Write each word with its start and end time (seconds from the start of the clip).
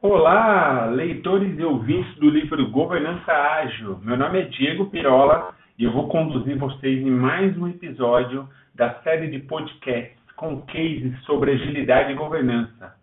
Olá, 0.00 0.86
leitores 0.86 1.58
e 1.58 1.64
ouvintes 1.64 2.14
do 2.20 2.30
livro 2.30 2.70
Governança 2.70 3.32
Ágil. 3.32 3.98
Meu 4.00 4.16
nome 4.16 4.42
é 4.42 4.44
Diego 4.44 4.86
Pirola 4.86 5.52
e 5.76 5.82
eu 5.82 5.90
vou 5.90 6.06
conduzir 6.06 6.56
vocês 6.56 7.04
em 7.04 7.10
mais 7.10 7.58
um 7.58 7.66
episódio 7.66 8.48
da 8.76 8.94
série 9.00 9.26
de 9.26 9.40
podcasts 9.40 10.16
com 10.36 10.62
cases 10.62 11.20
sobre 11.24 11.50
agilidade 11.50 12.12
e 12.12 12.14
governança. 12.14 12.94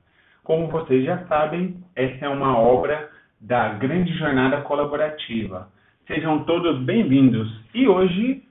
Como 0.42 0.70
vocês 0.70 1.04
já 1.04 1.18
sabem, 1.28 1.76
essa 1.98 2.28
é 2.28 2.30
uma 2.30 2.58
obra 2.58 3.10
da 3.42 3.74
Grande 3.74 4.18
Jornada 4.18 4.62
Colaborativa. 4.62 5.68
Sejam 6.08 6.46
todos 6.46 6.80
bem-vindos. 6.86 7.62
E 7.74 7.90
hoje 7.90 8.42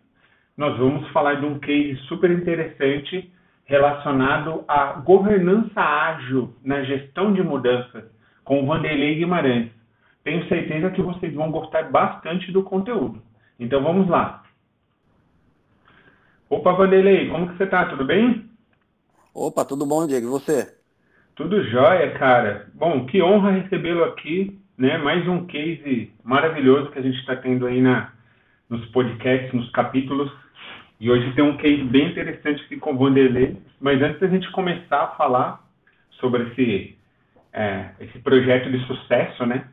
nós 0.55 0.77
vamos 0.77 1.09
falar 1.13 1.37
de 1.37 1.47
um 1.47 1.59
case 1.59 1.97
super 2.09 2.31
interessante 2.31 3.33
relacionado 3.65 4.67
à 4.69 5.01
governança 5.01 5.81
ágil 5.81 6.55
na 6.63 6.83
gestão 6.83 7.33
de 7.33 7.43
mudanças 7.43 8.14
com 8.45 8.63
o 8.63 8.67
Vanderlei 8.67 9.17
Guimarães. 9.17 9.71
Tenho 10.23 10.47
certeza 10.49 10.91
que 10.91 11.03
vocês 11.03 11.35
vão 11.35 11.51
gostar 11.51 11.91
bastante 11.91 12.51
do 12.53 12.63
conteúdo. 12.63 13.23
Então 13.59 13.83
vamos 13.83 14.09
lá. 14.09 14.43
Opa, 16.49 16.73
Vanderlei, 16.73 17.29
como 17.29 17.49
que 17.49 17.57
você 17.57 17.67
tá? 17.67 17.87
Tudo 17.87 18.05
bem? 18.05 18.49
Opa, 19.35 19.65
tudo 19.65 19.87
bom, 19.87 20.07
Diego. 20.07 20.27
E 20.27 20.31
você? 20.31 20.77
Tudo 21.35 21.65
jóia, 21.65 22.13
cara. 22.13 22.71
Bom, 22.75 23.07
que 23.07 23.21
honra 23.21 23.51
recebê-lo 23.51 24.05
aqui, 24.05 24.59
né? 24.79 24.97
Mais 24.99 25.27
um 25.27 25.47
case 25.47 26.13
maravilhoso 26.23 26.91
que 26.91 26.99
a 26.99 27.03
gente 27.03 27.19
está 27.19 27.35
tendo 27.37 27.67
aí 27.67 27.81
na, 27.81 28.13
nos 28.69 28.85
podcasts, 28.87 29.53
nos 29.53 29.71
capítulos. 29.73 30.31
E 31.01 31.11
hoje 31.11 31.35
tem 31.35 31.45
um 31.45 31.57
case 31.57 31.83
bem 31.85 32.11
interessante 32.11 32.63
aqui 32.63 32.77
com 32.77 32.93
o 32.93 32.99
Vanderlei. 32.99 33.57
Mas 33.81 34.01
antes 34.01 34.21
da 34.21 34.29
gente 34.29 34.51
começar 34.53 35.03
a 35.03 35.17
falar 35.17 35.65
sobre 36.21 36.45
esse 36.45 36.97
é, 37.55 37.91
esse 38.01 38.19
projeto 38.19 38.71
de 38.71 38.85
sucesso, 38.87 39.47
né? 39.47 39.65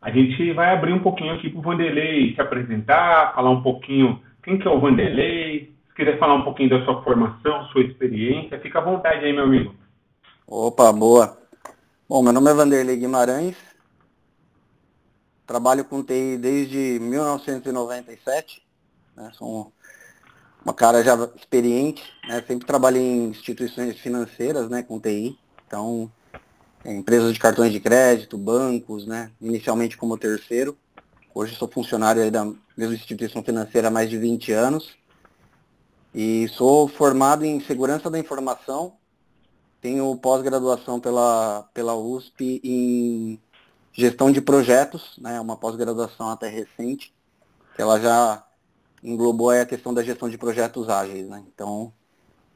A 0.00 0.10
gente 0.10 0.52
vai 0.54 0.72
abrir 0.72 0.94
um 0.94 1.02
pouquinho 1.02 1.34
aqui 1.34 1.50
para 1.50 1.58
o 1.58 1.62
Vanderlei 1.62 2.34
se 2.34 2.40
apresentar, 2.40 3.34
falar 3.34 3.50
um 3.50 3.62
pouquinho 3.62 4.20
quem 4.42 4.58
que 4.58 4.66
é 4.66 4.70
o 4.70 4.80
Vanderlei, 4.80 5.74
se 5.88 5.94
quiser 5.94 6.18
falar 6.18 6.34
um 6.34 6.44
pouquinho 6.44 6.70
da 6.70 6.82
sua 6.84 7.02
formação, 7.02 7.66
sua 7.66 7.82
experiência, 7.82 8.58
fica 8.58 8.78
à 8.78 8.82
vontade 8.82 9.24
aí, 9.24 9.32
meu 9.34 9.44
amigo. 9.44 9.74
Opa, 10.46 10.90
boa. 10.92 11.38
Bom, 12.08 12.22
meu 12.22 12.32
nome 12.32 12.50
é 12.50 12.54
Vanderlei 12.54 12.96
Guimarães, 12.96 13.56
trabalho 15.46 15.84
com 15.84 16.02
TI 16.02 16.38
desde 16.38 16.98
1997, 17.00 18.62
né? 19.14 19.30
sou 19.34 19.70
uma 20.64 20.72
cara 20.72 21.04
já 21.04 21.14
experiente, 21.36 22.02
né? 22.26 22.42
sempre 22.46 22.66
trabalhei 22.66 23.02
em 23.02 23.28
instituições 23.28 23.98
financeiras 23.98 24.70
né, 24.70 24.82
com 24.82 24.98
TI, 24.98 25.38
então 25.66 26.10
empresas 26.84 27.32
de 27.32 27.38
cartões 27.38 27.72
de 27.72 27.80
crédito, 27.80 28.38
bancos, 28.38 29.06
né? 29.06 29.30
Inicialmente 29.40 29.96
como 29.96 30.18
terceiro. 30.18 30.76
Hoje 31.34 31.54
sou 31.54 31.68
funcionário 31.68 32.30
da 32.30 32.44
mesma 32.76 32.94
instituição 32.94 33.42
financeira 33.42 33.88
há 33.88 33.90
mais 33.90 34.08
de 34.08 34.18
20 34.18 34.52
anos. 34.52 34.96
E 36.14 36.48
sou 36.48 36.88
formado 36.88 37.44
em 37.44 37.60
segurança 37.60 38.10
da 38.10 38.18
informação. 38.18 38.94
Tenho 39.80 40.14
pós-graduação 40.16 41.00
pela, 41.00 41.68
pela 41.72 41.94
USP 41.94 42.60
em 42.64 43.40
gestão 43.92 44.30
de 44.30 44.40
projetos, 44.40 45.16
né? 45.18 45.40
Uma 45.40 45.56
pós-graduação 45.56 46.28
até 46.30 46.48
recente, 46.48 47.14
que 47.74 47.82
ela 47.82 48.00
já 48.00 48.44
englobou 49.02 49.50
a 49.50 49.64
questão 49.64 49.94
da 49.94 50.02
gestão 50.02 50.28
de 50.28 50.36
projetos 50.36 50.88
ágeis, 50.88 51.28
né? 51.28 51.42
Então, 51.52 51.92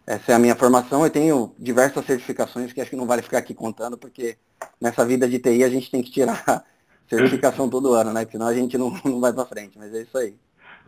essa 0.07 0.33
é 0.33 0.35
a 0.35 0.39
minha 0.39 0.55
formação. 0.55 1.03
Eu 1.03 1.11
tenho 1.11 1.55
diversas 1.59 2.05
certificações 2.05 2.73
que 2.73 2.81
acho 2.81 2.91
que 2.91 2.97
não 2.97 3.07
vale 3.07 3.23
ficar 3.23 3.39
aqui 3.39 3.55
contando, 3.55 3.97
porque 3.97 4.37
nessa 4.81 5.05
vida 5.07 5.29
de 5.29 5.39
TI 5.39 5.65
a 5.65 5.69
gente 5.69 5.91
tem 5.91 6.03
que 6.03 6.11
tirar 6.11 6.43
certificação 7.09 7.69
todo 7.69 7.95
ano, 7.95 8.13
né? 8.13 8.25
Senão 8.27 8.47
a 8.47 8.55
gente 8.55 8.77
não, 8.77 8.93
não 9.05 9.21
vai 9.21 9.33
para 9.33 9.47
frente. 9.47 9.79
Mas 9.79 9.95
é 9.95 10.03
isso 10.03 10.17
aí. 10.19 10.35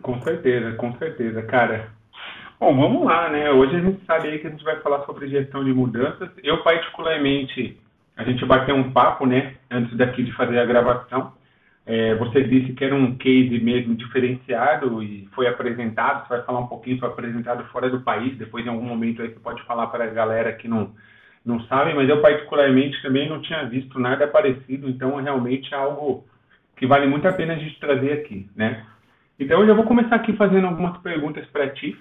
Com 0.03 0.21
certeza, 0.23 0.73
com 0.75 0.95
certeza, 0.99 1.43
cara. 1.43 1.91
Bom, 2.61 2.75
vamos 2.75 3.05
lá, 3.05 3.29
né? 3.31 3.51
Hoje 3.51 3.77
a 3.77 3.81
gente 3.81 4.05
sabe 4.07 4.29
aí 4.29 4.39
que 4.39 4.47
a 4.47 4.51
gente 4.51 4.65
vai 4.65 4.81
falar 4.81 5.05
sobre 5.05 5.29
gestão 5.29 5.65
de 5.65 5.73
mudanças. 5.73 6.31
Eu, 6.43 6.63
particularmente, 6.63 7.79
a 8.17 8.25
gente 8.25 8.45
bateu 8.45 8.75
um 8.75 8.93
papo, 8.93 9.27
né? 9.27 9.57
Antes 9.71 9.97
daqui 9.97 10.23
de 10.23 10.33
fazer 10.33 10.59
a 10.59 10.67
gravação. 10.67 11.33
É, 11.89 12.17
você 12.17 12.43
disse 12.43 12.73
que 12.73 12.85
era 12.85 12.97
um 12.97 13.17
case 13.17 13.61
mesmo 13.61 13.95
diferenciado 13.95 15.01
e 15.05 15.29
foi 15.33 15.47
apresentado. 15.47 16.27
Você 16.27 16.35
vai 16.35 16.43
falar 16.43 16.59
um 16.59 16.67
pouquinho, 16.67 16.99
foi 16.99 17.09
apresentado 17.09 17.65
fora 17.67 17.89
do 17.89 18.01
país. 18.01 18.37
Depois, 18.37 18.67
em 18.67 18.69
algum 18.69 18.85
momento, 18.85 19.23
aí 19.23 19.29
você 19.29 19.39
pode 19.39 19.63
falar 19.63 19.87
para 19.87 20.05
a 20.05 20.09
galera 20.09 20.53
que 20.53 20.67
não, 20.67 20.91
não 21.45 21.61
sabe. 21.63 21.95
Mas 21.95 22.09
eu, 22.09 22.21
particularmente, 22.21 23.01
também 23.03 23.29
não 23.29 23.41
tinha 23.41 23.65
visto 23.67 24.01
nada 24.01 24.27
parecido. 24.27 24.89
Então, 24.89 25.15
realmente 25.23 25.73
é 25.73 25.77
algo 25.77 26.25
que 26.77 26.89
vale 26.89 27.07
muito 27.07 27.29
a 27.29 27.33
pena 27.33 27.55
a 27.55 27.59
gente 27.59 27.79
trazer 27.79 28.15
aqui, 28.15 28.51
né? 28.57 28.85
Então, 29.39 29.61
eu 29.61 29.67
já 29.69 29.75
vou 29.75 29.85
começar 29.85 30.17
aqui 30.17 30.33
fazendo 30.33 30.67
algumas 30.67 30.99
perguntas 30.99 31.47
para 31.47 31.69
ti. 31.71 31.97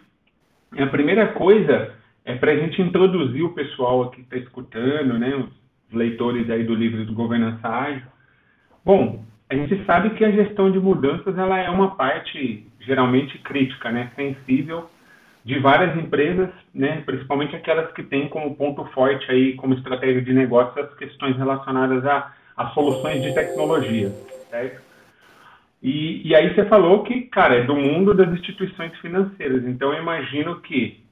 A 0.75 0.87
primeira 0.87 1.27
coisa 1.27 1.93
é 2.25 2.33
para 2.33 2.53
a 2.53 2.55
gente 2.55 2.81
introduzir 2.81 3.43
o 3.43 3.53
pessoal 3.53 4.03
aqui 4.03 4.15
que 4.15 4.21
está 4.23 4.37
escutando, 4.37 5.19
né? 5.19 5.35
Os 5.35 5.93
leitores 5.93 6.49
aí 6.49 6.63
do 6.63 6.73
livro 6.73 7.05
do 7.05 7.13
Governança 7.13 7.67
Ágil. 7.67 8.07
Bom, 8.83 9.23
a 9.55 9.67
gente 9.67 9.85
sabe 9.85 10.09
que 10.11 10.25
a 10.25 10.31
gestão 10.31 10.69
de 10.69 10.79
mudanças 10.79 11.37
ela 11.37 11.57
é 11.57 11.69
uma 11.69 11.95
parte 11.95 12.65
geralmente 12.81 13.37
crítica, 13.39 13.89
né, 13.89 14.11
sensível 14.15 14.89
de 15.43 15.59
várias 15.59 15.95
empresas, 15.97 16.49
né, 16.73 17.03
principalmente 17.05 17.55
aquelas 17.55 17.91
que 17.93 18.03
têm 18.03 18.27
como 18.27 18.55
ponto 18.55 18.83
forte 18.85 19.29
aí 19.31 19.53
como 19.53 19.73
estratégia 19.73 20.21
de 20.21 20.33
negócio 20.33 20.81
as 20.81 20.93
questões 20.95 21.37
relacionadas 21.37 22.05
a, 22.05 22.33
a 22.57 22.67
soluções 22.69 23.21
de 23.21 23.33
tecnologia, 23.33 24.09
certo? 24.49 24.81
E, 25.81 26.27
e 26.27 26.35
aí 26.35 26.53
você 26.53 26.65
falou 26.65 27.03
que, 27.03 27.21
cara, 27.21 27.55
é 27.55 27.63
do 27.63 27.75
mundo 27.75 28.13
das 28.13 28.29
instituições 28.31 28.97
financeiras. 28.99 29.63
Então 29.67 29.93
eu 29.93 30.01
imagino 30.01 30.59
que, 30.61 31.03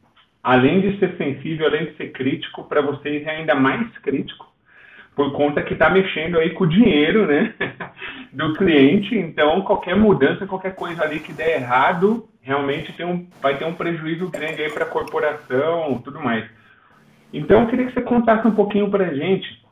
além 0.42 0.82
de 0.82 0.98
ser 0.98 1.16
sensível, 1.16 1.68
além 1.68 1.86
de 1.86 1.96
ser 1.96 2.12
crítico, 2.12 2.64
para 2.64 2.82
vocês 2.82 3.26
é 3.28 3.38
ainda 3.38 3.54
mais 3.54 3.88
crítico 4.00 4.53
por 5.16 5.32
conta 5.34 5.62
que 5.62 5.74
está 5.74 5.90
mexendo 5.90 6.40
aí 6.40 6.52
com 6.52 6.64
o 6.64 6.70
dinheiro 6.70 7.28
né, 7.28 7.54
do 8.34 8.54
cliente. 8.54 9.16
Então, 9.16 9.62
qualquer 9.62 9.96
mudança, 9.96 10.48
qualquer 10.48 10.76
coisa 10.76 11.04
ali 11.04 11.20
que 11.20 11.34
der 11.34 11.62
errado, 11.62 12.28
realmente 12.42 12.92
tem 12.94 13.06
um, 13.06 13.28
vai 13.42 13.58
ter 13.58 13.66
um 13.66 13.74
prejuízo 13.74 14.30
grande 14.30 14.62
aí 14.62 14.72
para 14.72 14.86
a 14.86 14.90
corporação 14.90 16.02
tudo 16.04 16.20
mais. 16.20 16.46
Então, 17.32 17.62
eu 17.62 17.68
queria 17.68 17.86
que 17.88 17.94
você 17.94 18.02
contasse 18.02 18.48
um 18.48 18.54
pouquinho 18.54 18.90
para 18.90 19.08
a 19.08 19.14
gente, 19.14 19.64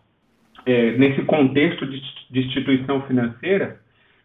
é, 0.66 0.91
nesse 0.91 1.22
contexto 1.24 1.85
de, 1.85 2.01
de, 2.30 2.40
instituição 2.40 3.01
financeira, 3.03 3.80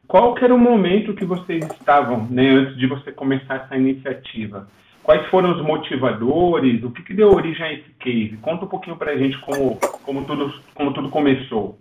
qual 0.07 0.35
que 0.35 0.45
era 0.45 0.55
o 0.55 0.59
momento 0.59 1.15
que 1.15 1.25
vocês 1.25 1.65
estavam, 1.73 2.27
né, 2.31 2.49
antes 2.49 2.77
de 2.77 2.87
você 2.87 3.11
começar 3.11 3.57
essa 3.57 3.77
iniciativa? 3.77 4.69
Quais 5.07 5.25
foram 5.31 5.53
os 5.53 5.65
motivadores? 5.65 6.83
O 6.83 6.91
que, 6.91 7.01
que 7.01 7.15
deu 7.15 7.29
origem 7.29 7.65
a 7.65 7.73
esse 7.73 7.89
case? 7.91 8.37
Conta 8.43 8.65
um 8.65 8.69
pouquinho 8.69 8.97
para 8.97 9.13
a 9.13 9.17
gente 9.17 9.41
como, 9.43 9.79
como, 10.03 10.25
tudo, 10.25 10.53
como 10.75 10.93
tudo 10.93 11.09
começou. 11.11 11.79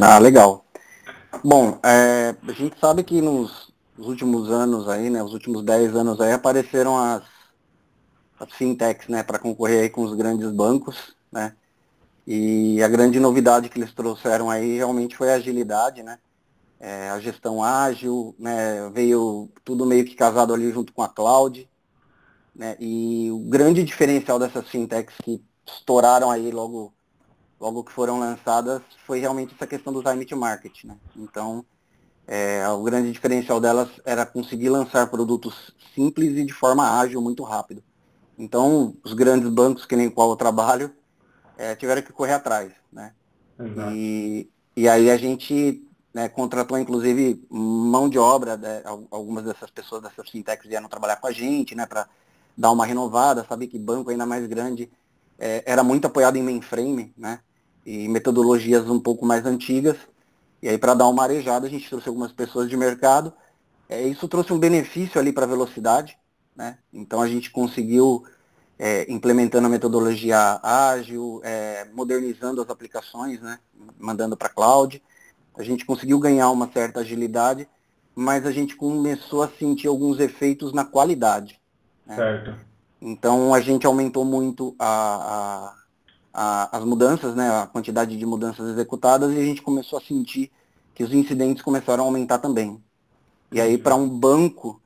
Ah, 0.00 0.20
legal. 0.20 0.64
Bom, 1.44 1.80
é, 1.84 2.36
a 2.46 2.52
gente 2.52 2.78
sabe 2.78 3.02
que 3.02 3.20
nos, 3.20 3.74
nos, 3.98 4.06
últimos 4.06 4.48
anos 4.48 4.88
aí, 4.88 5.10
né, 5.10 5.20
os 5.24 5.32
últimos 5.32 5.64
10 5.64 5.96
anos 5.96 6.20
aí, 6.20 6.32
apareceram 6.32 6.96
as, 6.96 7.24
as 8.38 8.52
fintechs, 8.52 9.08
né, 9.08 9.24
para 9.24 9.40
concorrer 9.40 9.82
aí 9.82 9.90
com 9.90 10.02
os 10.02 10.14
grandes 10.14 10.48
bancos, 10.52 11.16
né, 11.32 11.52
e 12.24 12.80
a 12.80 12.86
grande 12.86 13.18
novidade 13.18 13.68
que 13.68 13.76
eles 13.76 13.92
trouxeram 13.92 14.48
aí 14.48 14.76
realmente 14.76 15.16
foi 15.16 15.32
a 15.32 15.34
agilidade, 15.34 16.04
né, 16.04 16.16
é, 16.78 17.10
a 17.10 17.18
gestão 17.18 17.62
ágil, 17.62 18.36
né, 18.38 18.88
veio 18.94 19.50
tudo 19.64 19.84
meio 19.84 20.04
que 20.04 20.14
casado 20.14 20.54
ali 20.54 20.70
junto 20.70 20.92
com 20.92 21.02
a 21.02 21.08
cloud, 21.08 21.68
né? 22.56 22.76
E 22.80 23.30
o 23.30 23.38
grande 23.40 23.84
diferencial 23.84 24.38
dessas 24.38 24.66
fintechs 24.68 25.14
que 25.22 25.42
estouraram 25.66 26.30
aí 26.30 26.50
logo, 26.50 26.92
logo 27.60 27.84
que 27.84 27.92
foram 27.92 28.18
lançadas 28.18 28.80
foi 29.06 29.20
realmente 29.20 29.54
essa 29.54 29.66
questão 29.66 29.92
do 29.92 30.02
time 30.02 30.24
to 30.24 30.36
market. 30.36 30.84
Né? 30.84 30.96
Então, 31.14 31.64
é, 32.26 32.66
o 32.68 32.82
grande 32.82 33.12
diferencial 33.12 33.60
delas 33.60 33.90
era 34.04 34.24
conseguir 34.24 34.70
lançar 34.70 35.06
produtos 35.10 35.74
simples 35.94 36.36
e 36.36 36.44
de 36.44 36.52
forma 36.52 36.98
ágil, 36.98 37.20
muito 37.20 37.42
rápido. 37.42 37.82
Então, 38.38 38.96
os 39.04 39.12
grandes 39.12 39.48
bancos, 39.50 39.84
que 39.84 39.96
nem 39.96 40.10
qual 40.10 40.30
eu 40.30 40.36
trabalho, 40.36 40.90
é, 41.58 41.74
tiveram 41.74 42.02
que 42.02 42.12
correr 42.12 42.32
atrás. 42.32 42.72
Né? 42.90 43.12
E, 43.94 44.50
e 44.74 44.88
aí 44.88 45.10
a 45.10 45.16
gente 45.16 45.82
né, 46.12 46.28
contratou, 46.28 46.78
inclusive, 46.78 47.46
mão 47.50 48.08
de 48.08 48.18
obra, 48.18 48.56
né, 48.56 48.82
algumas 49.10 49.44
dessas 49.44 49.70
pessoas 49.70 50.02
dessas 50.02 50.30
fintechs 50.30 50.66
vieram 50.66 50.88
trabalhar 50.88 51.16
com 51.16 51.26
a 51.26 51.32
gente, 51.32 51.74
né, 51.74 51.84
para 51.86 52.08
dar 52.56 52.70
uma 52.72 52.86
renovada, 52.86 53.44
sabe 53.48 53.66
que 53.66 53.78
banco 53.78 54.10
ainda 54.10 54.24
mais 54.26 54.46
grande 54.46 54.90
é, 55.38 55.62
era 55.66 55.84
muito 55.84 56.06
apoiado 56.06 56.36
em 56.36 56.42
mainframe, 56.42 57.12
né? 57.16 57.40
E 57.84 58.08
metodologias 58.08 58.88
um 58.88 58.98
pouco 58.98 59.24
mais 59.26 59.44
antigas. 59.44 59.96
E 60.62 60.68
aí 60.68 60.78
para 60.78 60.94
dar 60.94 61.08
uma 61.08 61.22
arejada 61.22 61.66
a 61.66 61.70
gente 61.70 61.88
trouxe 61.88 62.08
algumas 62.08 62.32
pessoas 62.32 62.68
de 62.68 62.76
mercado. 62.76 63.32
É, 63.88 64.02
isso 64.02 64.26
trouxe 64.26 64.52
um 64.52 64.58
benefício 64.58 65.20
ali 65.20 65.32
para 65.32 65.44
a 65.44 65.48
velocidade, 65.48 66.16
né? 66.54 66.78
Então 66.92 67.20
a 67.20 67.28
gente 67.28 67.50
conseguiu 67.50 68.24
é, 68.78 69.10
implementando 69.10 69.66
a 69.66 69.70
metodologia 69.70 70.60
ágil, 70.62 71.40
é, 71.44 71.86
modernizando 71.92 72.60
as 72.60 72.68
aplicações, 72.68 73.40
né, 73.40 73.58
mandando 73.98 74.36
para 74.36 74.48
cloud. 74.48 75.02
A 75.56 75.62
gente 75.62 75.84
conseguiu 75.84 76.18
ganhar 76.18 76.50
uma 76.50 76.70
certa 76.70 77.00
agilidade, 77.00 77.68
mas 78.14 78.44
a 78.46 78.50
gente 78.50 78.76
começou 78.76 79.42
a 79.42 79.48
sentir 79.48 79.88
alguns 79.88 80.20
efeitos 80.20 80.72
na 80.72 80.84
qualidade. 80.84 81.60
Né? 82.06 82.16
Certo. 82.16 82.54
Então 83.00 83.52
a 83.52 83.60
gente 83.60 83.86
aumentou 83.86 84.24
muito 84.24 84.74
a, 84.78 85.74
a, 86.32 86.72
a, 86.72 86.78
as 86.78 86.84
mudanças, 86.84 87.34
né, 87.34 87.48
a 87.62 87.66
quantidade 87.66 88.16
de 88.16 88.26
mudanças 88.26 88.68
executadas 88.70 89.32
e 89.32 89.38
a 89.38 89.44
gente 89.44 89.62
começou 89.62 89.98
a 89.98 90.02
sentir 90.02 90.50
que 90.94 91.04
os 91.04 91.12
incidentes 91.12 91.62
começaram 91.62 92.04
a 92.04 92.06
aumentar 92.06 92.38
também. 92.38 92.82
E 93.52 93.60
aí 93.60 93.76
para 93.76 93.94
um 93.94 94.08
banco 94.08 94.80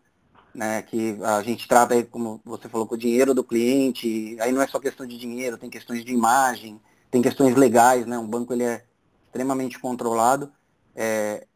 né, 0.55 0.83
que 0.83 1.17
a 1.23 1.43
gente 1.43 1.69
trata 1.69 1.95
aí, 1.95 2.05
como 2.05 2.41
você 2.45 2.69
falou, 2.69 2.87
com 2.87 2.95
o 2.95 2.99
dinheiro 2.99 3.33
do 3.35 3.45
cliente, 3.45 4.37
aí 4.41 4.53
não 4.53 4.61
é 4.61 4.67
só 4.67 4.81
questão 4.81 5.07
de 5.07 5.17
dinheiro, 5.17 5.57
tem 5.57 5.71
questões 5.71 6.05
de 6.05 6.13
imagem, 6.13 6.81
tem 7.11 7.23
questões 7.23 7.55
legais, 7.55 8.07
né, 8.07 8.19
um 8.19 8.27
banco 8.27 8.53
ele 8.53 8.65
é 8.65 8.85
extremamente 9.27 9.79
controlado, 9.79 10.53
é, 10.95 11.47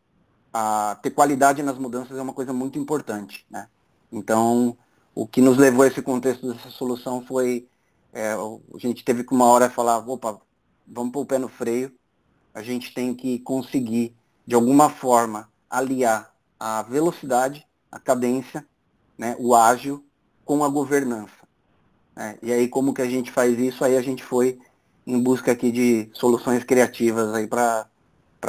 a, 0.52 0.96
ter 1.02 1.10
qualidade 1.10 1.62
nas 1.62 1.76
mudanças 1.76 2.16
é 2.16 2.22
uma 2.22 2.32
coisa 2.32 2.52
muito 2.52 2.78
importante, 2.78 3.44
né, 3.50 3.66
então 4.12 4.76
o 5.14 5.26
que 5.26 5.40
nos 5.40 5.56
levou 5.56 5.84
a 5.84 5.86
esse 5.86 6.02
contexto 6.02 6.52
dessa 6.52 6.70
solução 6.70 7.24
foi, 7.24 7.68
é, 8.12 8.32
a 8.32 8.78
gente 8.78 9.04
teve 9.04 9.24
que 9.24 9.32
uma 9.32 9.46
hora 9.46 9.70
falar, 9.70 9.98
opa, 9.98 10.40
vamos 10.86 11.12
pôr 11.12 11.20
o 11.20 11.26
pé 11.26 11.38
no 11.38 11.48
freio, 11.48 11.92
a 12.52 12.62
gente 12.62 12.92
tem 12.92 13.14
que 13.14 13.38
conseguir, 13.40 14.14
de 14.46 14.54
alguma 14.54 14.90
forma, 14.90 15.48
aliar 15.68 16.34
a 16.58 16.82
velocidade, 16.82 17.66
a 17.90 17.98
cadência 17.98 18.66
né, 19.18 19.36
o 19.38 19.54
ágil 19.54 20.04
com 20.44 20.64
a 20.64 20.68
governança. 20.68 21.44
Né? 22.14 22.38
E 22.42 22.52
aí 22.52 22.68
como 22.68 22.92
que 22.92 23.02
a 23.02 23.08
gente 23.08 23.30
faz 23.30 23.58
isso? 23.58 23.84
Aí 23.84 23.96
a 23.96 24.02
gente 24.02 24.22
foi 24.22 24.58
em 25.06 25.20
busca 25.22 25.52
aqui 25.52 25.70
de 25.70 26.08
soluções 26.12 26.64
criativas 26.64 27.32
aí 27.34 27.46
para 27.46 27.86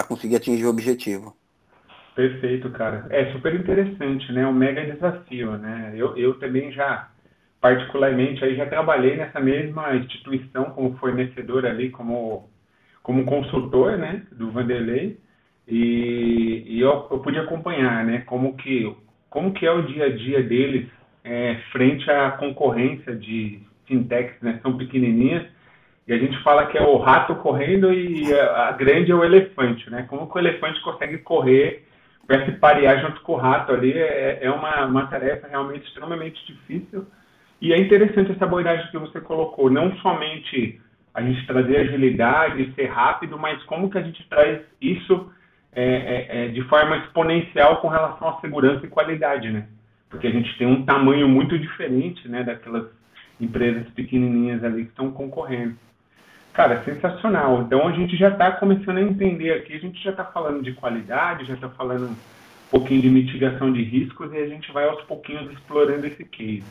conseguir 0.08 0.36
atingir 0.36 0.66
o 0.66 0.70
objetivo. 0.70 1.36
Perfeito, 2.16 2.70
cara. 2.70 3.06
É 3.10 3.32
super 3.34 3.54
interessante, 3.54 4.32
né? 4.32 4.48
Um 4.48 4.54
mega 4.54 4.86
desafio, 4.86 5.58
né? 5.58 5.94
Eu, 5.96 6.16
eu 6.16 6.40
também 6.40 6.72
já, 6.72 7.10
particularmente, 7.60 8.44
aí 8.44 8.56
já 8.56 8.66
trabalhei 8.66 9.18
nessa 9.18 9.40
mesma 9.42 9.94
instituição 9.96 10.66
como 10.72 10.98
fornecedor 10.98 11.66
ali, 11.66 11.90
como, 11.90 12.50
como 13.04 13.26
consultor, 13.26 13.98
né? 13.98 14.24
Do 14.32 14.50
Vanderlei. 14.50 15.18
E, 15.68 16.64
e 16.68 16.80
eu, 16.80 17.08
eu 17.12 17.20
pude 17.20 17.38
acompanhar, 17.38 18.06
né? 18.06 18.24
Como 18.26 18.56
que 18.56 18.96
como 19.30 19.52
que 19.52 19.66
é 19.66 19.72
o 19.72 19.82
dia 19.82 20.06
a 20.06 20.16
dia 20.16 20.42
deles 20.42 20.88
é, 21.22 21.56
frente 21.74 22.10
à 22.10 22.32
concorrência 22.32 23.14
de 23.14 23.62
fintechs, 23.86 24.42
né? 24.42 24.60
São 24.62 24.78
pequenininhas 24.78 25.46
e 26.08 26.14
a 26.14 26.18
gente 26.18 26.42
fala 26.44 26.68
que 26.68 26.78
é 26.78 26.82
o 26.82 26.98
rato 26.98 27.36
correndo 27.36 27.92
e 27.92 28.34
a, 28.34 28.72
grande 28.72 29.12
é 29.12 29.16
o 29.16 29.26
elefante, 29.26 29.90
né? 29.90 30.06
Como 30.08 30.30
que 30.30 30.38
o 30.38 30.40
elefante 30.40 30.80
consegue 30.82 31.18
correr 31.18 31.85
se 32.46 32.52
parear 32.54 33.02
junto 33.02 33.22
com 33.22 33.34
o 33.34 33.38
rato 33.38 33.72
ali 33.72 33.94
é, 33.94 34.40
é 34.42 34.52
uma, 34.52 34.86
uma 34.86 35.08
tarefa 35.08 35.48
realmente 35.48 35.86
extremamente 35.88 36.46
difícil 36.46 37.06
e 37.62 37.74
é 37.74 37.78
interessante 37.78 38.32
essa 38.32 38.46
abordagem 38.46 38.90
que 38.92 38.98
você 38.98 39.22
colocou, 39.22 39.70
não 39.70 39.96
somente 39.98 40.80
a 41.14 41.22
gente 41.22 41.48
trazer 41.48 41.78
agilidade, 41.78 42.74
ser 42.76 42.88
rápido, 42.88 43.40
mas 43.40 43.64
como 43.64 43.90
que 43.90 43.98
a 43.98 44.02
gente 44.02 44.28
traz 44.28 44.62
isso 44.82 45.32
é, 45.72 45.84
é, 45.84 46.28
é, 46.30 46.48
de 46.50 46.62
forma 46.64 46.98
exponencial 46.98 47.78
com 47.78 47.88
relação 47.88 48.30
à 48.30 48.42
segurança 48.42 48.86
e 48.86 48.90
qualidade, 48.90 49.50
né? 49.50 49.68
Porque 50.10 50.28
a 50.28 50.32
gente 50.32 50.58
tem 50.58 50.68
um 50.68 50.86
tamanho 50.86 51.28
muito 51.28 51.58
diferente, 51.58 52.28
né, 52.28 52.44
daquelas 52.44 52.86
empresas 53.40 53.88
pequenininhas 53.90 54.64
ali 54.64 54.84
que 54.84 54.92
estão 54.92 55.12
concorrendo. 55.12 55.76
Cara, 56.56 56.82
sensacional. 56.86 57.64
Então 57.64 57.86
a 57.86 57.92
gente 57.92 58.16
já 58.16 58.30
está 58.30 58.50
começando 58.50 58.98
a 58.98 59.02
entender 59.02 59.52
aqui, 59.52 59.74
a 59.74 59.80
gente 59.80 60.02
já 60.02 60.12
está 60.12 60.24
falando 60.24 60.64
de 60.64 60.72
qualidade, 60.72 61.46
já 61.46 61.54
está 61.54 61.68
falando 61.68 62.08
um 62.08 62.16
pouquinho 62.72 63.02
de 63.02 63.10
mitigação 63.10 63.74
de 63.74 63.84
riscos 63.84 64.32
e 64.32 64.38
a 64.38 64.48
gente 64.48 64.72
vai 64.72 64.88
aos 64.88 65.02
pouquinhos 65.04 65.52
explorando 65.52 66.08
esse 66.08 66.24
case. 66.24 66.64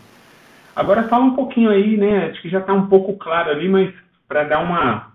Agora 0.74 1.02
fala 1.04 1.24
um 1.24 1.34
pouquinho 1.34 1.68
aí, 1.68 1.98
né? 1.98 2.30
Acho 2.30 2.40
que 2.40 2.48
já 2.48 2.60
está 2.60 2.72
um 2.72 2.86
pouco 2.86 3.14
claro 3.18 3.50
ali, 3.50 3.68
mas 3.68 3.94
para 4.26 4.44
dar 4.44 4.60
uma, 4.60 5.12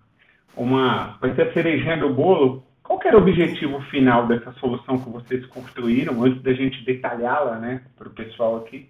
uma, 0.56 1.18
vai 1.20 1.34
ser 1.34 1.48
a 1.48 1.54
cerejinha 1.54 1.98
do 1.98 2.10
bolo, 2.14 2.64
qual 2.84 3.00
era 3.04 3.18
o 3.18 3.22
objetivo 3.22 3.82
final 3.90 4.28
dessa 4.28 4.52
solução 4.54 5.00
que 5.00 5.10
vocês 5.10 5.48
construíram, 5.48 6.24
antes 6.24 6.44
da 6.44 6.54
gente 6.54 6.86
detalhá-la 6.86 7.56
né, 7.56 7.82
para 7.98 8.08
o 8.08 8.12
pessoal 8.12 8.58
aqui? 8.58 8.88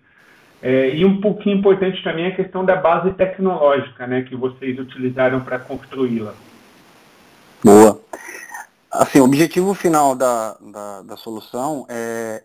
É, 0.62 0.90
e 0.90 1.06
um 1.06 1.22
pouquinho 1.22 1.58
importante 1.58 2.04
também 2.04 2.28
a 2.28 2.36
questão 2.36 2.66
da 2.66 2.76
base 2.76 3.12
tecnológica 3.14 4.06
né, 4.06 4.24
que 4.24 4.36
vocês 4.36 4.78
utilizaram 4.78 5.40
para 5.42 5.58
construí-la. 5.58 6.34
Boa. 7.64 8.02
Assim, 8.92 9.20
o 9.20 9.26
objetivo 9.26 9.74
final 9.74 10.16
da, 10.16 10.58
da, 10.60 11.02
da 11.04 11.18
solução 11.18 11.86
é, 11.88 12.44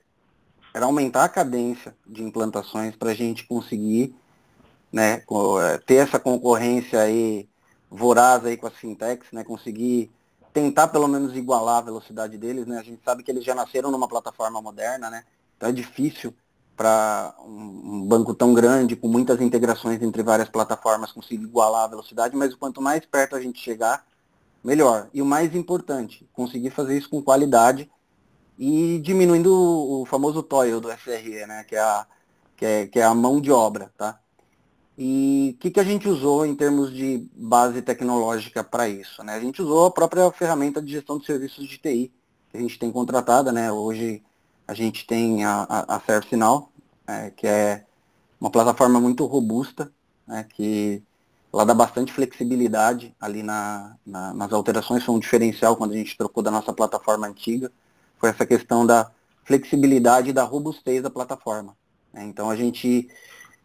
era 0.73 0.85
aumentar 0.85 1.25
a 1.25 1.29
cadência 1.29 1.95
de 2.07 2.23
implantações 2.23 2.95
para 2.95 3.11
a 3.11 3.15
gente 3.15 3.47
conseguir 3.47 4.15
né, 4.93 5.23
é, 5.63 5.79
ter 5.79 5.97
essa 5.97 6.21
concorrência 6.21 7.01
aí 7.01 7.49
voraz 7.91 8.45
aí 8.45 8.57
com 8.57 8.67
as 8.67 8.75
fintechs, 8.75 9.33
né, 9.33 9.43
conseguir 9.43 10.11
tentar 10.53 10.87
pelo 10.89 11.09
menos 11.09 11.37
igualar 11.37 11.79
a 11.79 11.87
velocidade 11.87 12.39
deles, 12.39 12.65
né? 12.65 12.79
A 12.79 12.83
gente 12.83 13.03
sabe 13.05 13.25
que 13.25 13.31
eles 13.31 13.43
já 13.43 13.57
nasceram 13.57 13.91
numa 13.91 14.07
plataforma 14.07 14.63
moderna, 14.63 15.11
né? 15.11 15.25
Então 15.57 15.69
é 15.69 15.73
difícil 15.73 16.33
para 16.77 17.35
um 17.41 18.05
banco 18.07 18.35
tão 18.35 18.53
grande, 18.53 18.97
com 18.97 19.09
muitas 19.09 19.41
integrações 19.41 20.03
entre 20.03 20.23
várias 20.23 20.49
plataformas, 20.49 21.13
conseguir 21.13 21.45
igualar 21.45 21.85
a 21.85 21.89
velocidade, 21.89 22.37
mas 22.37 22.55
quanto 22.55 22.83
mais 22.83 23.05
perto 23.07 23.37
a 23.37 23.41
gente 23.41 23.61
chegar, 23.61 24.05
melhor. 24.63 25.09
E 25.15 25.23
o 25.23 25.27
mais 25.27 25.55
importante, 25.55 26.29
conseguir 26.33 26.71
fazer 26.71 26.97
isso 26.97 27.09
com 27.09 27.23
qualidade 27.23 27.91
e 28.59 29.01
diminuindo 29.01 29.53
o 29.53 30.05
famoso 30.07 30.43
toil 30.43 30.81
do 30.81 30.91
SRE, 30.91 31.47
né? 31.47 31.65
Que 31.65 31.77
é 31.77 31.81
a, 31.81 32.07
que 32.57 32.65
é, 32.65 32.87
que 32.87 32.99
é 32.99 33.05
a 33.05 33.15
mão 33.15 33.41
de 33.41 33.51
obra, 33.51 33.93
tá? 33.97 34.19
E 34.97 35.55
o 35.57 35.59
que, 35.59 35.71
que 35.73 35.81
a 35.81 35.85
gente 35.85 36.09
usou 36.09 36.47
em 36.47 36.55
termos 36.55 36.95
de 36.95 37.29
base 37.35 37.83
tecnológica 37.83 38.63
para 38.63 38.89
isso? 38.89 39.25
Né? 39.25 39.35
A 39.35 39.41
gente 39.41 39.61
usou 39.61 39.87
a 39.87 39.91
própria 39.91 40.31
ferramenta 40.31 40.81
de 40.81 40.93
gestão 40.93 41.19
de 41.19 41.27
serviços 41.27 41.67
de 41.67 41.79
TI 41.79 42.13
que 42.49 42.57
a 42.57 42.61
gente 42.61 42.79
tem 42.79 42.93
contratada. 42.93 43.51
Né? 43.51 43.73
Hoje 43.73 44.23
a 44.67 44.75
gente 44.75 45.07
tem 45.07 45.45
a, 45.45 45.67
a, 45.69 45.97
a 45.97 46.01
ServiceNow, 46.01 46.71
é, 47.07 47.31
que 47.31 47.47
é 47.47 47.85
uma 48.41 48.51
plataforma 48.51 49.01
muito 49.01 49.25
robusta, 49.27 49.93
né, 50.27 50.47
que 50.49 51.03
ela 51.53 51.65
dá 51.65 51.75
bastante 51.75 52.13
flexibilidade 52.13 53.15
ali 53.21 53.43
na, 53.43 53.97
na, 54.05 54.35
nas 54.35 54.53
alterações, 54.53 55.05
foi 55.05 55.15
um 55.15 55.21
diferencial 55.21 55.77
quando 55.77 55.93
a 55.93 55.97
gente 55.97 56.17
trocou 56.17 56.43
da 56.43 56.51
nossa 56.51 56.73
plataforma 56.73 57.27
antiga, 57.27 57.71
foi 58.19 58.31
essa 58.31 58.45
questão 58.45 58.85
da 58.85 59.11
flexibilidade 59.45 60.31
e 60.31 60.33
da 60.33 60.43
robustez 60.43 61.03
da 61.03 61.11
plataforma. 61.11 61.77
Né? 62.13 62.25
Então 62.25 62.51
a 62.51 62.57
gente 62.57 63.09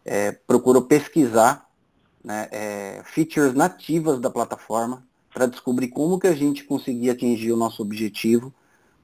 é, 0.04 0.32
procurou 0.32 0.82
pesquisar 0.82 1.66
né, 2.22 2.48
é, 2.52 3.02
features 3.04 3.54
nativas 3.54 4.20
da 4.20 4.30
plataforma 4.30 5.04
para 5.32 5.46
descobrir 5.46 5.88
como 5.88 6.18
que 6.18 6.26
a 6.26 6.34
gente 6.34 6.64
conseguia 6.64 7.12
atingir 7.12 7.52
o 7.52 7.56
nosso 7.56 7.82
objetivo 7.82 8.52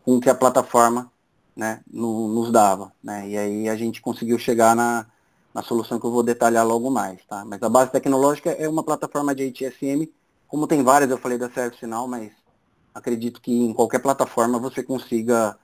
com 0.05 0.21
que 0.21 0.31
a 0.31 0.35
plataforma 0.35 1.11
né, 1.57 1.81
no, 1.91 2.29
nos 2.29 2.53
dava. 2.53 2.93
Né? 3.03 3.31
E 3.31 3.39
aí 3.39 3.69
a 3.69 3.77
gente 3.77 4.01
conseguiu 4.01 4.39
chegar 4.39 4.77
na, 4.77 5.07
na 5.55 5.63
solução 5.63 5.99
que 5.99 6.07
eu 6.07 6.13
vou 6.13 6.23
detalhar 6.23 6.67
logo 6.67 6.91
mais. 6.91 7.25
Tá? 7.27 7.45
Mas 7.45 7.63
a 7.63 7.69
base 7.69 7.91
tecnológica 7.91 8.51
é 8.51 8.69
uma 8.69 8.85
plataforma 8.85 9.35
de 9.35 9.45
ITSM, 9.45 10.09
como 10.47 10.67
tem 10.67 10.83
várias, 10.83 11.11
eu 11.11 11.19
falei 11.19 11.39
da 11.39 11.51
ServiceNow, 11.51 12.07
mas 12.07 12.31
acredito 12.95 13.41
que 13.41 13.53
em 13.53 13.73
qualquer 13.73 13.99
plataforma 13.99 14.59
você 14.59 14.83
consiga 14.83 15.59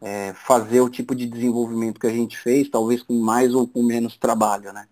é, 0.00 0.32
fazer 0.32 0.80
o 0.80 0.88
tipo 0.88 1.14
de 1.14 1.26
desenvolvimento 1.26 2.00
que 2.00 2.06
a 2.06 2.12
gente 2.12 2.38
fez, 2.38 2.68
talvez 2.68 3.02
com 3.02 3.14
mais 3.14 3.54
ou 3.54 3.68
com 3.68 3.82
menos 3.82 4.16
trabalho, 4.16 4.72
né? 4.72 4.86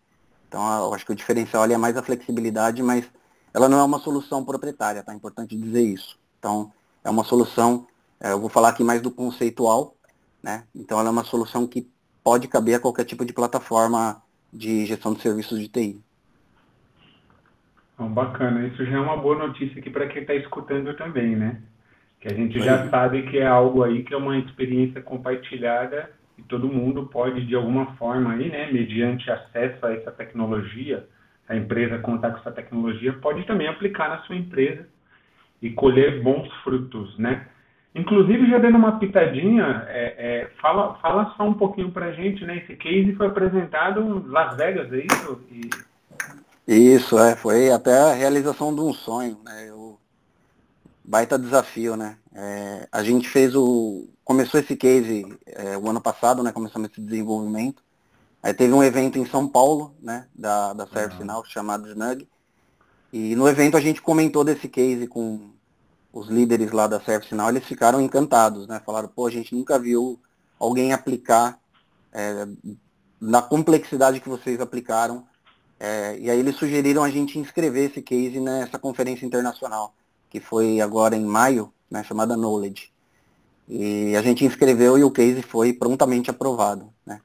Então, 0.46 0.60
eu 0.84 0.94
acho 0.94 1.06
que 1.06 1.12
o 1.12 1.14
diferencial 1.14 1.62
ali 1.62 1.74
é 1.74 1.78
mais 1.78 1.96
a 1.96 2.02
flexibilidade, 2.02 2.82
mas 2.82 3.04
ela 3.54 3.68
não 3.68 3.78
é 3.78 3.82
uma 3.82 4.00
solução 4.00 4.44
proprietária, 4.44 5.02
tá? 5.02 5.12
É 5.12 5.16
importante 5.16 5.56
dizer 5.56 5.82
isso. 5.82 6.18
Então, 6.38 6.72
é 7.02 7.10
uma 7.10 7.24
solução, 7.24 7.86
é, 8.20 8.32
eu 8.32 8.40
vou 8.40 8.48
falar 8.48 8.70
aqui 8.70 8.84
mais 8.84 9.00
do 9.00 9.10
conceitual, 9.10 9.94
né? 10.42 10.64
Então, 10.74 10.98
ela 10.98 11.08
é 11.08 11.12
uma 11.12 11.24
solução 11.24 11.66
que 11.66 11.88
pode 12.22 12.48
caber 12.48 12.76
a 12.76 12.80
qualquer 12.80 13.04
tipo 13.04 13.24
de 13.24 13.32
plataforma 13.32 14.22
de 14.52 14.86
gestão 14.86 15.14
de 15.14 15.20
serviços 15.20 15.58
de 15.58 15.68
TI. 15.68 16.00
Bom, 17.98 18.08
bacana. 18.08 18.66
Isso 18.66 18.84
já 18.84 18.96
é 18.96 19.00
uma 19.00 19.16
boa 19.16 19.36
notícia 19.36 19.78
aqui 19.78 19.90
para 19.90 20.08
quem 20.08 20.22
está 20.22 20.34
escutando 20.34 20.96
também, 20.96 21.36
né? 21.36 21.60
que 22.20 22.28
a 22.28 22.34
gente 22.34 22.60
já 22.60 22.88
sabe 22.90 23.22
que 23.22 23.38
é 23.38 23.46
algo 23.46 23.82
aí 23.82 24.02
que 24.02 24.12
é 24.12 24.16
uma 24.16 24.36
experiência 24.36 25.00
compartilhada 25.00 26.10
e 26.36 26.42
todo 26.42 26.68
mundo 26.68 27.06
pode 27.06 27.46
de 27.46 27.54
alguma 27.54 27.96
forma 27.96 28.34
aí, 28.34 28.50
né, 28.50 28.70
mediante 28.70 29.30
acesso 29.30 29.84
a 29.84 29.94
essa 29.94 30.12
tecnologia, 30.12 31.06
a 31.48 31.56
empresa 31.56 31.98
contar 31.98 32.32
com 32.32 32.38
essa 32.38 32.52
tecnologia, 32.52 33.14
pode 33.14 33.44
também 33.44 33.66
aplicar 33.66 34.10
na 34.10 34.18
sua 34.18 34.36
empresa 34.36 34.86
e 35.62 35.70
colher 35.70 36.22
bons 36.22 36.48
frutos, 36.62 37.18
né? 37.18 37.46
Inclusive, 37.94 38.48
já 38.48 38.58
dando 38.58 38.76
uma 38.76 38.98
pitadinha, 38.98 39.84
é, 39.88 40.14
é, 40.16 40.50
fala, 40.62 40.94
fala 41.00 41.34
só 41.36 41.44
um 41.44 41.54
pouquinho 41.54 41.90
para 41.90 42.06
a 42.06 42.12
gente, 42.12 42.44
né? 42.44 42.58
Esse 42.58 42.76
case 42.76 43.14
foi 43.16 43.26
apresentado 43.26 44.00
em 44.00 44.28
Las 44.28 44.56
Vegas, 44.56 44.92
é 44.92 45.04
isso? 45.04 45.40
E... 45.50 45.70
Isso, 46.68 47.18
é, 47.18 47.34
foi 47.34 47.70
até 47.72 47.98
a 47.98 48.12
realização 48.12 48.72
de 48.72 48.80
um 48.80 48.92
sonho, 48.92 49.38
né? 49.44 49.68
Eu, 49.68 49.98
baita 51.04 51.36
desafio, 51.36 51.96
né? 51.96 52.16
É, 52.32 52.86
a 52.92 53.02
gente 53.02 53.28
fez 53.28 53.56
o. 53.56 54.08
Começou 54.24 54.60
esse 54.60 54.76
case 54.76 55.26
é, 55.44 55.76
o 55.76 55.90
ano 55.90 56.00
passado, 56.00 56.44
né? 56.44 56.52
Começamos 56.52 56.90
esse 56.90 57.00
desenvolvimento. 57.00 57.82
Aí 58.40 58.54
teve 58.54 58.72
um 58.72 58.84
evento 58.84 59.18
em 59.18 59.26
São 59.26 59.48
Paulo, 59.48 59.92
né? 60.00 60.26
Da, 60.32 60.72
da 60.72 60.86
Service 60.86 61.20
uhum. 61.20 61.44
chamado 61.44 61.88
Snug. 61.88 62.28
E 63.12 63.34
no 63.34 63.48
evento 63.48 63.76
a 63.76 63.80
gente 63.80 64.00
comentou 64.00 64.44
desse 64.44 64.68
case 64.68 65.08
com 65.08 65.50
os 66.12 66.28
líderes 66.28 66.72
lá 66.72 66.86
da 66.86 67.00
Service 67.00 67.34
eles 67.48 67.64
ficaram 67.64 68.00
encantados, 68.00 68.66
né? 68.66 68.80
Falaram, 68.84 69.08
pô, 69.08 69.26
a 69.26 69.30
gente 69.30 69.54
nunca 69.54 69.78
viu 69.78 70.20
alguém 70.58 70.92
aplicar 70.92 71.58
é, 72.12 72.46
na 73.20 73.40
complexidade 73.40 74.20
que 74.20 74.28
vocês 74.28 74.60
aplicaram. 74.60 75.26
É, 75.78 76.18
e 76.18 76.28
aí 76.28 76.38
eles 76.38 76.56
sugeriram 76.56 77.02
a 77.02 77.10
gente 77.10 77.38
inscrever 77.38 77.90
esse 77.90 78.02
case 78.02 78.38
nessa 78.40 78.78
conferência 78.78 79.24
internacional, 79.24 79.94
que 80.28 80.40
foi 80.40 80.80
agora 80.80 81.16
em 81.16 81.24
maio, 81.24 81.72
né, 81.90 82.02
chamada 82.04 82.36
Knowledge. 82.36 82.92
E 83.68 84.14
a 84.16 84.22
gente 84.22 84.44
inscreveu 84.44 84.98
e 84.98 85.04
o 85.04 85.10
case 85.10 85.42
foi 85.42 85.72
prontamente 85.72 86.28
aprovado. 86.28 86.92
Né? 87.06 87.20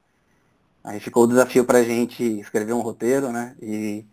Aí 0.84 1.00
ficou 1.00 1.24
o 1.24 1.26
desafio 1.26 1.64
para 1.64 1.78
a 1.78 1.84
gente 1.84 2.22
escrever 2.22 2.72
um 2.72 2.80
roteiro 2.80 3.30
né, 3.32 3.56
e 3.60 4.06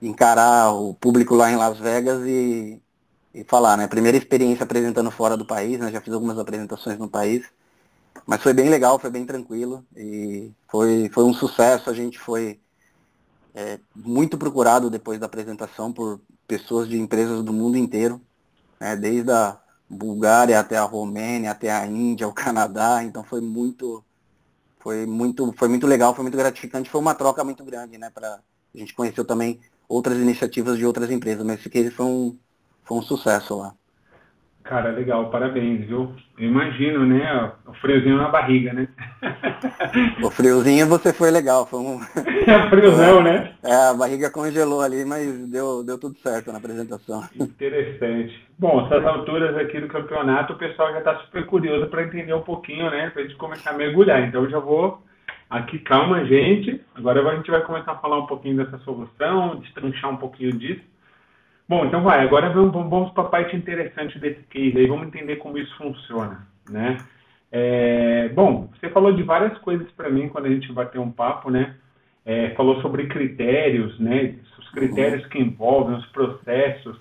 encarar 0.00 0.72
o 0.72 0.94
público 0.94 1.34
lá 1.34 1.52
em 1.52 1.56
Las 1.56 1.78
Vegas 1.78 2.26
e, 2.26 2.82
e 3.34 3.44
falar, 3.44 3.76
né? 3.76 3.86
Primeira 3.86 4.16
experiência 4.16 4.64
apresentando 4.64 5.10
fora 5.10 5.36
do 5.36 5.46
país, 5.46 5.78
né? 5.78 5.90
Já 5.90 6.00
fiz 6.00 6.12
algumas 6.12 6.38
apresentações 6.38 6.98
no 6.98 7.08
país. 7.08 7.44
Mas 8.26 8.42
foi 8.42 8.52
bem 8.52 8.68
legal, 8.68 8.98
foi 8.98 9.10
bem 9.10 9.24
tranquilo 9.24 9.84
e 9.96 10.52
foi, 10.68 11.08
foi 11.12 11.24
um 11.24 11.32
sucesso. 11.32 11.90
A 11.90 11.94
gente 11.94 12.18
foi 12.18 12.60
é, 13.54 13.78
muito 13.94 14.36
procurado 14.38 14.90
depois 14.90 15.18
da 15.18 15.26
apresentação 15.26 15.92
por 15.92 16.20
pessoas 16.46 16.88
de 16.88 16.98
empresas 16.98 17.42
do 17.42 17.52
mundo 17.52 17.76
inteiro, 17.76 18.20
né? 18.78 18.96
desde 18.96 19.30
a 19.30 19.58
Bulgária 19.88 20.58
até 20.60 20.76
a 20.76 20.84
Romênia, 20.84 21.50
até 21.50 21.70
a 21.70 21.86
Índia, 21.86 22.28
o 22.28 22.32
Canadá. 22.32 23.02
Então 23.02 23.24
foi 23.24 23.40
muito, 23.40 24.04
foi 24.78 25.06
muito, 25.06 25.52
foi 25.56 25.68
muito 25.68 25.86
legal, 25.86 26.14
foi 26.14 26.22
muito 26.22 26.36
gratificante. 26.36 26.90
Foi 26.90 27.00
uma 27.00 27.14
troca 27.14 27.42
muito 27.42 27.64
grande, 27.64 27.98
né? 27.98 28.10
Pra, 28.10 28.40
a 28.74 28.78
gente 28.78 28.94
conheceu 28.94 29.24
também 29.24 29.60
outras 29.88 30.18
iniciativas 30.18 30.78
de 30.78 30.86
outras 30.86 31.10
empresas, 31.10 31.44
mas 31.44 31.66
case 31.66 31.90
foi 31.90 32.06
um, 32.06 32.38
foi 32.84 32.98
um 32.98 33.02
sucesso 33.02 33.58
lá. 33.58 33.72
Cara, 34.64 34.90
legal, 34.90 35.28
parabéns, 35.28 35.86
viu? 35.86 36.12
Eu 36.38 36.48
imagino, 36.48 37.04
né? 37.04 37.52
O 37.66 37.74
friozinho 37.74 38.16
na 38.16 38.28
barriga, 38.28 38.72
né? 38.72 38.88
o 40.22 40.30
friozinho 40.30 40.86
você 40.86 41.12
foi 41.12 41.30
legal, 41.30 41.66
foi 41.66 41.80
um. 41.80 41.98
É 42.46 42.68
friozão, 42.68 43.22
né? 43.22 43.52
É, 43.62 43.90
a 43.90 43.94
barriga 43.94 44.30
congelou 44.30 44.80
ali, 44.80 45.04
mas 45.04 45.48
deu, 45.48 45.84
deu 45.84 45.98
tudo 45.98 46.16
certo 46.18 46.50
na 46.50 46.58
apresentação. 46.58 47.22
Interessante. 47.38 48.34
Bom, 48.58 48.84
essas 48.86 49.04
alturas 49.04 49.56
aqui 49.56 49.80
do 49.80 49.88
campeonato, 49.88 50.52
o 50.52 50.58
pessoal 50.58 50.92
já 50.92 50.98
está 50.98 51.16
super 51.20 51.46
curioso 51.46 51.86
para 51.86 52.02
entender 52.02 52.34
um 52.34 52.42
pouquinho, 52.42 52.90
né? 52.90 53.10
Para 53.10 53.22
a 53.22 53.24
gente 53.24 53.36
começar 53.36 53.70
a 53.70 53.76
mergulhar. 53.76 54.26
Então 54.26 54.44
eu 54.44 54.50
já 54.50 54.58
vou 54.58 55.02
aqui, 55.50 55.78
calma, 55.80 56.24
gente. 56.24 56.80
Agora 56.94 57.28
a 57.28 57.36
gente 57.36 57.50
vai 57.50 57.62
começar 57.62 57.92
a 57.92 57.98
falar 57.98 58.18
um 58.18 58.26
pouquinho 58.26 58.56
dessa 58.56 58.78
solução, 58.78 59.56
destranchar 59.56 60.10
um 60.10 60.16
pouquinho 60.16 60.52
disso. 60.52 60.91
Bom, 61.68 61.86
então 61.86 62.02
vai, 62.02 62.20
agora 62.20 62.50
vamos, 62.50 62.72
vamos 62.72 63.12
para 63.12 63.24
a 63.24 63.28
parte 63.28 63.56
interessante 63.56 64.18
desse 64.18 64.42
case 64.44 64.76
aí, 64.76 64.86
vamos 64.86 65.06
entender 65.06 65.36
como 65.36 65.56
isso 65.58 65.74
funciona, 65.76 66.46
né? 66.68 66.98
É, 67.50 68.30
bom, 68.30 68.70
você 68.74 68.88
falou 68.88 69.12
de 69.12 69.22
várias 69.22 69.56
coisas 69.58 69.90
para 69.92 70.08
mim 70.08 70.28
quando 70.28 70.46
a 70.46 70.50
gente 70.50 70.72
bateu 70.72 71.02
um 71.02 71.12
papo, 71.12 71.50
né? 71.50 71.74
É, 72.24 72.50
falou 72.50 72.80
sobre 72.80 73.06
critérios, 73.06 73.98
né? 74.00 74.36
Os 74.58 74.70
critérios 74.70 75.26
que 75.26 75.38
envolvem 75.38 75.96
os 75.96 76.06
processos. 76.06 76.98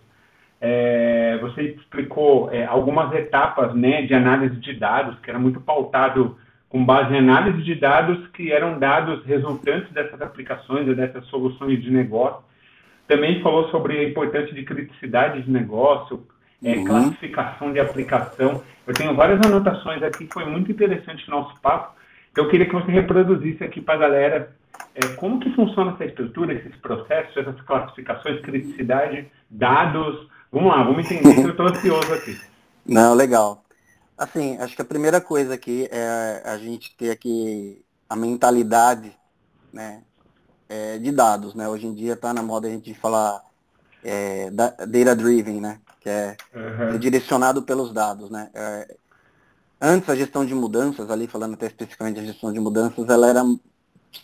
É, 0.59 1.37
você 1.41 1.63
explicou 1.63 2.51
é, 2.51 2.65
algumas 2.65 3.11
etapas, 3.15 3.73
né, 3.73 4.03
de 4.03 4.13
análise 4.13 4.57
de 4.57 4.73
dados, 4.73 5.17
que 5.19 5.29
era 5.29 5.39
muito 5.39 5.59
pautado 5.59 6.37
com 6.69 6.85
base 6.85 7.13
em 7.13 7.17
análise 7.17 7.63
de 7.63 7.75
dados 7.75 8.27
que 8.27 8.51
eram 8.51 8.77
dados 8.77 9.25
resultantes 9.25 9.91
dessas 9.91 10.21
aplicações 10.21 10.87
e 10.87 10.93
dessas 10.93 11.25
soluções 11.25 11.81
de 11.81 11.89
negócio. 11.89 12.43
Também 13.11 13.41
falou 13.41 13.69
sobre 13.71 13.99
a 13.99 14.07
importância 14.07 14.53
de 14.53 14.63
criticidade 14.63 15.41
de 15.41 15.51
negócio, 15.51 16.25
é, 16.63 16.77
uhum. 16.77 16.85
classificação 16.85 17.73
de 17.73 17.79
aplicação. 17.81 18.63
Eu 18.87 18.93
tenho 18.93 19.13
várias 19.13 19.45
anotações 19.45 20.01
aqui, 20.01 20.29
foi 20.31 20.45
muito 20.45 20.71
interessante 20.71 21.27
o 21.27 21.31
nosso 21.31 21.59
papo. 21.59 21.93
Então, 22.31 22.45
eu 22.45 22.49
queria 22.49 22.65
que 22.65 22.73
você 22.73 22.89
reproduzisse 22.89 23.65
aqui 23.65 23.81
para 23.81 23.95
a 23.95 23.97
galera 23.97 24.55
é, 24.95 25.05
como 25.17 25.41
que 25.41 25.53
funciona 25.53 25.91
essa 25.91 26.05
estrutura, 26.05 26.53
esses 26.53 26.73
processos, 26.77 27.35
essas 27.35 27.59
classificações, 27.63 28.39
criticidade, 28.39 29.29
dados. 29.49 30.29
Vamos 30.49 30.71
lá, 30.71 30.81
vamos 30.81 31.11
entender, 31.11 31.43
eu 31.43 31.49
estou 31.49 31.67
ansioso 31.67 32.13
aqui. 32.13 32.39
Não, 32.87 33.13
legal. 33.13 33.65
Assim, 34.17 34.57
acho 34.57 34.73
que 34.73 34.81
a 34.81 34.85
primeira 34.85 35.19
coisa 35.19 35.55
aqui 35.55 35.85
é 35.91 36.43
a 36.45 36.57
gente 36.57 36.95
ter 36.95 37.11
aqui 37.11 37.83
a 38.09 38.15
mentalidade, 38.15 39.11
né, 39.73 40.01
é, 40.71 40.97
de 40.97 41.11
dados, 41.11 41.53
né? 41.53 41.67
Hoje 41.67 41.85
em 41.85 41.93
dia 41.93 42.13
está 42.13 42.33
na 42.33 42.41
moda 42.41 42.65
a 42.65 42.71
gente 42.71 42.93
falar 42.93 43.43
é, 44.01 44.49
data 44.49 45.15
driven, 45.17 45.59
né? 45.59 45.81
Que 45.99 46.09
é, 46.09 46.37
uhum. 46.55 46.97
direcionado 46.97 47.61
pelos 47.61 47.91
dados, 47.91 48.29
né? 48.29 48.49
É, 48.53 48.95
antes 49.81 50.07
a 50.07 50.15
gestão 50.15 50.45
de 50.45 50.55
mudanças, 50.55 51.09
ali 51.09 51.27
falando 51.27 51.55
até 51.55 51.67
especificamente 51.67 52.15
da 52.15 52.23
gestão 52.23 52.53
de 52.53 52.59
mudanças, 52.59 53.09
ela 53.09 53.27
era 53.27 53.43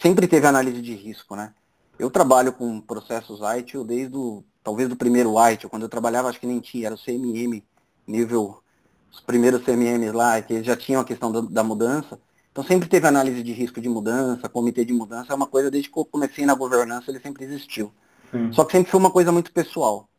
sempre 0.02 0.26
teve 0.26 0.48
análise 0.48 0.82
de 0.82 0.96
risco, 0.96 1.36
né? 1.36 1.54
Eu 2.00 2.10
trabalho 2.10 2.54
com 2.54 2.80
processos 2.80 3.42
ITIL 3.58 3.84
desde 3.84 4.16
o, 4.16 4.42
talvez 4.64 4.88
do 4.88 4.96
primeiro 4.96 5.34
ITIL, 5.52 5.70
quando 5.70 5.84
eu 5.84 5.90
trabalhava 5.90 6.30
acho 6.30 6.40
que 6.40 6.48
nem 6.48 6.62
tinha, 6.62 6.88
era 6.88 6.96
o 6.96 6.98
CMM, 6.98 7.62
nível, 8.08 8.64
os 9.12 9.20
primeiros 9.20 9.66
CMMs 9.66 10.14
lá, 10.14 10.42
que 10.42 10.64
já 10.64 10.78
tinham 10.78 11.02
a 11.02 11.06
questão 11.06 11.30
da, 11.30 11.42
da 11.42 11.64
mudança, 11.64 12.18
então 12.58 12.66
sempre 12.66 12.90
teve 12.90 13.06
análise 13.06 13.44
de 13.44 13.52
risco 13.52 13.80
de 13.80 13.88
mudança, 13.88 14.50
comitê 14.50 14.84
de 14.84 14.92
mudança, 14.92 15.32
é 15.32 15.36
uma 15.36 15.46
coisa 15.46 15.70
desde 15.70 15.92
que 15.92 16.00
eu 16.00 16.04
comecei 16.04 16.44
na 16.44 16.56
governança, 16.56 17.12
ele 17.12 17.20
sempre 17.20 17.44
existiu. 17.44 17.94
Sim. 18.32 18.52
Só 18.52 18.66
que 18.66 18.72
sempre 18.72 18.90
foi 18.90 19.00
uma 19.00 19.12
coisa 19.12 19.32
muito 19.32 19.52
pessoal. 19.52 20.10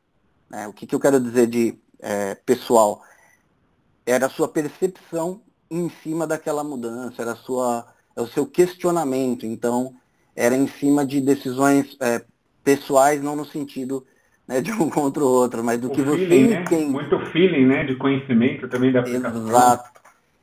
Né? 0.49 0.69
O 0.69 0.73
que, 0.73 0.87
que 0.87 0.95
eu 0.95 1.01
quero 1.01 1.19
dizer 1.19 1.49
de 1.49 1.77
é, 2.01 2.37
pessoal? 2.37 3.03
Era 4.07 4.27
a 4.27 4.31
sua 4.31 4.47
percepção 4.47 5.43
em 5.69 5.91
cima 6.05 6.29
daquela 6.29 6.63
mudança, 6.63 7.21
era 7.23 7.33
a 7.33 7.37
sua, 7.37 7.85
é 8.15 8.23
o 8.23 8.29
seu 8.29 8.47
questionamento. 8.47 9.45
Então, 9.45 9.97
era 10.37 10.55
em 10.55 10.69
cima 10.69 11.05
de 11.05 11.21
decisões 11.21 11.97
é, 11.99 12.25
pessoais, 12.63 13.21
não 13.21 13.35
no 13.35 13.47
sentido 13.47 14.07
né, 14.47 14.61
de 14.61 14.71
um 14.71 14.89
contra 14.89 15.25
o 15.25 15.27
outro, 15.27 15.65
mas 15.65 15.81
do 15.81 15.89
o 15.89 15.91
que 15.91 16.05
feeling, 16.05 16.47
você 16.47 16.55
né? 16.55 16.63
entende. 16.63 16.93
Muito 16.93 17.19
feeling, 17.33 17.67
né, 17.67 17.83
de 17.83 17.97
conhecimento 17.97 18.69
também 18.69 18.93
da 18.93 19.01
aplicação. 19.01 19.49
Exato. 19.49 19.98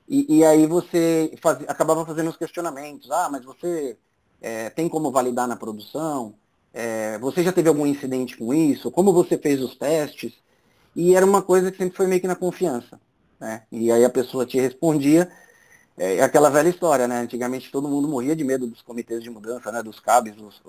E, 0.08 0.38
e 0.38 0.46
aí 0.46 0.68
você 0.68 1.34
faz, 1.42 1.60
acabava 1.68 2.06
fazendo 2.06 2.30
os 2.30 2.38
questionamentos. 2.38 3.10
Ah, 3.12 3.30
mas 3.32 3.44
você 3.44 3.98
é, 4.42 4.70
tem 4.70 4.88
como 4.88 5.12
validar 5.12 5.48
na 5.48 5.56
produção? 5.56 6.36
É, 6.74 7.18
você 7.20 7.44
já 7.44 7.52
teve 7.52 7.70
algum 7.70 7.86
incidente 7.86 8.38
com 8.38 8.54
isso? 8.54 8.92
Como 8.92 9.14
você 9.14 9.38
fez 9.38 9.62
os 9.62 9.76
testes? 9.76 10.34
E 10.96 11.16
era 11.16 11.26
uma 11.26 11.42
coisa 11.42 11.72
que 11.72 11.78
sempre 11.78 11.98
foi 11.98 12.08
meio 12.08 12.22
que 12.22 12.28
na 12.28 12.36
confiança. 12.36 13.00
Né? 13.40 13.64
E 13.72 13.92
aí 13.92 14.06
a 14.06 14.10
pessoa 14.10 14.46
te 14.46 14.60
respondia, 14.60 15.30
é, 15.98 16.22
aquela 16.22 16.50
velha 16.50 16.70
história, 16.70 17.08
né? 17.08 17.20
Antigamente 17.20 17.72
todo 17.72 17.88
mundo 17.88 18.08
morria 18.08 18.36
de 18.36 18.44
medo 18.44 18.68
dos 18.68 18.82
comitês 18.82 19.24
de 19.24 19.30
mudança, 19.30 19.72
né? 19.72 19.82
Dos 19.82 20.00
cabos, 20.00 20.36
dos, 20.36 20.62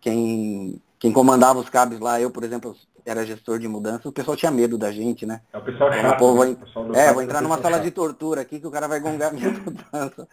quem, 0.00 0.80
quem 0.98 1.12
comandava 1.12 1.58
os 1.58 1.68
cabos 1.68 1.98
lá, 2.00 2.20
eu, 2.20 2.30
por 2.30 2.44
exemplo, 2.44 2.76
era 3.06 3.24
gestor 3.24 3.58
de 3.58 3.68
mudança, 3.68 4.08
o 4.08 4.12
pessoal 4.12 4.36
tinha 4.36 4.50
medo 4.50 4.76
da 4.76 4.90
gente, 4.90 5.24
né? 5.24 5.40
É 5.52 5.58
o 5.58 5.64
pessoal 5.64 5.90
então, 5.90 6.02
chato, 6.02 6.18
pô, 6.18 6.44
né? 6.44 6.56
É, 6.94 7.12
vou 7.12 7.22
entrar 7.22 7.40
numa 7.40 7.56
sala 7.62 7.76
chato. 7.76 7.84
de 7.84 7.90
tortura 7.92 8.40
aqui 8.40 8.58
que 8.58 8.66
o 8.66 8.70
cara 8.70 8.88
vai 8.88 8.98
gongar 8.98 9.32
minha 9.32 9.50
mudança. 9.54 10.28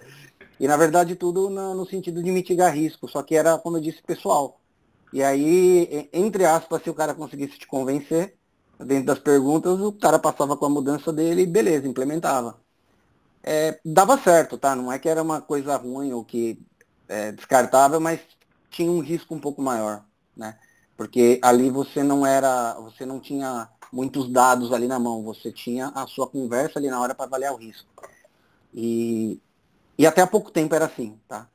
E 0.59 0.67
na 0.67 0.75
verdade 0.75 1.15
tudo 1.15 1.49
no, 1.49 1.75
no, 1.75 1.85
sentido 1.85 2.23
de 2.23 2.31
mitigar 2.31 2.73
risco, 2.73 3.07
só 3.07 3.21
que 3.21 3.35
era, 3.35 3.57
como 3.57 3.77
eu 3.77 3.81
disse, 3.81 4.01
pessoal. 4.01 4.59
E 5.13 5.21
aí, 5.21 6.09
entre 6.11 6.45
aspas, 6.45 6.81
se 6.81 6.89
o 6.89 6.93
cara 6.93 7.13
conseguisse 7.13 7.59
te 7.59 7.67
convencer, 7.67 8.35
dentro 8.79 9.05
das 9.05 9.19
perguntas, 9.19 9.79
o 9.79 9.91
cara 9.91 10.17
passava 10.17 10.57
com 10.57 10.65
a 10.65 10.69
mudança 10.69 11.13
dele 11.13 11.43
e 11.43 11.47
beleza, 11.47 11.87
implementava. 11.87 12.59
É, 13.43 13.79
dava 13.85 14.17
certo, 14.17 14.57
tá? 14.57 14.75
Não 14.75 14.91
é 14.91 14.97
que 14.97 15.07
era 15.07 15.21
uma 15.21 15.41
coisa 15.41 15.75
ruim 15.75 16.11
ou 16.13 16.23
que 16.23 16.59
é, 17.07 17.31
descartável, 17.31 17.99
mas 17.99 18.19
tinha 18.69 18.91
um 18.91 18.99
risco 18.99 19.35
um 19.35 19.39
pouco 19.39 19.61
maior, 19.61 20.03
né? 20.35 20.57
Porque 20.95 21.39
ali 21.41 21.69
você 21.69 22.03
não 22.03 22.25
era, 22.25 22.75
você 22.75 23.05
não 23.05 23.19
tinha 23.19 23.69
muitos 23.91 24.29
dados 24.29 24.71
ali 24.71 24.87
na 24.87 24.99
mão, 24.99 25.23
você 25.23 25.51
tinha 25.51 25.91
a 25.95 26.07
sua 26.07 26.27
conversa 26.27 26.79
ali 26.79 26.89
na 26.89 26.99
hora 26.99 27.13
para 27.13 27.25
avaliar 27.25 27.53
o 27.53 27.57
risco. 27.57 27.87
E, 28.73 29.39
e 29.97 30.05
até 30.05 30.21
há 30.21 30.27
pouco 30.27 30.51
tempo 30.51 30.73
era 30.73 30.85
assim, 30.85 31.17
tá? 31.27 31.47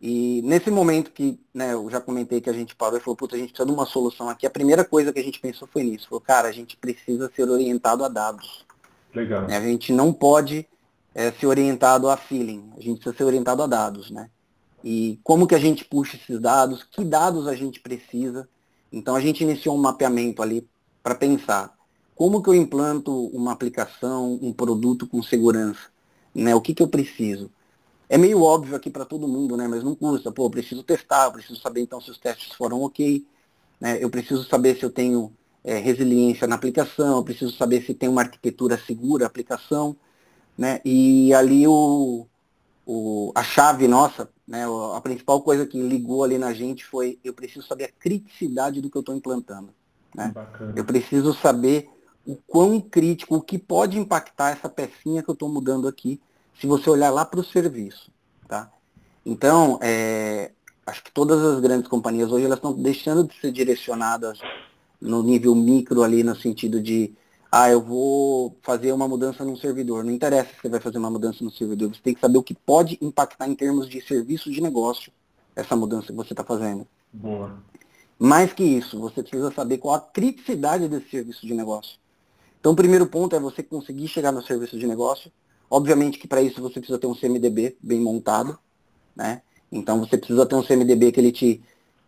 E 0.00 0.40
nesse 0.42 0.70
momento 0.70 1.10
que, 1.10 1.38
né, 1.52 1.74
eu 1.74 1.90
já 1.90 2.00
comentei 2.00 2.40
que 2.40 2.48
a 2.48 2.54
gente 2.54 2.74
parou 2.74 2.98
e 2.98 3.02
falou, 3.02 3.16
puta, 3.16 3.36
a 3.36 3.38
gente 3.38 3.50
precisa 3.50 3.66
de 3.66 3.72
uma 3.72 3.84
solução 3.84 4.30
aqui, 4.30 4.46
a 4.46 4.50
primeira 4.50 4.82
coisa 4.82 5.12
que 5.12 5.20
a 5.20 5.22
gente 5.22 5.38
pensou 5.38 5.68
foi 5.70 5.82
nisso, 5.82 6.08
falou, 6.08 6.22
cara, 6.22 6.48
a 6.48 6.52
gente 6.52 6.76
precisa 6.76 7.30
ser 7.34 7.48
orientado 7.48 8.02
a 8.02 8.08
dados. 8.08 8.64
Legal. 9.14 9.44
A 9.44 9.60
gente 9.60 9.92
não 9.92 10.10
pode 10.10 10.66
é, 11.14 11.30
ser 11.32 11.46
orientado 11.46 12.08
a 12.08 12.16
feeling, 12.16 12.72
a 12.78 12.80
gente 12.80 12.94
precisa 13.00 13.16
ser 13.16 13.24
orientado 13.24 13.62
a 13.62 13.66
dados, 13.66 14.10
né? 14.10 14.30
E 14.82 15.20
como 15.22 15.46
que 15.46 15.54
a 15.54 15.58
gente 15.58 15.84
puxa 15.84 16.16
esses 16.16 16.40
dados, 16.40 16.82
que 16.82 17.04
dados 17.04 17.46
a 17.46 17.54
gente 17.54 17.80
precisa, 17.80 18.48
Então 18.92 19.14
a 19.14 19.20
gente 19.20 19.42
iniciou 19.42 19.76
um 19.76 19.80
mapeamento 19.80 20.42
ali 20.42 20.68
para 21.02 21.14
pensar 21.14 21.74
como 22.14 22.42
que 22.42 22.50
eu 22.50 22.54
implanto 22.54 23.26
uma 23.28 23.52
aplicação, 23.52 24.38
um 24.42 24.52
produto 24.52 25.06
com 25.06 25.22
segurança, 25.22 25.88
né? 26.34 26.54
O 26.54 26.60
que 26.60 26.74
que 26.74 26.82
eu 26.82 26.88
preciso? 26.88 27.50
É 28.08 28.18
meio 28.18 28.42
óbvio 28.42 28.76
aqui 28.76 28.90
para 28.90 29.04
todo 29.04 29.28
mundo, 29.28 29.56
né? 29.56 29.68
Mas 29.68 29.84
não 29.84 29.94
custa. 29.94 30.32
Pô, 30.32 30.46
eu 30.46 30.50
preciso 30.50 30.82
testar, 30.82 31.26
eu 31.26 31.32
preciso 31.32 31.60
saber 31.60 31.80
então 31.80 32.00
se 32.00 32.10
os 32.10 32.18
testes 32.18 32.52
foram 32.54 32.82
ok, 32.82 33.24
né? 33.80 34.02
Eu 34.02 34.10
preciso 34.10 34.44
saber 34.44 34.76
se 34.76 34.84
eu 34.84 34.90
tenho 34.90 35.32
é, 35.64 35.78
resiliência 35.78 36.46
na 36.46 36.56
aplicação, 36.56 37.18
eu 37.18 37.24
preciso 37.24 37.52
saber 37.56 37.82
se 37.82 37.94
tem 37.94 38.08
uma 38.08 38.22
arquitetura 38.22 38.78
segura 38.78 39.24
a 39.24 39.28
aplicação, 39.28 39.96
né? 40.58 40.80
E 40.84 41.32
ali 41.34 41.66
o, 41.66 42.26
o, 42.92 43.30
a 43.36 43.42
chave 43.44 43.86
nossa, 43.86 44.28
né? 44.48 44.64
A 44.96 45.00
principal 45.00 45.40
coisa 45.42 45.64
que 45.64 45.80
ligou 45.80 46.24
ali 46.24 46.36
na 46.38 46.52
gente 46.52 46.84
foi 46.84 47.20
eu 47.22 47.32
preciso 47.32 47.64
saber 47.64 47.84
a 47.84 47.92
criticidade 47.92 48.80
do 48.80 48.90
que 48.90 48.96
eu 48.96 49.00
estou 49.00 49.14
implantando. 49.14 49.72
Né? 50.12 50.34
Eu 50.74 50.84
preciso 50.84 51.32
saber 51.32 51.88
o 52.26 52.34
quão 52.34 52.80
crítico, 52.80 53.36
o 53.36 53.40
que 53.40 53.56
pode 53.56 53.96
impactar 53.96 54.50
essa 54.50 54.68
pecinha 54.68 55.22
que 55.22 55.30
eu 55.30 55.34
estou 55.34 55.48
mudando 55.48 55.86
aqui, 55.86 56.20
se 56.60 56.66
você 56.66 56.90
olhar 56.90 57.10
lá 57.10 57.24
para 57.24 57.38
o 57.38 57.44
serviço. 57.44 58.10
Tá? 58.48 58.68
Então, 59.24 59.78
é, 59.80 60.50
acho 60.84 61.04
que 61.04 61.12
todas 61.12 61.40
as 61.40 61.60
grandes 61.60 61.88
companhias 61.88 62.32
hoje 62.32 62.44
elas 62.44 62.58
estão 62.58 62.72
deixando 62.72 63.22
de 63.22 63.38
ser 63.38 63.52
direcionadas 63.52 64.40
no 65.00 65.22
nível 65.22 65.54
micro 65.54 66.02
ali, 66.02 66.24
no 66.24 66.34
sentido 66.34 66.82
de, 66.82 67.14
ah, 67.50 67.68
eu 67.70 67.80
vou 67.80 68.56
fazer 68.62 68.92
uma 68.92 69.08
mudança 69.08 69.44
num 69.44 69.56
servidor. 69.56 70.04
Não 70.04 70.12
interessa 70.12 70.50
se 70.50 70.60
você 70.62 70.68
vai 70.68 70.80
fazer 70.80 70.98
uma 70.98 71.10
mudança 71.10 71.42
no 71.42 71.50
servidor, 71.50 71.88
você 71.94 72.00
tem 72.00 72.14
que 72.14 72.20
saber 72.20 72.38
o 72.38 72.42
que 72.42 72.54
pode 72.54 72.98
impactar 73.00 73.48
em 73.48 73.54
termos 73.54 73.88
de 73.88 74.00
serviço 74.00 74.50
de 74.50 74.60
negócio 74.60 75.12
essa 75.56 75.74
mudança 75.74 76.08
que 76.08 76.12
você 76.12 76.32
está 76.32 76.44
fazendo. 76.44 76.86
Boa. 77.12 77.58
Mais 78.18 78.52
que 78.52 78.62
isso, 78.62 79.00
você 79.00 79.22
precisa 79.22 79.50
saber 79.50 79.78
qual 79.78 79.94
a 79.94 80.00
criticidade 80.00 80.88
desse 80.88 81.10
serviço 81.10 81.46
de 81.46 81.54
negócio. 81.54 81.98
Então, 82.60 82.72
o 82.72 82.76
primeiro 82.76 83.06
ponto 83.06 83.34
é 83.34 83.40
você 83.40 83.62
conseguir 83.62 84.06
chegar 84.06 84.30
no 84.30 84.42
serviço 84.42 84.78
de 84.78 84.86
negócio. 84.86 85.32
Obviamente 85.70 86.18
que 86.18 86.28
para 86.28 86.42
isso 86.42 86.60
você 86.60 86.80
precisa 86.80 86.98
ter 86.98 87.06
um 87.06 87.14
CMDB 87.14 87.76
bem 87.80 88.00
montado, 88.00 88.58
né? 89.14 89.40
Então 89.70 90.00
você 90.00 90.18
precisa 90.18 90.44
ter 90.44 90.56
um 90.56 90.62
CMDB 90.62 91.12
que 91.12 91.20
ele 91.20 91.30
te 91.30 91.62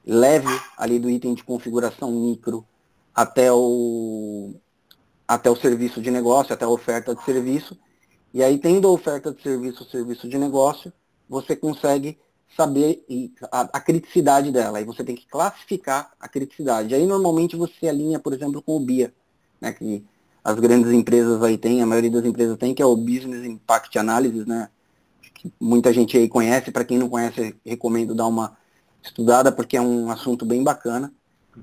leve 0.05 0.49
ali 0.77 0.99
do 0.99 1.09
item 1.09 1.33
de 1.33 1.45
configuração 1.45 2.11
micro 2.11 2.67
até 3.15 3.53
o 3.53 4.55
até 5.35 5.51
o 5.51 5.57
serviço 5.57 6.01
de 6.01 6.11
negócio, 6.11 6.53
até 6.53 6.65
a 6.65 6.69
oferta 6.69 7.15
de 7.15 7.25
serviço. 7.25 7.79
E 8.35 8.43
aí, 8.43 8.59
tendo 8.59 8.87
a 8.87 8.91
oferta 8.91 9.33
de 9.33 9.43
serviço, 9.43 9.83
o 9.83 9.87
serviço 9.87 10.29
de 10.29 10.37
negócio, 10.37 10.93
você 11.29 11.57
consegue 11.57 12.19
saber 12.55 13.03
a, 13.51 13.81
criticidade 13.81 14.53
dela. 14.53 14.77
Aí 14.77 14.85
você 14.85 15.03
tem 15.03 15.17
que 15.17 15.27
classificar 15.27 16.11
a 16.21 16.29
criticidade. 16.29 16.95
Aí 16.95 17.07
normalmente 17.07 17.57
você 17.57 17.89
alinha, 17.89 18.19
por 18.19 18.35
exemplo, 18.35 18.61
com 18.61 18.77
o 18.77 18.81
BIA, 18.81 19.15
né, 19.59 19.73
que 19.73 20.05
as 20.45 20.59
grandes 20.61 20.93
empresas 20.93 21.43
aí 21.43 21.57
têm, 21.57 21.81
a 21.81 21.87
maioria 21.87 22.11
das 22.11 22.27
empresas 22.27 22.59
tem, 22.59 22.75
que 22.75 22.83
é 22.83 22.87
o 22.87 22.97
Business 22.97 23.47
Impact 23.47 23.99
Analysis, 23.99 24.45
né? 24.45 24.69
Que 25.35 25.51
muita 25.59 25.93
gente 25.95 26.19
aí 26.19 26.29
conhece, 26.29 26.71
para 26.71 26.85
quem 26.85 26.99
não 26.99 27.09
conhece, 27.09 27.57
recomendo 27.65 28.15
dar 28.15 28.27
uma 28.27 28.55
estudada, 29.03 29.51
porque 29.51 29.79
é 29.79 29.81
um 29.81 30.11
assunto 30.11 30.45
bem 30.45 30.63
bacana. 30.63 31.11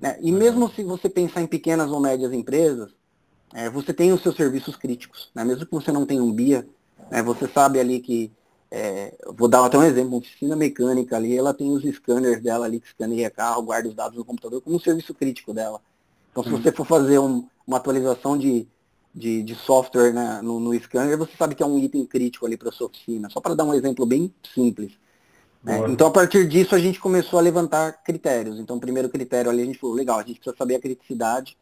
Né? 0.01 0.17
E 0.21 0.31
mesmo 0.31 0.69
se 0.71 0.83
você 0.83 1.07
pensar 1.07 1.41
em 1.41 1.47
pequenas 1.47 1.91
ou 1.91 1.99
médias 1.99 2.33
empresas, 2.33 2.89
é, 3.53 3.69
você 3.69 3.93
tem 3.93 4.13
os 4.13 4.21
seus 4.21 4.35
serviços 4.35 4.75
críticos. 4.75 5.29
Né? 5.33 5.43
Mesmo 5.43 5.65
que 5.65 5.71
você 5.71 5.91
não 5.91 6.05
tenha 6.05 6.23
um 6.23 6.31
BIA, 6.31 6.67
né? 7.09 7.21
você 7.23 7.47
sabe 7.47 7.79
ali 7.79 7.99
que 7.99 8.31
é, 8.71 9.15
vou 9.35 9.47
dar 9.47 9.65
até 9.65 9.77
um 9.77 9.83
exemplo, 9.83 10.09
uma 10.09 10.19
oficina 10.19 10.55
mecânica 10.55 11.15
ali, 11.15 11.35
ela 11.35 11.53
tem 11.53 11.71
os 11.71 11.83
scanners 11.83 12.41
dela 12.41 12.65
ali, 12.65 12.79
que 12.79 12.87
escaneia 12.87 13.29
carro, 13.29 13.63
guarda 13.63 13.89
os 13.89 13.95
dados 13.95 14.17
no 14.17 14.23
computador 14.23 14.61
como 14.61 14.75
um 14.75 14.79
serviço 14.79 15.13
crítico 15.13 15.53
dela. 15.53 15.81
Então 16.31 16.43
se 16.43 16.49
você 16.49 16.71
for 16.71 16.85
fazer 16.85 17.17
um, 17.17 17.47
uma 17.65 17.77
atualização 17.77 18.37
de, 18.37 18.67
de, 19.13 19.41
de 19.41 19.55
software 19.55 20.13
né, 20.13 20.39
no, 20.43 20.59
no, 20.59 20.79
scanner, 20.79 21.17
você 21.17 21.31
sabe 21.35 21.55
que 21.55 21.63
é 21.63 21.65
um 21.65 21.79
item 21.79 22.05
crítico 22.05 22.45
ali 22.45 22.57
para 22.57 22.71
sua 22.71 22.87
oficina. 22.87 23.27
Só 23.29 23.41
para 23.41 23.55
dar 23.55 23.63
um 23.63 23.73
exemplo 23.73 24.05
bem 24.05 24.31
simples. 24.53 24.91
Né? 25.63 25.79
Então 25.89 26.07
a 26.07 26.11
partir 26.11 26.47
disso 26.47 26.75
a 26.75 26.79
gente 26.79 26.99
começou 26.99 27.39
a 27.39 27.41
levantar 27.41 28.03
critérios. 28.03 28.59
Então 28.59 28.77
o 28.77 28.79
primeiro 28.79 29.09
critério 29.09 29.49
ali 29.49 29.63
a 29.63 29.65
gente 29.65 29.79
falou, 29.79 29.95
legal, 29.95 30.19
a 30.19 30.23
gente 30.23 30.39
precisa 30.39 30.55
saber 30.55 30.75
a 30.75 30.79
criticidade, 30.79 31.57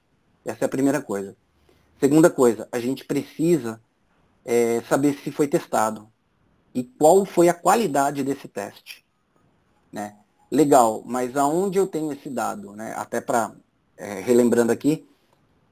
essa 0.45 0.65
é 0.65 0.65
a 0.65 0.69
primeira 0.69 1.01
coisa. 1.01 1.35
Segunda 1.99 2.29
coisa, 2.29 2.67
a 2.71 2.79
gente 2.79 3.03
precisa 3.05 3.81
é, 4.45 4.81
saber 4.87 5.17
se 5.23 5.31
foi 5.31 5.47
testado 5.47 6.07
e 6.73 6.83
qual 6.83 7.25
foi 7.25 7.49
a 7.49 7.53
qualidade 7.53 8.23
desse 8.23 8.47
teste. 8.47 9.05
Né? 9.91 10.15
Legal, 10.51 11.03
mas 11.05 11.35
aonde 11.35 11.79
eu 11.79 11.87
tenho 11.87 12.11
esse 12.11 12.29
dado? 12.29 12.73
Né? 12.73 12.93
Até 12.95 13.19
para, 13.19 13.55
é, 13.97 14.19
relembrando 14.19 14.71
aqui, 14.71 15.07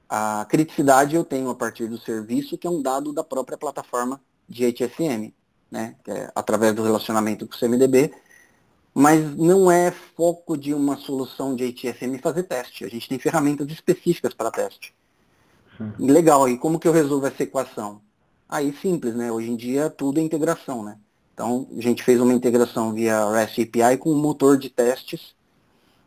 a 0.10 0.46
criticidade 0.50 1.16
eu 1.16 1.24
tenho 1.24 1.50
a 1.50 1.56
partir 1.56 1.88
do 1.88 1.98
serviço, 1.98 2.58
que 2.58 2.68
é 2.68 2.70
um 2.70 2.82
dado 2.82 3.14
da 3.14 3.24
própria 3.24 3.58
plataforma 3.58 4.22
de 4.48 4.66
HSM, 4.66 5.34
né? 5.70 5.96
É 6.08 6.32
através 6.36 6.76
do 6.76 6.84
relacionamento 6.84 7.48
com 7.48 7.56
o 7.56 7.58
CMDB, 7.58 8.14
mas 8.94 9.36
não 9.36 9.70
é 9.70 9.92
foco 9.92 10.56
de 10.56 10.74
uma 10.74 10.96
solução 10.96 11.56
de 11.56 11.66
HSM 11.66 12.20
fazer 12.22 12.44
teste. 12.44 12.86
A 12.86 12.90
gente 12.90 13.10
tem 13.10 13.20
ferramentas 13.20 13.68
específicas 13.70 14.34
para 14.34 14.52
teste. 14.52 14.94
Sim. 15.78 15.94
Legal, 16.00 16.48
e 16.48 16.58
como 16.58 16.80
que 16.80 16.88
eu 16.88 16.92
resolvo 16.92 17.28
essa 17.28 17.44
equação? 17.44 18.02
Aí 18.48 18.76
simples, 18.82 19.16
né? 19.16 19.32
Hoje 19.32 19.50
em 19.50 19.56
dia 19.56 19.90
tudo 19.90 20.20
é 20.20 20.24
integração, 20.24 20.84
né? 20.84 20.98
Então 21.34 21.68
a 21.78 21.82
gente 21.82 22.04
fez 22.04 22.20
uma 22.22 22.34
integração 22.34 22.94
via 22.94 23.30
REST 23.32 23.64
API 23.64 23.98
com 23.98 24.12
um 24.12 24.18
motor 24.18 24.58
de 24.58 24.70
testes, 24.70 25.36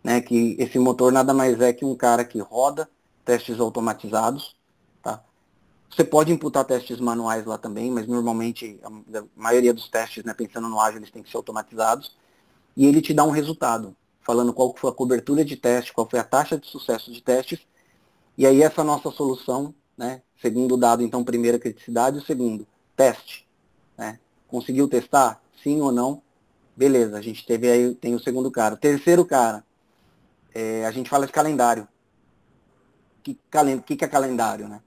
né? 0.03 0.21
Que 0.21 0.57
esse 0.59 0.79
motor 0.79 1.13
nada 1.13 1.35
mais 1.35 1.61
é 1.61 1.73
que 1.73 1.85
um 1.85 1.95
cara 1.95 2.25
que 2.25 2.39
roda 2.39 2.89
testes 3.25 3.61
automatizados, 3.61 4.57
tá? 5.03 5.23
Você 5.91 6.05
pode 6.05 6.33
imputar 6.33 6.65
testes 6.65 7.01
manuais 7.01 7.45
lá 7.45 7.59
também, 7.59 7.91
mas 7.91 8.07
normalmente 8.07 8.79
a 8.83 9.23
maioria 9.37 9.75
dos 9.75 9.89
testes, 9.89 10.25
né, 10.25 10.33
pensando 10.33 10.69
no 10.69 10.81
ágil, 10.81 10.99
eles 10.99 11.11
têm 11.11 11.23
que 11.23 11.31
ser 11.31 11.37
automatizados. 11.37 12.17
E 12.77 12.87
ele 12.87 13.03
te 13.03 13.13
dá 13.13 13.25
um 13.25 13.31
resultado, 13.31 13.97
falando 14.23 14.53
qual 14.53 14.75
foi 14.77 14.91
a 14.91 14.95
cobertura 14.95 15.45
de 15.45 15.57
teste, 15.57 15.93
qual 15.93 16.09
foi 16.09 16.21
a 16.21 16.25
taxa 16.25 16.57
de 16.57 16.67
sucesso 16.67 17.13
de 17.13 17.21
testes. 17.21 17.67
E 18.39 18.47
aí 18.47 18.63
essa 18.63 18.83
nossa 18.83 19.11
solução 19.11 19.75
né? 19.99 20.23
Segundo 20.41 20.77
dado, 20.77 21.03
então, 21.03 21.25
primeira 21.25 21.59
criticidade. 21.59 22.19
O 22.19 22.23
segundo, 22.23 22.65
teste. 22.95 23.47
Né? 23.97 24.21
Conseguiu 24.47 24.87
testar? 24.87 25.43
Sim 25.61 25.81
ou 25.81 25.91
não? 25.91 26.23
Beleza, 26.77 27.19
a 27.19 27.21
gente 27.21 27.45
teve 27.45 27.69
aí, 27.69 27.93
tem 27.97 28.15
o 28.15 28.21
segundo 28.21 28.49
cara. 28.49 28.77
O 28.77 28.79
terceiro 28.79 29.25
cara, 29.25 29.65
é, 30.55 30.87
a 30.87 30.93
gente 30.93 31.11
fala 31.11 31.27
de 31.27 31.33
calendário. 31.33 31.89
Que, 33.25 33.37
calen 33.51 33.81
que, 33.81 33.97
que 33.97 34.05
é 34.05 34.09
calendário, 34.09 34.69
né? 34.69 34.81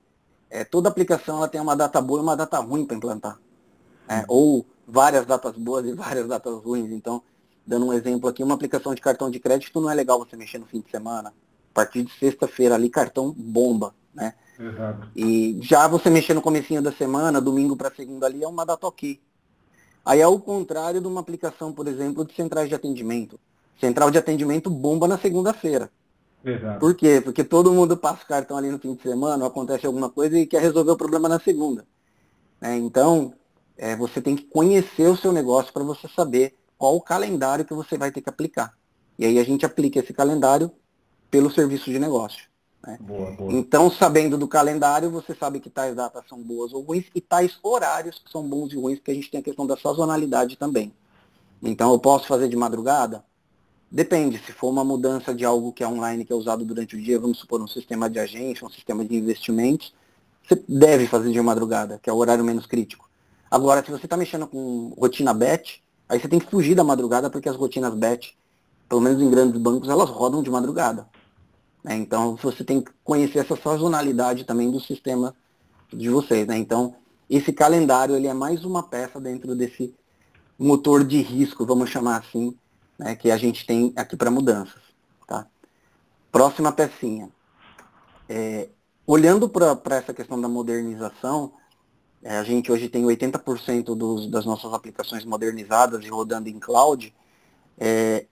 É, 0.50 0.64
toda 0.64 0.88
aplicação 0.88 1.38
ela 1.38 1.50
tem 1.50 1.60
uma 1.60 1.76
data 1.76 2.02
boa 2.02 2.22
e 2.22 2.24
uma 2.24 2.36
data 2.38 2.58
ruim 2.60 2.86
para 2.86 2.96
implantar. 2.96 3.38
É, 4.08 4.24
ou 4.30 4.66
várias 4.88 5.26
datas 5.26 5.56
boas 5.58 5.86
e 5.86 5.92
várias 5.94 6.28
datas 6.28 6.56
ruins. 6.64 6.92
Então, 6.92 7.22
dando 7.68 7.86
um 7.88 7.94
exemplo 7.94 8.30
aqui, 8.30 8.42
uma 8.42 8.56
aplicação 8.56 8.96
de 8.96 9.02
cartão 9.02 9.30
de 9.30 9.40
crédito 9.40 9.82
não 9.82 9.90
é 9.90 9.94
legal 9.94 10.18
você 10.18 10.38
mexer 10.38 10.58
no 10.58 10.66
fim 10.66 10.80
de 10.80 10.90
semana. 10.90 11.34
A 11.72 11.74
partir 11.74 12.04
de 12.04 12.12
sexta-feira 12.14 12.76
ali, 12.76 12.90
cartão 12.90 13.34
bomba, 13.36 13.96
né? 14.14 14.34
Exato. 14.60 15.08
E 15.16 15.58
já 15.62 15.88
você 15.88 16.10
mexer 16.10 16.34
no 16.34 16.42
comecinho 16.42 16.82
da 16.82 16.92
semana, 16.92 17.42
domingo 17.42 17.76
para 17.76 17.90
segunda 17.90 18.28
ali, 18.28 18.44
é 18.44 18.48
uma 18.48 18.66
data 18.66 18.86
ok. 18.86 19.20
Aí 20.06 20.20
é 20.20 20.28
o 20.28 20.40
contrário 20.40 21.00
de 21.00 21.08
uma 21.08 21.22
aplicação, 21.22 21.72
por 21.72 21.88
exemplo, 21.88 22.26
de 22.26 22.34
centrais 22.34 22.70
de 22.70 22.76
atendimento. 22.76 23.40
Central 23.80 24.12
de 24.12 24.18
atendimento 24.18 24.70
bomba 24.70 25.08
na 25.08 25.18
segunda-feira. 25.18 25.90
Exato. 26.44 26.80
Por 26.80 26.96
quê? 26.96 27.22
Porque 27.22 27.44
todo 27.44 27.72
mundo 27.72 27.96
passa 27.96 28.24
o 28.24 28.28
cartão 28.28 28.58
ali 28.58 28.70
no 28.70 28.80
fim 28.80 28.96
de 28.96 29.02
semana, 29.02 29.46
acontece 29.46 29.86
alguma 29.86 30.10
coisa 30.10 30.38
e 30.38 30.48
quer 30.48 30.62
resolver 30.62 30.92
o 30.92 30.98
problema 30.98 31.30
na 31.30 31.40
segunda. 31.40 31.86
É, 32.60 32.76
então, 32.76 33.34
é, 33.78 33.96
você 33.96 34.22
tem 34.22 34.36
que 34.36 34.44
conhecer 34.44 35.08
o 35.08 35.18
seu 35.18 35.32
negócio 35.32 35.72
para 35.72 35.84
você 35.84 36.08
saber 36.08 36.56
qual 36.78 36.96
o 36.96 37.02
calendário 37.02 37.66
que 37.66 37.74
você 37.74 37.98
vai 37.98 38.12
ter 38.12 38.22
que 38.22 38.30
aplicar. 38.30 38.74
E 39.18 39.26
aí 39.26 39.38
a 39.38 39.44
gente 39.44 39.66
aplica 39.66 40.00
esse 40.00 40.14
calendário 40.14 40.72
pelo 41.32 41.50
serviço 41.50 41.89
de 41.89 41.98
negócio. 41.98 42.44
Né? 42.86 42.98
Boa, 43.00 43.32
boa. 43.32 43.54
Então, 43.54 43.89
sabendo 43.89 44.38
do 44.38 44.48
calendário, 44.48 45.10
você 45.10 45.34
sabe 45.34 45.60
que 45.60 45.70
tais 45.70 45.96
datas 45.96 46.24
são 46.28 46.41
boas 46.41 46.74
ou 46.74 46.82
ruins 46.82 47.06
e 47.15 47.22
tais 47.22 47.58
horários 47.63 48.20
que 48.20 48.30
são 48.32 48.48
bons 48.48 48.74
e 48.74 48.76
ruins, 48.76 49.00
porque 49.00 49.12
a 49.12 49.15
gente 49.15 49.32
tem 49.32 49.39
a 49.39 49.44
questão 49.44 49.65
da 49.65 49.78
sazonalidade 49.78 50.58
também. 50.58 50.94
Então, 51.63 51.91
eu 51.91 52.00
posso 52.00 52.28
fazer 52.28 52.50
de 52.50 52.56
madrugada? 52.56 53.24
Depende, 53.89 54.39
se 54.39 54.52
for 54.52 54.70
uma 54.70 54.84
mudança 54.84 55.34
de 55.34 55.44
algo 55.44 55.74
que 55.74 55.84
é 55.84 55.88
online, 55.88 56.24
que 56.24 56.32
é 56.32 56.36
usado 56.36 56.63
durante 56.63 56.96
o 56.96 57.02
dia, 57.02 57.20
vamos 57.20 57.39
supor 57.39 57.62
um 57.62 57.67
sistema 57.67 58.10
de 58.10 58.20
agência, 58.20 58.65
um 58.65 58.70
sistema 58.70 59.04
de 59.04 59.15
investimentos, 59.15 59.94
você 60.48 60.63
deve 60.67 61.08
fazer 61.08 61.32
de 61.32 61.41
madrugada, 61.41 62.00
que 62.02 62.10
é 62.10 62.13
o 62.13 62.15
horário 62.15 62.44
menos 62.44 62.65
crítico. 62.65 63.10
Agora, 63.50 63.84
se 63.84 63.91
você 63.91 64.06
está 64.06 64.15
mexendo 64.15 64.48
com 64.48 64.94
rotina 64.98 65.34
BET, 65.34 65.84
aí 66.08 66.20
você 66.20 66.28
tem 66.28 66.39
que 66.39 66.50
fugir 66.50 66.74
da 66.74 66.86
madrugada, 66.86 67.30
porque 67.30 67.50
as 67.50 67.56
rotinas 67.56 67.94
BET, 67.94 68.34
pelo 68.88 69.02
menos 69.02 69.22
em 69.22 69.30
grandes 69.30 69.60
bancos, 69.60 69.89
elas 69.89 70.10
rodam 70.10 70.41
de 70.41 70.50
madrugada. 70.50 71.08
Né? 71.84 71.96
Então, 71.96 72.36
você 72.36 72.63
tem 72.63 72.82
que 72.82 72.91
conhecer 73.04 73.39
essa 73.39 73.56
sazonalidade 73.56 74.44
também 74.44 74.70
do 74.72 74.80
sistema 74.80 75.36
de 75.91 76.10
vocês. 76.10 76.48
Né? 76.48 76.58
Então, 76.58 76.96
esse 77.30 77.52
calendário 77.52 78.15
ele 78.15 78.28
é 78.28 78.34
mais 78.34 78.65
uma 78.65 78.84
peça 78.84 79.20
dentro 79.20 79.56
desse 79.56 79.94
motor 80.58 81.04
de 81.04 81.22
risco, 81.22 81.65
vamos 81.65 81.89
chamar 81.89 82.17
assim, 82.17 82.56
né, 82.98 83.15
que 83.15 83.32
a 83.32 83.38
gente 83.38 83.65
tem 83.65 83.91
aqui 83.96 84.15
para 84.15 84.30
mudanças. 84.30 84.82
Tá? 85.28 85.48
Próxima 86.32 86.72
pecinha. 86.72 87.30
É, 88.30 88.70
olhando 89.08 89.50
para 89.50 89.96
essa 89.96 90.13
questão 90.13 90.39
da 90.39 90.48
modernização, 90.48 91.54
é, 92.24 92.38
a 92.38 92.44
gente 92.44 92.72
hoje 92.72 92.88
tem 92.88 93.04
80% 93.04 93.96
dos, 93.96 94.30
das 94.30 94.46
nossas 94.46 94.72
aplicações 94.74 95.26
modernizadas 95.26 96.04
e 96.06 96.10
rodando 96.10 96.48
em 96.48 96.60
cloud. 96.60 97.13
É, 97.80 98.28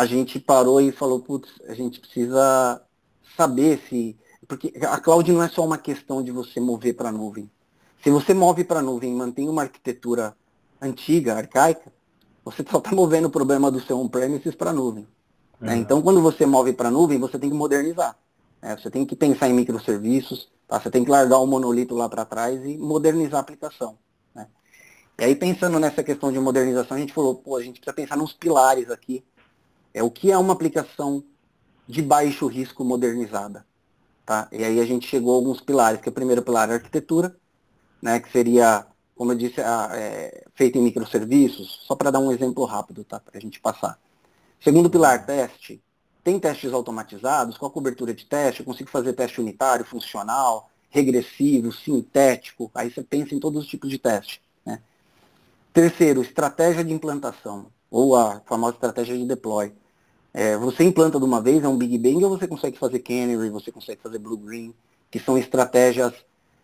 a 0.00 0.06
gente 0.06 0.38
parou 0.38 0.80
e 0.80 0.92
falou, 0.92 1.20
putz, 1.20 1.50
a 1.66 1.74
gente 1.74 2.00
precisa 2.00 2.80
saber 3.36 3.80
se. 3.88 4.16
Porque 4.46 4.72
a 4.82 4.98
cloud 4.98 5.30
não 5.32 5.42
é 5.42 5.48
só 5.48 5.64
uma 5.64 5.78
questão 5.78 6.22
de 6.22 6.32
você 6.32 6.60
mover 6.60 6.94
para 6.94 7.08
a 7.08 7.12
nuvem. 7.12 7.50
Se 8.02 8.10
você 8.10 8.34
move 8.34 8.64
para 8.64 8.80
a 8.80 8.82
nuvem 8.82 9.12
e 9.12 9.14
mantém 9.14 9.48
uma 9.48 9.62
arquitetura 9.62 10.34
antiga, 10.80 11.36
arcaica, 11.36 11.92
você 12.44 12.64
só 12.68 12.78
está 12.78 12.92
movendo 12.92 13.26
o 13.26 13.30
problema 13.30 13.70
do 13.70 13.80
seu 13.80 13.98
on-premises 13.98 14.54
para 14.54 14.70
a 14.70 14.72
nuvem. 14.72 15.06
Né? 15.60 15.76
Então, 15.76 16.00
quando 16.00 16.22
você 16.22 16.46
move 16.46 16.72
para 16.72 16.88
a 16.88 16.90
nuvem, 16.90 17.18
você 17.18 17.38
tem 17.38 17.50
que 17.50 17.56
modernizar. 17.56 18.16
Né? 18.62 18.76
Você 18.76 18.90
tem 18.90 19.04
que 19.04 19.14
pensar 19.14 19.48
em 19.48 19.52
microserviços, 19.52 20.48
Tá? 20.70 20.78
Você 20.78 20.88
tem 20.88 21.04
que 21.04 21.10
largar 21.10 21.38
o 21.38 21.46
monolito 21.48 21.96
lá 21.96 22.08
para 22.08 22.24
trás 22.24 22.64
e 22.64 22.78
modernizar 22.78 23.38
a 23.38 23.40
aplicação. 23.40 23.98
Né? 24.32 24.46
E 25.18 25.24
aí, 25.24 25.34
pensando 25.34 25.80
nessa 25.80 26.04
questão 26.04 26.30
de 26.30 26.38
modernização, 26.38 26.96
a 26.96 27.00
gente 27.00 27.12
falou, 27.12 27.34
pô, 27.34 27.56
a 27.56 27.62
gente 27.62 27.80
precisa 27.80 27.92
pensar 27.92 28.16
nos 28.16 28.32
pilares 28.32 28.88
aqui. 28.88 29.24
É 29.92 30.02
o 30.02 30.10
que 30.10 30.30
é 30.30 30.38
uma 30.38 30.52
aplicação 30.52 31.24
de 31.86 32.02
baixo 32.02 32.46
risco 32.46 32.84
modernizada. 32.84 33.66
Tá? 34.24 34.48
E 34.52 34.62
aí 34.62 34.80
a 34.80 34.86
gente 34.86 35.06
chegou 35.06 35.34
a 35.34 35.36
alguns 35.36 35.60
pilares, 35.60 36.00
que 36.00 36.08
é 36.08 36.12
o 36.12 36.14
primeiro 36.14 36.42
pilar 36.42 36.68
é 36.68 36.72
a 36.72 36.76
arquitetura, 36.76 37.36
né, 38.00 38.20
que 38.20 38.30
seria, 38.30 38.86
como 39.16 39.32
eu 39.32 39.36
disse, 39.36 39.60
a, 39.60 39.90
é, 39.92 40.44
feita 40.54 40.78
em 40.78 40.82
microserviços, 40.82 41.84
só 41.86 41.96
para 41.96 42.10
dar 42.10 42.20
um 42.20 42.30
exemplo 42.30 42.64
rápido, 42.64 43.02
tá, 43.02 43.18
para 43.18 43.36
a 43.36 43.40
gente 43.40 43.60
passar. 43.60 43.98
Segundo 44.60 44.88
pilar, 44.88 45.26
teste 45.26 45.82
tem 46.22 46.38
testes 46.38 46.72
automatizados, 46.72 47.56
com 47.56 47.66
a 47.66 47.70
cobertura 47.70 48.12
de 48.12 48.24
teste, 48.24 48.60
eu 48.60 48.66
consigo 48.66 48.90
fazer 48.90 49.12
teste 49.14 49.40
unitário, 49.40 49.84
funcional, 49.84 50.70
regressivo, 50.90 51.72
sintético, 51.72 52.70
aí 52.74 52.90
você 52.90 53.02
pensa 53.02 53.34
em 53.34 53.40
todos 53.40 53.62
os 53.64 53.68
tipos 53.68 53.90
de 53.90 53.98
teste. 53.98 54.42
Né? 54.64 54.80
Terceiro, 55.72 56.20
estratégia 56.20 56.84
de 56.84 56.92
implantação, 56.92 57.66
ou 57.90 58.16
a 58.16 58.40
famosa 58.46 58.74
estratégia 58.74 59.16
de 59.16 59.26
deploy. 59.26 59.72
É, 60.32 60.56
você 60.56 60.84
implanta 60.84 61.18
de 61.18 61.24
uma 61.24 61.40
vez, 61.40 61.64
é 61.64 61.68
um 61.68 61.76
Big 61.76 61.98
Bang, 61.98 62.24
ou 62.24 62.30
você 62.30 62.46
consegue 62.46 62.78
fazer 62.78 63.00
Canary, 63.00 63.50
você 63.50 63.72
consegue 63.72 64.00
fazer 64.00 64.18
Blue 64.18 64.36
Green, 64.36 64.72
que 65.10 65.18
são 65.18 65.36
estratégias 65.36 66.14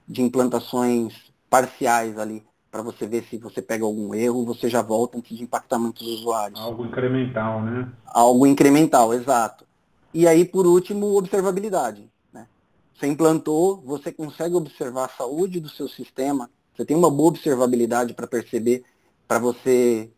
de 0.07 0.23
implantações 0.23 1.15
parciais 1.51 2.17
ali, 2.17 2.45
para 2.71 2.83
você 2.83 3.07
ver 3.07 3.25
se 3.25 3.39
você 3.39 3.61
pega 3.61 3.85
algum 3.85 4.15
erro, 4.15 4.45
você 4.45 4.69
já 4.69 4.83
volta 4.83 5.19
antes 5.19 5.37
de 5.37 5.43
impactar 5.43 5.79
muitos 5.79 6.07
usuários. 6.07 6.61
Algo 6.61 6.85
incremental, 6.85 7.63
né? 7.63 7.91
Algo 8.05 8.47
incremental, 8.47 9.15
exato. 9.15 9.67
E 10.13 10.29
aí, 10.29 10.45
por 10.45 10.67
último, 10.67 11.17
observabilidade. 11.17 12.09
Né? 12.33 12.47
Você 12.95 13.07
implantou, 13.07 13.81
você 13.85 14.13
consegue 14.13 14.55
observar 14.55 15.07
a 15.07 15.09
saúde 15.09 15.59
do 15.59 15.69
seu 15.69 15.89
sistema, 15.89 16.51
você 16.77 16.85
tem 16.85 16.97
uma 16.97 17.11
boa 17.11 17.31
observabilidade 17.31 18.15
para 18.15 18.27
perceber, 18.27 18.85
para 19.27 19.39
você 19.39 20.11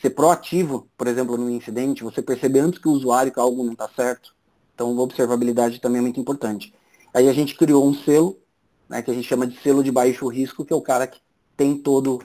ser 0.00 0.10
proativo, 0.10 0.88
por 0.96 1.06
exemplo, 1.06 1.36
no 1.36 1.50
incidente, 1.50 2.04
você 2.04 2.20
perceber 2.20 2.60
antes 2.60 2.78
que 2.78 2.88
o 2.88 2.92
usuário 2.92 3.32
que 3.32 3.40
algo 3.40 3.64
não 3.64 3.72
está 3.72 3.88
certo. 3.88 4.34
Então, 4.74 4.88
a 4.98 5.02
observabilidade 5.02 5.80
também 5.80 5.98
é 5.98 6.02
muito 6.02 6.20
importante. 6.20 6.74
Aí 7.12 7.28
a 7.28 7.32
gente 7.32 7.54
criou 7.54 7.86
um 7.86 7.94
selo, 7.94 8.38
né, 8.88 9.02
que 9.02 9.10
a 9.10 9.14
gente 9.14 9.26
chama 9.26 9.46
de 9.46 9.58
selo 9.60 9.84
de 9.84 9.90
baixo 9.90 10.26
risco, 10.26 10.64
que 10.64 10.72
é 10.72 10.76
o 10.76 10.82
cara 10.82 11.06
que 11.06 11.20
tem 11.56 11.76
todo, 11.76 12.20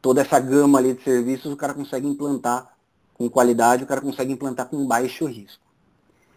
toda 0.00 0.20
essa 0.20 0.38
gama 0.38 0.78
ali 0.78 0.94
de 0.94 1.02
serviços, 1.02 1.52
o 1.52 1.56
cara 1.56 1.74
consegue 1.74 2.06
implantar 2.06 2.72
com 3.14 3.28
qualidade, 3.28 3.84
o 3.84 3.86
cara 3.86 4.00
consegue 4.00 4.32
implantar 4.32 4.68
com 4.68 4.86
baixo 4.86 5.26
risco. 5.26 5.62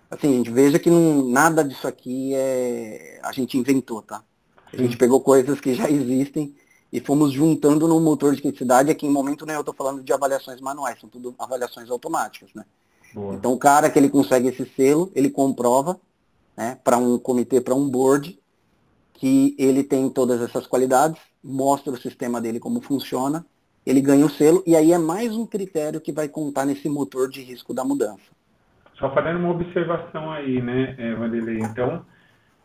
Assim, 0.10 0.34
gente, 0.34 0.52
veja 0.52 0.78
que 0.78 0.89
não, 0.89 1.26
nada 1.30 1.63
disso 1.63 1.88
aqui 1.88 2.34
é 2.36 3.19
a 3.24 3.32
gente 3.32 3.58
inventou, 3.58 4.02
tá? 4.02 4.24
A 4.72 4.78
gente 4.78 4.98
pegou 4.98 5.22
coisas 5.22 5.60
que 5.62 5.74
já 5.74 5.89
existem 5.89 6.56
e 6.94 7.00
fomos 7.00 7.34
juntando 7.34 7.88
no 7.88 8.00
motor 8.00 8.36
de 8.36 8.42
criticidade. 8.44 8.92
Aqui 8.92 9.08
em 9.08 9.12
momento 9.12 9.48
né, 9.48 9.56
eu 9.56 9.62
estou 9.62 9.74
falando 9.74 10.04
de 10.04 10.14
avaliações 10.14 10.62
manuais, 10.62 11.00
são 11.00 11.10
tudo 11.10 11.34
avaliações 11.40 11.90
automáticas, 11.90 12.54
né? 12.54 12.64
Boa. 13.16 13.34
Então 13.34 13.52
o 13.52 13.58
cara 13.58 13.90
que 13.90 13.98
ele 13.98 14.10
consegue 14.10 14.48
esse 14.48 14.64
selo, 14.76 15.12
ele 15.16 15.32
comprova 15.32 16.00
né, 16.56 16.78
para 16.84 16.98
um 16.98 17.18
comitê, 17.18 17.60
para 17.60 17.74
um 17.74 17.90
board, 17.90 18.40
que 19.16 19.56
ele 19.58 19.84
tem 19.84 20.08
todas 20.08 20.40
essas 20.40 20.68
qualidades, 20.68 21.20
mostra 21.44 21.92
o 21.92 21.98
sistema 21.98 22.40
dele 22.40 22.60
como 22.60 22.80
funciona, 22.80 23.44
ele 23.84 24.00
ganha 24.00 24.26
o 24.26 24.30
selo, 24.30 24.64
e 24.68 24.76
aí 24.76 24.94
é 24.94 24.98
mais 25.00 25.36
um 25.36 25.48
critério 25.48 26.00
que 26.00 26.12
vai 26.12 26.30
contar 26.30 26.64
nesse 26.64 26.88
motor 26.88 27.28
de 27.28 27.42
risco 27.42 27.74
da 27.74 27.84
mudança. 27.84 28.22
Só 29.00 29.12
fazendo 29.16 29.40
uma 29.40 29.50
observação 29.50 30.32
aí, 30.32 30.62
né, 30.62 30.96
eh, 31.00 31.16
Vanderlei? 31.16 31.60
Então, 31.60 32.06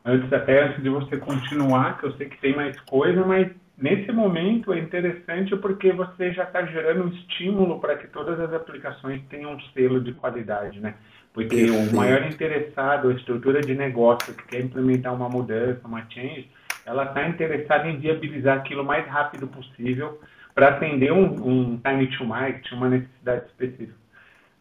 antes 0.04 0.30
até 0.30 0.64
antes 0.64 0.82
de 0.82 0.90
você 0.90 1.16
continuar, 1.16 1.98
que 1.98 2.06
eu 2.06 2.12
sei 2.18 2.28
que 2.28 2.38
tem 2.40 2.54
mais 2.54 2.78
coisa, 2.82 3.24
mas 3.24 3.50
nesse 3.78 4.10
momento 4.12 4.72
é 4.72 4.78
interessante 4.78 5.56
porque 5.56 5.92
você 5.92 6.32
já 6.32 6.44
está 6.44 6.64
gerando 6.66 7.04
um 7.04 7.08
estímulo 7.08 7.80
para 7.80 7.96
que 7.96 8.08
todas 8.08 8.38
as 8.40 8.52
aplicações 8.52 9.22
tenham 9.30 9.54
um 9.54 9.60
selo 9.72 10.00
de 10.00 10.12
qualidade, 10.12 10.80
né? 10.80 10.94
Porque 11.32 11.70
o 11.70 11.94
maior 11.94 12.26
interessado, 12.26 13.08
a 13.08 13.14
estrutura 13.14 13.60
de 13.60 13.74
negócio 13.74 14.34
que 14.34 14.44
quer 14.48 14.60
implementar 14.60 15.14
uma 15.14 15.28
mudança, 15.28 15.80
uma 15.86 16.04
change, 16.10 16.50
ela 16.84 17.04
está 17.04 17.28
interessada 17.28 17.88
em 17.88 17.98
viabilizar 17.98 18.58
aquilo 18.58 18.82
o 18.82 18.86
mais 18.86 19.06
rápido 19.06 19.46
possível 19.46 20.20
para 20.54 20.68
atender 20.68 21.12
um, 21.12 21.26
um 21.46 21.76
time 21.78 22.06
to 22.08 22.24
market, 22.24 22.72
uma 22.72 22.88
necessidade 22.88 23.46
específica. 23.46 24.07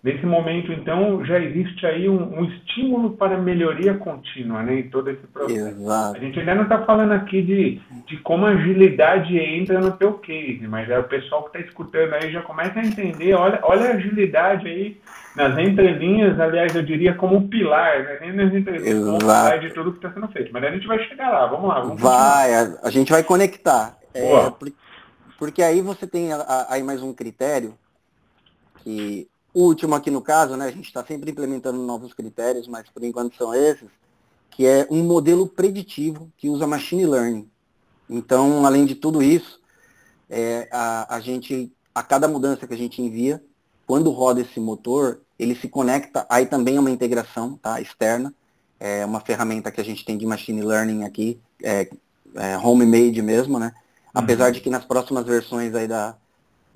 Nesse 0.08 0.26
momento, 0.26 0.72
então, 0.72 1.26
já 1.26 1.38
existe 1.38 1.86
aí 1.86 2.08
um, 2.08 2.40
um, 2.40 2.46
estímulo 2.46 3.18
para 3.18 3.38
melhoria 3.38 3.94
contínua 3.94 4.64
né, 4.64 4.80
em 4.80 4.90
todo 4.90 5.10
esse 5.10 5.28
processo. 5.28 5.68
Exato. 5.68 6.16
A 6.16 6.20
gente 6.22 6.40
ainda 6.40 6.56
não 6.56 6.64
está 6.64 6.86
falando 6.86 7.12
aqui 7.12 7.42
de, 7.42 7.82
de 8.06 8.16
como 8.22 8.46
a 8.46 8.52
agilidade 8.52 9.38
entra 9.38 9.82
no 9.82 9.92
teu 9.92 10.14
case, 10.14 10.66
mas 10.66 10.90
é 10.90 10.98
o 10.98 11.04
pessoal 11.04 11.44
que 11.44 11.58
está 11.58 11.68
escutando 11.68 12.14
aí 12.14 12.32
já 12.32 12.42
começa 12.42 12.80
a 12.80 12.86
entender, 12.86 13.34
olha, 13.34 13.60
olha 13.64 13.90
a 13.90 13.94
agilidade 13.96 14.66
aí 14.66 14.98
nas 15.36 15.58
entrelinhas, 15.58 16.40
aliás, 16.40 16.74
eu 16.74 16.84
diria 16.84 17.14
como 17.14 17.50
pilar, 17.50 18.02
né, 18.02 18.18
nem 18.22 18.32
nas 18.32 18.54
entrelinhas, 18.54 19.04
como 19.04 19.18
pilar 19.18 19.60
de 19.60 19.74
tudo 19.74 19.92
que 19.92 19.98
está 19.98 20.14
sendo 20.14 20.30
feito. 20.30 20.54
Mas 20.54 20.64
a 20.64 20.72
gente 20.72 20.88
vai 20.88 21.00
chegar 21.04 21.30
lá, 21.32 21.48
vamos 21.48 21.68
lá. 21.68 21.82
Vamos 21.82 22.02
vai, 22.02 22.56
a, 22.56 22.80
a, 22.82 22.90
gente 22.90 23.12
vai 23.12 23.24
conectar. 23.26 23.98
É, 24.14 24.50
porque 25.38 25.62
aí 25.62 25.82
você 25.82 26.08
tem 26.08 26.30
aí 26.70 26.82
mais 26.82 27.04
um 27.04 27.14
critério 27.14 27.74
que 28.78 29.28
o 29.58 29.64
último 29.64 29.96
aqui 29.96 30.12
no 30.12 30.22
caso, 30.22 30.56
né, 30.56 30.66
a 30.66 30.72
gente 30.72 30.86
está 30.86 31.04
sempre 31.04 31.32
implementando 31.32 31.80
novos 31.80 32.14
critérios, 32.14 32.68
mas 32.68 32.88
por 32.92 33.04
enquanto 33.04 33.36
são 33.36 33.56
esses, 33.56 33.90
que 34.52 34.68
é 34.68 34.88
um 34.88 35.04
modelo 35.04 35.48
preditivo 35.48 36.32
que 36.38 36.48
usa 36.48 36.68
machine 36.68 37.08
learning. 37.08 37.50
Então, 38.08 38.68
além 38.68 38.86
de 38.86 38.94
tudo 38.94 39.24
isso, 39.24 39.60
é, 40.30 40.70
a, 40.72 41.16
a 41.16 41.20
gente, 41.20 41.74
a 41.96 42.04
cada 42.04 42.28
mudança 42.28 42.68
que 42.68 42.74
a 42.76 42.78
gente 42.78 43.02
envia, 43.02 43.44
quando 43.88 44.12
roda 44.12 44.42
esse 44.42 44.60
motor, 44.60 45.22
ele 45.40 45.56
se 45.56 45.68
conecta, 45.68 46.24
aí 46.30 46.46
também 46.46 46.76
é 46.76 46.80
uma 46.80 46.92
integração 46.92 47.58
tá, 47.58 47.82
externa, 47.82 48.32
é 48.80 49.04
uma 49.04 49.22
ferramenta 49.22 49.72
que 49.72 49.82
a 49.82 49.84
gente 49.84 50.06
tem 50.06 50.20
de 50.20 50.26
machine 50.28 50.62
learning 50.62 51.04
aqui, 51.04 51.42
é, 51.64 51.90
é 52.36 52.60
homemade 52.60 53.24
mesmo, 53.24 53.58
né? 53.58 53.74
Uhum. 53.74 54.22
Apesar 54.22 54.52
de 54.52 54.62
que 54.62 54.70
nas 54.70 54.86
próximas 54.86 55.26
versões 55.26 55.74
aí 55.74 55.88
da, 55.88 56.16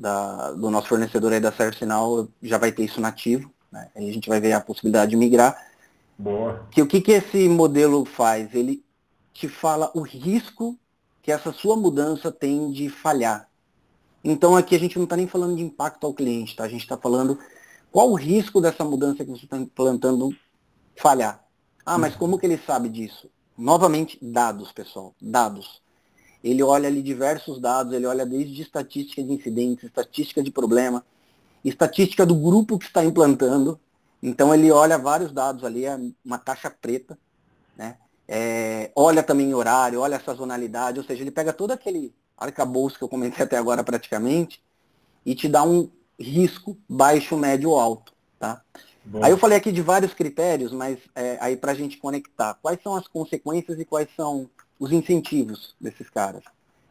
da, 0.01 0.51
do 0.53 0.71
nosso 0.71 0.87
fornecedor 0.87 1.31
aí 1.31 1.39
da 1.39 1.51
Certo 1.51 1.77
Sinal 1.77 2.27
já 2.41 2.57
vai 2.57 2.71
ter 2.71 2.83
isso 2.83 2.99
nativo. 2.99 3.51
Né? 3.71 3.87
Aí 3.95 4.09
a 4.09 4.13
gente 4.13 4.27
vai 4.27 4.41
ver 4.41 4.53
a 4.53 4.59
possibilidade 4.59 5.11
de 5.11 5.17
migrar. 5.17 5.55
Boa. 6.17 6.67
Que 6.71 6.81
o 6.81 6.87
que, 6.87 6.99
que 6.99 7.11
esse 7.11 7.47
modelo 7.47 8.03
faz? 8.03 8.53
Ele 8.55 8.83
te 9.31 9.47
fala 9.47 9.91
o 9.93 10.01
risco 10.01 10.75
que 11.21 11.31
essa 11.31 11.53
sua 11.53 11.77
mudança 11.77 12.31
tem 12.31 12.71
de 12.71 12.89
falhar. 12.89 13.47
Então 14.23 14.55
aqui 14.55 14.75
a 14.75 14.79
gente 14.79 14.97
não 14.97 15.03
está 15.03 15.15
nem 15.15 15.27
falando 15.27 15.55
de 15.55 15.63
impacto 15.63 16.05
ao 16.05 16.13
cliente, 16.13 16.55
tá? 16.55 16.63
A 16.63 16.69
gente 16.69 16.81
está 16.81 16.97
falando 16.97 17.37
qual 17.91 18.09
o 18.09 18.15
risco 18.15 18.59
dessa 18.59 18.83
mudança 18.83 19.23
que 19.23 19.29
você 19.29 19.45
está 19.45 19.57
implantando 19.57 20.35
falhar. 20.95 21.43
Ah, 21.85 21.97
mas 21.97 22.15
como 22.15 22.39
que 22.39 22.45
ele 22.47 22.57
sabe 22.57 22.89
disso? 22.89 23.29
Novamente, 23.55 24.17
dados, 24.19 24.71
pessoal. 24.71 25.13
Dados 25.21 25.80
ele 26.43 26.63
olha 26.63 26.87
ali 26.87 27.01
diversos 27.01 27.59
dados, 27.59 27.93
ele 27.93 28.05
olha 28.05 28.25
desde 28.25 28.61
estatística 28.61 29.23
de 29.23 29.31
incidentes, 29.31 29.85
estatística 29.85 30.41
de 30.41 30.51
problema, 30.51 31.05
estatística 31.63 32.25
do 32.25 32.35
grupo 32.35 32.79
que 32.79 32.85
está 32.85 33.03
implantando. 33.03 33.79
Então 34.21 34.53
ele 34.53 34.71
olha 34.71 34.97
vários 34.97 35.31
dados 35.31 35.63
ali, 35.63 35.85
é 35.85 35.99
uma 36.23 36.39
caixa 36.39 36.69
preta, 36.69 37.17
né? 37.77 37.97
É, 38.27 38.91
olha 38.95 39.21
também 39.21 39.53
horário, 39.53 39.99
olha 39.99 40.17
a 40.17 40.19
sazonalidade, 40.21 40.99
ou 40.99 41.05
seja, 41.05 41.21
ele 41.21 41.31
pega 41.31 41.51
todo 41.51 41.71
aquele 41.71 42.13
arcabouço 42.37 42.97
que 42.97 43.03
eu 43.03 43.09
comentei 43.09 43.43
até 43.43 43.57
agora 43.57 43.83
praticamente 43.83 44.63
e 45.25 45.35
te 45.35 45.47
dá 45.47 45.63
um 45.63 45.89
risco 46.19 46.77
baixo, 46.87 47.37
médio 47.37 47.71
ou 47.71 47.79
alto. 47.79 48.13
Tá? 48.39 48.61
Bom. 49.03 49.23
Aí 49.23 49.31
eu 49.31 49.37
falei 49.37 49.57
aqui 49.57 49.71
de 49.71 49.81
vários 49.81 50.13
critérios, 50.13 50.71
mas 50.71 50.97
é, 51.15 51.37
aí 51.41 51.57
para 51.57 51.71
a 51.71 51.75
gente 51.75 51.97
conectar, 51.97 52.57
quais 52.61 52.81
são 52.81 52.95
as 52.95 53.07
consequências 53.07 53.79
e 53.79 53.85
quais 53.85 54.07
são 54.15 54.49
os 54.81 54.91
incentivos 54.91 55.75
desses 55.79 56.09
caras. 56.09 56.43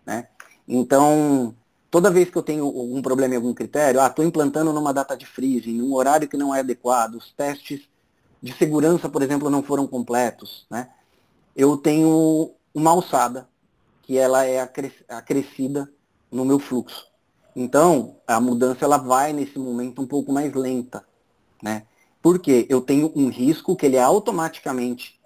Né? 0.06 0.28
Então, 0.66 1.52
toda 1.90 2.08
vez 2.08 2.30
que 2.30 2.38
eu 2.38 2.42
tenho 2.42 2.64
algum 2.64 3.02
problema 3.02 3.34
em 3.34 3.36
algum 3.36 3.52
critério, 3.52 4.00
ah, 4.00 4.06
estou 4.06 4.24
implantando 4.24 4.72
numa 4.72 4.94
data 4.94 5.16
de 5.16 5.26
freezing, 5.26 5.78
num 5.78 5.92
horário 5.92 6.28
que 6.28 6.36
não 6.36 6.54
é 6.54 6.60
adequado, 6.60 7.16
os 7.16 7.32
testes 7.32 7.88
de 8.40 8.52
segurança, 8.52 9.08
por 9.08 9.22
exemplo, 9.22 9.50
não 9.50 9.60
foram 9.60 9.88
completos, 9.88 10.68
né? 10.70 10.88
Eu 11.56 11.76
tenho 11.76 12.52
uma 12.72 12.92
alçada, 12.92 13.48
que 14.02 14.16
ela 14.16 14.44
é 14.44 14.60
acrescida 15.08 15.92
no 16.30 16.44
meu 16.44 16.60
fluxo. 16.60 17.08
Então, 17.56 18.16
a 18.24 18.40
mudança 18.40 18.84
ela 18.84 18.98
vai 18.98 19.32
nesse 19.32 19.58
momento 19.58 20.00
um 20.00 20.06
pouco 20.06 20.32
mais 20.32 20.54
lenta, 20.54 21.04
né? 21.60 21.86
Porque 22.22 22.66
eu 22.68 22.80
tenho 22.80 23.12
um 23.16 23.28
risco 23.28 23.74
que 23.74 23.84
ele 23.84 23.96
é 23.96 24.02
automaticamente 24.02 25.20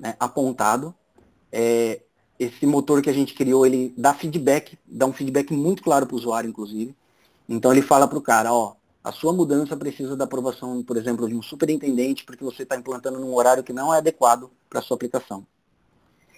né, 0.00 0.16
apontado. 0.18 0.94
É, 1.52 2.00
esse 2.38 2.66
motor 2.66 3.02
que 3.02 3.10
a 3.10 3.12
gente 3.12 3.34
criou, 3.34 3.66
ele 3.66 3.94
dá 3.96 4.12
feedback, 4.14 4.78
dá 4.86 5.06
um 5.06 5.12
feedback 5.12 5.52
muito 5.52 5.82
claro 5.82 6.06
para 6.06 6.14
o 6.14 6.18
usuário, 6.18 6.48
inclusive. 6.48 6.94
Então 7.48 7.72
ele 7.72 7.82
fala 7.82 8.06
para 8.06 8.18
o 8.18 8.22
cara, 8.22 8.52
ó, 8.52 8.74
a 9.02 9.12
sua 9.12 9.32
mudança 9.32 9.76
precisa 9.76 10.16
da 10.16 10.24
aprovação, 10.24 10.82
por 10.82 10.96
exemplo, 10.96 11.28
de 11.28 11.34
um 11.34 11.42
superintendente, 11.42 12.24
porque 12.24 12.42
você 12.42 12.64
está 12.64 12.76
implantando 12.76 13.20
num 13.20 13.34
horário 13.34 13.62
que 13.62 13.72
não 13.72 13.94
é 13.94 13.98
adequado 13.98 14.50
para 14.68 14.80
a 14.80 14.82
sua 14.82 14.96
aplicação. 14.96 15.46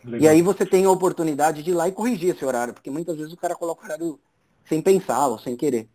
Legal. 0.04 0.20
E 0.20 0.28
aí 0.28 0.42
você 0.42 0.64
tem 0.64 0.84
a 0.84 0.90
oportunidade 0.90 1.62
de 1.62 1.70
ir 1.70 1.74
lá 1.74 1.88
e 1.88 1.92
corrigir 1.92 2.34
esse 2.34 2.44
horário, 2.44 2.74
porque 2.74 2.90
muitas 2.90 3.16
vezes 3.16 3.32
o 3.32 3.36
cara 3.36 3.54
coloca 3.54 3.82
o 3.82 3.84
horário 3.84 4.20
sem 4.68 4.82
pensar 4.82 5.26
ou 5.28 5.38
sem 5.38 5.56
querer. 5.56 5.88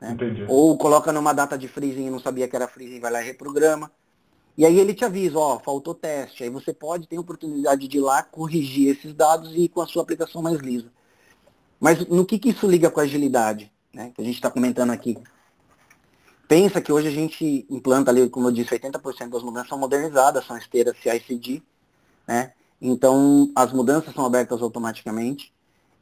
Né? 0.00 0.16
Ou 0.48 0.76
coloca 0.76 1.12
numa 1.12 1.32
data 1.32 1.56
de 1.56 1.68
freezing 1.68 2.06
e 2.06 2.10
não 2.10 2.18
sabia 2.18 2.46
que 2.48 2.56
era 2.56 2.68
freezing, 2.68 3.00
vai 3.00 3.10
lá 3.10 3.22
e 3.22 3.26
reprograma. 3.26 3.90
E 4.56 4.64
aí 4.64 4.78
ele 4.78 4.94
te 4.94 5.04
avisa, 5.04 5.38
ó, 5.38 5.58
faltou 5.58 5.94
teste. 5.94 6.42
Aí 6.42 6.50
você 6.50 6.72
pode 6.72 7.06
ter 7.06 7.16
a 7.16 7.20
oportunidade 7.20 7.86
de 7.86 7.98
ir 7.98 8.00
lá 8.00 8.22
corrigir 8.22 8.88
esses 8.88 9.12
dados 9.14 9.54
e 9.54 9.64
ir 9.64 9.68
com 9.68 9.80
a 9.80 9.86
sua 9.86 10.02
aplicação 10.02 10.40
mais 10.42 10.58
lisa. 10.60 10.90
Mas 11.78 12.06
no 12.06 12.24
que, 12.24 12.38
que 12.38 12.50
isso 12.50 12.66
liga 12.66 12.90
com 12.90 13.00
a 13.00 13.02
agilidade, 13.02 13.70
né? 13.92 14.12
Que 14.14 14.22
a 14.22 14.24
gente 14.24 14.36
está 14.36 14.50
comentando 14.50 14.90
aqui. 14.90 15.18
Pensa 16.48 16.80
que 16.80 16.92
hoje 16.92 17.08
a 17.08 17.10
gente 17.10 17.66
implanta 17.68 18.10
ali, 18.10 18.30
como 18.30 18.48
eu 18.48 18.52
disse, 18.52 18.70
80% 18.70 19.30
das 19.30 19.42
mudanças 19.42 19.68
são 19.68 19.78
modernizadas, 19.78 20.46
são 20.46 20.56
esteiras 20.56 20.96
CI/CD, 21.02 21.62
né? 22.26 22.52
Então 22.80 23.50
as 23.54 23.72
mudanças 23.72 24.14
são 24.14 24.24
abertas 24.24 24.62
automaticamente 24.62 25.52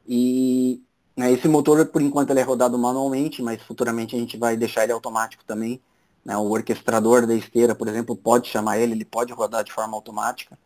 e 0.07 0.81
né, 1.15 1.31
esse 1.31 1.47
motor, 1.47 1.85
por 1.87 2.01
enquanto, 2.01 2.31
ele 2.31 2.41
é 2.41 2.43
rodado 2.43 2.77
manualmente, 2.77 3.41
mas 3.41 3.61
futuramente 3.63 4.15
a 4.15 4.19
gente 4.19 4.37
vai 4.37 4.57
deixar 4.57 4.83
ele 4.83 4.91
automático 4.91 5.43
também. 5.45 5.81
Né? 6.25 6.35
O 6.35 6.49
orquestrador 6.49 7.27
da 7.27 7.35
esteira, 7.35 7.75
por 7.75 7.87
exemplo, 7.87 8.15
pode 8.15 8.49
chamar 8.49 8.79
ele, 8.79 8.93
ele 8.93 9.05
pode 9.05 9.31
rodar 9.31 9.63
de 9.63 9.71
forma 9.71 9.95
automática. 9.95 10.57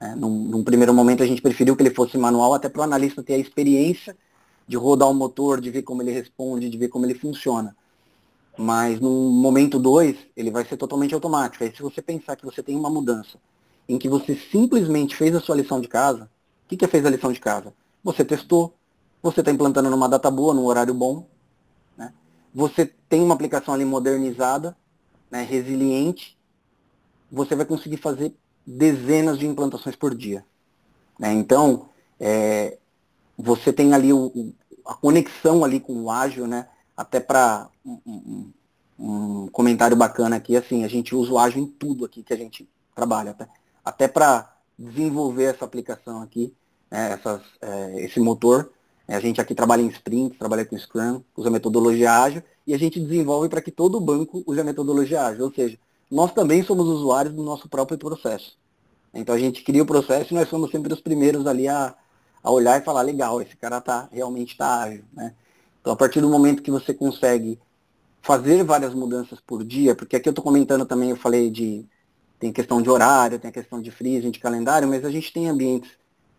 Né? 0.00 0.14
Num, 0.16 0.30
num, 0.30 0.64
primeiro 0.64 0.92
momento 0.92 1.22
a 1.22 1.26
gente 1.26 1.40
preferiu 1.40 1.76
que 1.76 1.82
ele 1.82 1.94
fosse 1.94 2.18
manual, 2.18 2.52
até 2.52 2.68
para 2.68 2.80
o 2.80 2.82
analista 2.82 3.22
ter 3.22 3.34
a 3.34 3.38
experiência 3.38 4.16
de 4.66 4.76
rodar 4.76 5.08
o 5.08 5.14
motor, 5.14 5.60
de 5.60 5.70
ver 5.70 5.82
como 5.82 6.02
ele 6.02 6.10
responde, 6.10 6.68
de 6.68 6.76
ver 6.76 6.88
como 6.88 7.06
ele 7.06 7.14
funciona. 7.14 7.76
Mas 8.58 9.00
no 9.00 9.30
momento 9.30 9.78
2, 9.78 10.16
ele 10.36 10.50
vai 10.50 10.64
ser 10.64 10.76
totalmente 10.76 11.14
automático. 11.14 11.62
Aí 11.62 11.74
se 11.74 11.82
você 11.82 12.02
pensar 12.02 12.36
que 12.36 12.44
você 12.44 12.62
tem 12.62 12.76
uma 12.76 12.90
mudança 12.90 13.38
em 13.88 13.98
que 13.98 14.08
você 14.08 14.34
simplesmente 14.34 15.14
fez 15.14 15.34
a 15.34 15.40
sua 15.40 15.56
lição 15.56 15.80
de 15.80 15.88
casa, 15.88 16.24
o 16.64 16.68
que, 16.68 16.76
que 16.76 16.84
é 16.84 16.88
fez 16.88 17.04
a 17.04 17.10
lição 17.10 17.32
de 17.32 17.40
casa? 17.40 17.74
Você 18.02 18.24
testou, 18.24 18.74
você 19.22 19.40
está 19.40 19.50
implantando 19.50 19.90
numa 19.90 20.08
data 20.08 20.30
boa, 20.30 20.54
num 20.54 20.64
horário 20.64 20.94
bom. 20.94 21.26
Né? 21.96 22.12
Você 22.54 22.86
tem 23.08 23.22
uma 23.22 23.34
aplicação 23.34 23.74
ali 23.74 23.84
modernizada, 23.84 24.76
né, 25.34 25.42
resiliente. 25.42 26.38
Você 27.32 27.56
vai 27.56 27.66
conseguir 27.66 27.96
fazer 27.96 28.32
dezenas 28.64 29.36
de 29.36 29.46
implantações 29.46 29.96
por 29.96 30.14
dia. 30.14 30.46
Né? 31.18 31.32
Então, 31.32 31.88
é, 32.20 32.78
você 33.36 33.72
tem 33.72 33.92
ali 33.92 34.12
o, 34.12 34.54
a 34.86 34.94
conexão 34.94 35.64
ali 35.64 35.80
com 35.80 36.04
o 36.04 36.10
ágil, 36.10 36.46
né? 36.46 36.68
Até 36.96 37.18
para 37.18 37.68
um, 37.84 37.98
um, 38.06 38.52
um, 38.96 39.48
comentário 39.48 39.96
bacana 39.96 40.36
aqui, 40.36 40.56
assim, 40.56 40.84
a 40.84 40.88
gente 40.88 41.12
usa 41.12 41.32
o 41.32 41.38
ágil 41.38 41.60
em 41.60 41.66
tudo 41.66 42.04
aqui 42.04 42.22
que 42.22 42.32
a 42.32 42.36
gente 42.36 42.68
trabalha, 42.94 43.32
até, 43.32 43.48
até 43.84 44.06
para 44.06 44.56
desenvolver 44.78 45.52
essa 45.52 45.64
aplicação 45.64 46.22
aqui, 46.22 46.54
né, 46.88 47.10
essas, 47.10 47.42
é, 47.60 48.04
esse 48.04 48.20
motor, 48.20 48.70
a 49.08 49.18
gente 49.18 49.40
aqui 49.40 49.56
trabalha 49.56 49.82
em 49.82 49.88
Sprint, 49.88 50.38
trabalha 50.38 50.64
com 50.64 50.78
Scrum, 50.78 51.20
usa 51.36 51.50
metodologia 51.50 52.12
ágil, 52.12 52.44
e 52.66 52.74
a 52.74 52.78
gente 52.78 53.00
desenvolve 53.00 53.48
para 53.48 53.60
que 53.60 53.70
todo 53.70 54.00
banco 54.00 54.42
use 54.46 54.60
a 54.60 54.64
metodologia 54.64 55.22
ágil. 55.22 55.44
Ou 55.44 55.52
seja, 55.52 55.78
nós 56.10 56.32
também 56.32 56.62
somos 56.62 56.86
usuários 56.86 57.34
do 57.34 57.42
nosso 57.42 57.68
próprio 57.68 57.98
processo. 57.98 58.56
Então 59.12 59.34
a 59.34 59.38
gente 59.38 59.62
cria 59.62 59.82
o 59.82 59.86
processo 59.86 60.32
e 60.32 60.36
nós 60.36 60.48
somos 60.48 60.70
sempre 60.70 60.92
os 60.92 61.00
primeiros 61.00 61.46
ali 61.46 61.68
a, 61.68 61.94
a 62.42 62.50
olhar 62.50 62.80
e 62.80 62.84
falar, 62.84 63.02
legal, 63.02 63.40
esse 63.40 63.56
cara 63.56 63.80
tá, 63.80 64.08
realmente 64.10 64.52
está 64.52 64.82
ágil. 64.82 65.04
Né? 65.12 65.34
Então 65.80 65.92
a 65.92 65.96
partir 65.96 66.20
do 66.20 66.28
momento 66.28 66.62
que 66.62 66.70
você 66.70 66.92
consegue 66.92 67.58
fazer 68.22 68.64
várias 68.64 68.94
mudanças 68.94 69.38
por 69.40 69.62
dia, 69.62 69.94
porque 69.94 70.16
aqui 70.16 70.28
eu 70.28 70.32
estou 70.32 70.42
comentando 70.42 70.86
também, 70.86 71.10
eu 71.10 71.16
falei 71.16 71.50
de, 71.50 71.84
tem 72.38 72.52
questão 72.52 72.80
de 72.80 72.88
horário, 72.88 73.38
tem 73.38 73.50
a 73.50 73.52
questão 73.52 73.80
de 73.80 73.90
freezing, 73.90 74.30
de 74.30 74.38
calendário, 74.38 74.88
mas 74.88 75.04
a 75.04 75.10
gente 75.10 75.32
tem 75.32 75.48
ambientes 75.48 75.90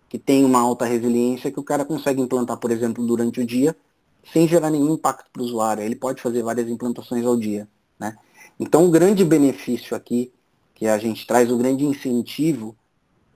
que 0.09 0.17
tem 0.17 0.43
uma 0.43 0.59
alta 0.59 0.85
resiliência 0.85 1.51
que 1.51 1.59
o 1.59 1.63
cara 1.63 1.85
consegue 1.85 2.21
implantar, 2.21 2.57
por 2.57 2.71
exemplo, 2.71 3.05
durante 3.05 3.39
o 3.39 3.45
dia, 3.45 3.75
sem 4.31 4.47
gerar 4.47 4.69
nenhum 4.69 4.93
impacto 4.93 5.29
para 5.31 5.41
o 5.41 5.45
usuário. 5.45 5.83
Ele 5.83 5.95
pode 5.95 6.21
fazer 6.21 6.43
várias 6.43 6.67
implantações 6.67 7.25
ao 7.25 7.37
dia. 7.37 7.67
Né? 7.99 8.15
Então, 8.59 8.85
o 8.85 8.91
grande 8.91 9.23
benefício 9.23 9.95
aqui, 9.95 10.31
que 10.73 10.87
a 10.87 10.97
gente 10.97 11.25
traz, 11.25 11.51
o 11.51 11.57
grande 11.57 11.85
incentivo, 11.85 12.75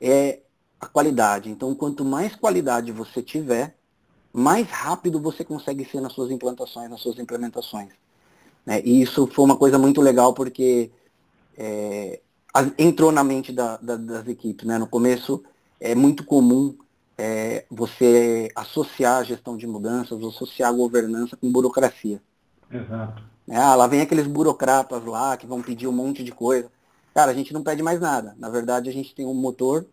é 0.02 0.40
a 0.80 0.88
qualidade. 0.88 1.50
Então, 1.50 1.74
quanto 1.76 2.04
mais 2.04 2.36
qualidade 2.36 2.92
você 2.92 3.22
tiver, 3.22 3.76
mais 4.32 4.68
rápido 4.70 5.20
você 5.20 5.44
consegue 5.44 5.86
ser 5.86 6.02
nas 6.02 6.14
suas 6.14 6.32
implantações, 6.32 6.90
nas 6.90 7.02
suas 7.02 7.20
implementações. 7.20 7.90
Né? 8.66 8.82
E 8.84 9.02
isso 9.02 9.28
foi 9.28 9.46
uma 9.46 9.58
coisa 9.58 9.78
muito 9.78 10.02
legal, 10.02 10.34
porque 10.34 10.92
é, 11.58 12.22
entrou 12.78 13.12
na 13.12 13.24
mente 13.24 13.52
da, 13.52 13.78
da, 13.78 13.96
das 13.96 14.28
equipes. 14.28 14.66
Né? 14.66 14.78
No 14.78 14.88
começo, 14.88 15.44
é 15.80 15.94
muito 15.96 16.24
comum 16.24 16.76
é, 17.20 17.66
você 17.70 18.50
associar 18.56 19.18
a 19.18 19.24
gestão 19.24 19.58
de 19.58 19.68
mudanças, 19.68 20.24
associar 20.24 20.70
a 20.70 20.74
governança 20.74 21.36
com 21.36 21.52
burocracia. 21.52 22.22
Exato. 22.72 23.22
É, 23.46 23.58
ah, 23.58 23.76
lá 23.76 23.88
vem 23.88 24.00
aqueles 24.00 24.26
burocratas 24.26 25.04
lá 25.04 25.36
que 25.36 25.46
vão 25.46 25.62
pedir 25.62 25.86
um 25.86 25.92
monte 25.92 26.24
de 26.24 26.32
coisa. 26.32 26.72
Cara, 27.14 27.32
a 27.32 27.34
gente 27.34 27.52
não 27.52 27.62
pede 27.62 27.84
mais 27.84 28.00
nada. 28.00 28.36
Na 28.40 28.50
verdade, 28.50 28.90
a 28.90 28.94
gente 28.94 29.14
tem 29.14 29.26
um 29.26 29.34
motor 29.34 29.86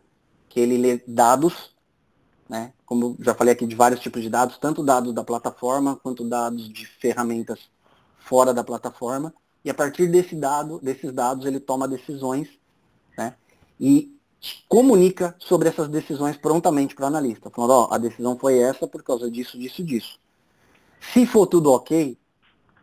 que 0.49 0.61
ele 0.61 0.79
lê 0.79 1.03
dados, 1.05 1.75
né? 2.49 2.73
Como 2.85 3.17
já 3.19 3.35
falei 3.35 3.55
aqui 3.55 3.67
de 3.67 3.75
vários 3.75 3.99
tipos 3.99 4.23
de 4.23 4.31
dados, 4.31 4.57
tanto 4.59 4.85
dados 4.85 5.13
da 5.13 5.25
plataforma 5.25 5.97
quanto 5.97 6.29
dados 6.29 6.73
de 6.73 6.87
ferramentas 6.87 7.59
fora 8.21 8.55
da 8.55 8.63
plataforma. 8.63 9.35
E 9.65 9.71
a 9.71 9.75
partir 9.75 10.07
desse 10.07 10.37
dado, 10.37 10.79
desses 10.81 11.13
dados, 11.13 11.45
ele 11.45 11.59
toma 11.59 11.89
decisões, 11.89 12.49
né? 13.19 13.35
E 13.81 14.16
comunica 14.69 15.35
sobre 15.39 15.69
essas 15.69 15.89
decisões 15.89 16.37
prontamente 16.37 16.95
para 16.95 17.05
o 17.05 17.09
analista, 17.09 17.51
falando, 17.51 17.71
ó, 17.71 17.89
a 17.91 17.99
decisão 17.99 18.39
foi 18.39 18.59
essa 18.59 18.87
por 18.87 19.03
causa 19.03 19.31
disso, 19.31 19.59
disso, 19.59 19.83
disso. 19.83 20.19
Se 21.01 21.27
for 21.27 21.47
tudo 21.47 21.73
ok, 21.73 22.19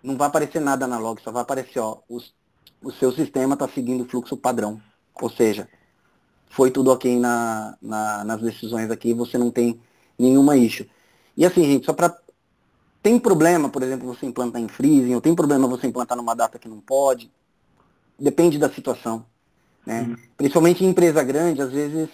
não 0.02 0.18
vai 0.18 0.28
aparecer 0.28 0.60
nada 0.60 0.88
na 0.88 0.98
log, 0.98 1.22
só 1.22 1.32
vai 1.32 1.42
aparecer, 1.42 1.80
ó, 1.80 2.00
os, 2.10 2.34
o 2.82 2.92
seu 2.92 3.12
sistema 3.12 3.54
está 3.54 3.68
seguindo 3.68 4.02
o 4.02 4.08
fluxo 4.08 4.36
padrão. 4.36 4.82
Ou 5.22 5.30
seja, 5.30 5.68
foi 6.50 6.72
tudo 6.72 6.92
ok 6.92 7.20
na, 7.20 7.78
na, 7.82 8.24
nas 8.24 8.42
decisões 8.42 8.90
aqui, 8.92 9.14
você 9.14 9.38
não 9.38 9.52
tem 9.52 9.80
nenhuma 10.18 10.58
issue. 10.58 10.90
E 11.36 11.46
assim, 11.46 11.64
gente, 11.64 11.86
só 11.86 11.94
para 11.94 12.16
tem 13.02 13.20
problema, 13.20 13.68
por 13.70 13.84
exemplo, 13.84 14.08
você 14.08 14.26
implantar 14.26 14.62
em 14.62 14.68
freezing, 14.70 15.14
ou 15.14 15.20
tem 15.20 15.36
problema 15.36 15.68
você 15.68 15.86
implantar 15.88 16.18
numa 16.18 16.34
data 16.34 16.58
que 16.58 16.70
não 16.70 16.80
pode, 16.80 17.30
depende 18.18 18.58
da 18.58 18.70
situação. 18.70 19.26
Né? 19.86 20.16
Principalmente 20.38 20.84
em 20.84 20.90
empresa 20.90 21.24
grande, 21.24 21.62
às 21.62 21.72
vezes 21.72 22.10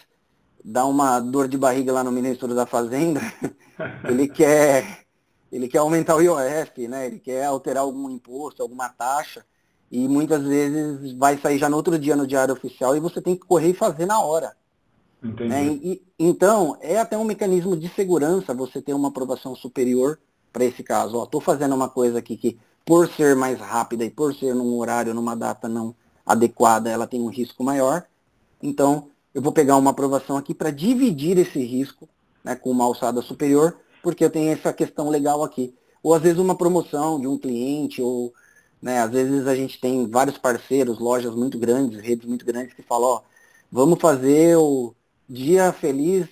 dá 0.63 0.85
uma 0.85 1.19
dor 1.19 1.47
de 1.47 1.57
barriga 1.57 1.91
lá 1.91 2.03
no 2.03 2.11
ministro 2.11 2.53
da 2.53 2.65
Fazenda, 2.65 3.21
ele 4.09 4.27
quer 4.27 5.05
ele 5.51 5.67
quer 5.67 5.79
aumentar 5.79 6.15
o 6.15 6.21
IOF, 6.21 6.87
né? 6.87 7.07
ele 7.07 7.19
quer 7.19 7.45
alterar 7.45 7.81
algum 7.81 8.07
imposto, 8.09 8.61
alguma 8.61 8.87
taxa, 8.87 9.43
e 9.91 10.07
muitas 10.07 10.43
vezes 10.43 11.13
vai 11.13 11.39
sair 11.39 11.57
já 11.57 11.67
no 11.67 11.75
outro 11.75 11.97
dia 11.97 12.15
no 12.15 12.27
diário 12.27 12.53
oficial 12.53 12.95
e 12.95 12.99
você 12.99 13.19
tem 13.19 13.35
que 13.35 13.47
correr 13.47 13.69
e 13.69 13.73
fazer 13.73 14.05
na 14.05 14.21
hora. 14.21 14.55
Né? 15.21 15.65
E, 15.65 16.01
então, 16.17 16.77
é 16.79 16.99
até 16.99 17.17
um 17.17 17.23
mecanismo 17.23 17.75
de 17.75 17.89
segurança 17.89 18.53
você 18.53 18.81
ter 18.81 18.93
uma 18.93 19.09
aprovação 19.09 19.55
superior 19.55 20.19
para 20.53 20.63
esse 20.63 20.83
caso. 20.83 21.21
Estou 21.23 21.41
fazendo 21.41 21.73
uma 21.73 21.89
coisa 21.89 22.19
aqui 22.19 22.37
que, 22.37 22.59
por 22.85 23.09
ser 23.09 23.35
mais 23.35 23.59
rápida 23.59 24.05
e 24.05 24.09
por 24.09 24.33
ser 24.35 24.53
num 24.53 24.77
horário, 24.77 25.13
numa 25.13 25.35
data 25.35 25.67
não 25.67 25.95
adequada, 26.29 26.91
ela 26.91 27.07
tem 27.07 27.19
um 27.19 27.27
risco 27.27 27.63
maior. 27.63 28.05
Então, 28.61 29.07
eu 29.33 29.41
vou 29.41 29.51
pegar 29.51 29.77
uma 29.77 29.89
aprovação 29.89 30.37
aqui 30.37 30.53
para 30.53 30.69
dividir 30.69 31.39
esse 31.39 31.59
risco 31.59 32.07
né, 32.43 32.55
com 32.55 32.69
uma 32.69 32.85
alçada 32.85 33.19
superior, 33.21 33.75
porque 34.03 34.23
eu 34.23 34.29
tenho 34.29 34.51
essa 34.51 34.71
questão 34.71 35.09
legal 35.09 35.43
aqui. 35.43 35.73
Ou 36.03 36.13
às 36.13 36.21
vezes 36.21 36.37
uma 36.37 36.55
promoção 36.55 37.19
de 37.19 37.27
um 37.27 37.37
cliente, 37.37 37.99
ou 37.99 38.31
né, 38.79 39.01
às 39.01 39.09
vezes 39.09 39.47
a 39.47 39.55
gente 39.55 39.81
tem 39.81 40.07
vários 40.07 40.37
parceiros, 40.37 40.99
lojas 40.99 41.33
muito 41.33 41.57
grandes, 41.57 41.99
redes 41.99 42.27
muito 42.27 42.45
grandes 42.45 42.75
que 42.75 42.83
falam, 42.83 43.09
ó, 43.09 43.21
vamos 43.71 43.99
fazer 43.99 44.55
o 44.55 44.93
dia 45.27 45.73
feliz 45.73 46.27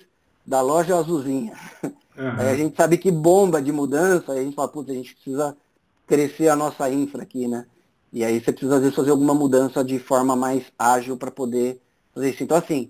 da 0.46 0.62
loja 0.62 0.96
azulzinha. 0.96 1.54
Uhum. 1.84 1.92
Aí 2.38 2.50
a 2.50 2.56
gente 2.56 2.78
sabe 2.78 3.00
que 3.00 3.12
bomba 3.12 3.60
de 3.62 3.72
mudança, 3.72 4.32
aí 4.32 4.40
a 4.40 4.44
gente 4.44 4.56
fala, 4.56 4.68
putz, 4.68 4.90
a 4.90 4.94
gente 4.94 5.14
precisa 5.14 5.56
crescer 6.08 6.48
a 6.48 6.56
nossa 6.56 6.90
infra 6.90 7.22
aqui, 7.22 7.48
né? 7.48 7.66
E 8.18 8.26
aí 8.26 8.40
você 8.40 8.52
precisa, 8.52 8.78
às 8.78 8.82
vezes, 8.82 8.96
fazer 8.96 9.12
alguma 9.12 9.36
mudança 9.36 9.84
de 9.84 10.00
forma 10.00 10.36
mais 10.36 10.74
ágil 10.80 11.16
para 11.18 11.30
poder 11.30 11.80
fazer 12.16 12.32
isso. 12.32 12.44
Então, 12.44 12.58
assim, 12.58 12.90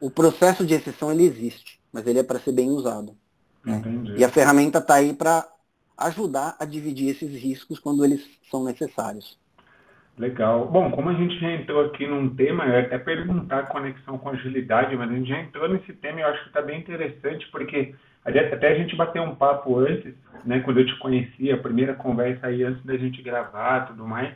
o 0.00 0.08
processo 0.08 0.64
de 0.64 0.74
exceção, 0.74 1.10
ele 1.10 1.24
existe, 1.24 1.80
mas 1.92 2.06
ele 2.06 2.20
é 2.20 2.22
para 2.22 2.38
ser 2.38 2.52
bem 2.52 2.70
usado. 2.70 3.16
Né? 3.64 3.82
E 4.16 4.24
a 4.24 4.28
ferramenta 4.28 4.78
está 4.78 4.94
aí 4.94 5.12
para 5.12 5.44
ajudar 5.98 6.54
a 6.60 6.64
dividir 6.64 7.08
esses 7.08 7.34
riscos 7.34 7.80
quando 7.80 8.04
eles 8.04 8.24
são 8.48 8.62
necessários. 8.62 9.36
Legal. 10.16 10.68
Bom, 10.68 10.88
como 10.92 11.08
a 11.08 11.14
gente 11.14 11.36
já 11.40 11.50
entrou 11.50 11.86
aqui 11.86 12.06
num 12.06 12.32
tema, 12.32 12.64
eu 12.66 12.74
ia 12.74 12.86
até 12.86 12.96
perguntar 12.96 13.58
a 13.58 13.66
conexão 13.66 14.18
com 14.18 14.28
agilidade, 14.28 14.94
mas 14.94 15.10
a 15.10 15.14
gente 15.14 15.28
já 15.28 15.40
entrou 15.40 15.68
nesse 15.68 15.92
tema 15.94 16.20
e 16.20 16.22
eu 16.22 16.28
acho 16.28 16.42
que 16.42 16.48
está 16.50 16.62
bem 16.62 16.78
interessante, 16.78 17.44
porque 17.50 17.92
até 18.24 18.68
a 18.68 18.74
gente 18.76 18.94
bateu 18.94 19.24
um 19.24 19.34
papo 19.34 19.80
antes, 19.80 20.14
né, 20.44 20.60
quando 20.60 20.78
eu 20.78 20.86
te 20.86 20.96
conheci, 21.00 21.50
a 21.50 21.58
primeira 21.58 21.94
conversa 21.94 22.46
aí 22.46 22.62
antes 22.62 22.84
da 22.84 22.96
gente 22.96 23.20
gravar 23.20 23.88
tudo 23.88 24.06
mais, 24.06 24.32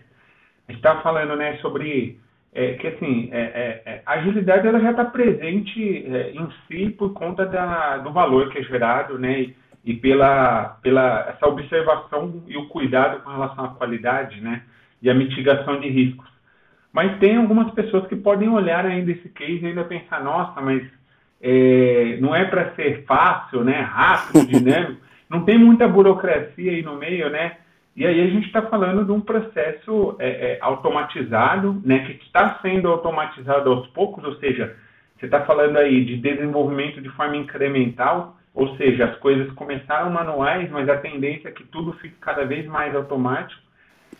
a 0.68 0.72
gente 0.72 0.80
estava 0.80 1.02
falando, 1.02 1.36
né, 1.36 1.56
sobre 1.58 2.18
é, 2.52 2.74
que 2.74 2.86
assim, 2.86 3.28
é, 3.32 3.40
é, 3.40 3.82
é 3.84 4.02
a 4.06 4.12
agilidade 4.14 4.66
ela 4.66 4.80
já 4.80 4.92
está 4.92 5.04
presente 5.04 6.06
é, 6.06 6.30
em 6.30 6.48
si 6.66 6.90
por 6.90 7.12
conta 7.12 7.44
da, 7.44 7.98
do 7.98 8.12
valor 8.12 8.50
que 8.50 8.58
é 8.58 8.62
gerado, 8.62 9.18
né, 9.18 9.40
e, 9.40 9.56
e 9.84 9.94
pela, 9.94 10.78
pela 10.82 11.28
essa 11.28 11.46
observação 11.46 12.42
e 12.46 12.56
o 12.56 12.68
cuidado 12.68 13.22
com 13.22 13.30
relação 13.30 13.64
à 13.64 13.68
qualidade, 13.68 14.40
né, 14.40 14.62
e 15.02 15.10
a 15.10 15.14
mitigação 15.14 15.80
de 15.80 15.88
riscos. 15.88 16.32
Mas 16.92 17.18
tem 17.18 17.36
algumas 17.36 17.72
pessoas 17.72 18.06
que 18.06 18.14
podem 18.14 18.48
olhar 18.48 18.86
ainda 18.86 19.10
esse 19.10 19.28
case 19.30 19.64
e 19.64 19.66
ainda 19.66 19.84
pensar, 19.84 20.22
nossa, 20.22 20.60
mas 20.60 20.82
é, 21.42 22.18
não 22.20 22.34
é 22.34 22.44
para 22.44 22.72
ser 22.74 23.04
fácil, 23.04 23.64
né, 23.64 23.80
rápido, 23.80 24.46
dinâmico, 24.48 25.02
não 25.28 25.44
tem 25.44 25.58
muita 25.58 25.88
burocracia 25.88 26.70
aí 26.70 26.82
no 26.82 26.96
meio, 26.96 27.28
né? 27.28 27.56
E 27.96 28.04
aí 28.04 28.20
a 28.20 28.26
gente 28.26 28.46
está 28.46 28.62
falando 28.62 29.04
de 29.04 29.12
um 29.12 29.20
processo 29.20 30.16
é, 30.18 30.28
é, 30.28 30.58
automatizado, 30.60 31.80
né, 31.84 32.00
que 32.00 32.24
está 32.24 32.58
sendo 32.60 32.88
automatizado 32.88 33.70
aos 33.70 33.86
poucos, 33.88 34.24
ou 34.24 34.34
seja, 34.36 34.76
você 35.16 35.26
está 35.26 35.42
falando 35.42 35.76
aí 35.76 36.04
de 36.04 36.16
desenvolvimento 36.16 37.00
de 37.00 37.08
forma 37.10 37.36
incremental, 37.36 38.36
ou 38.52 38.76
seja, 38.76 39.04
as 39.04 39.16
coisas 39.18 39.50
começaram 39.52 40.10
manuais, 40.10 40.68
mas 40.70 40.88
a 40.88 40.96
tendência 40.96 41.48
é 41.48 41.52
que 41.52 41.64
tudo 41.64 41.92
fique 41.94 42.16
cada 42.20 42.44
vez 42.44 42.66
mais 42.66 42.94
automático. 42.96 43.62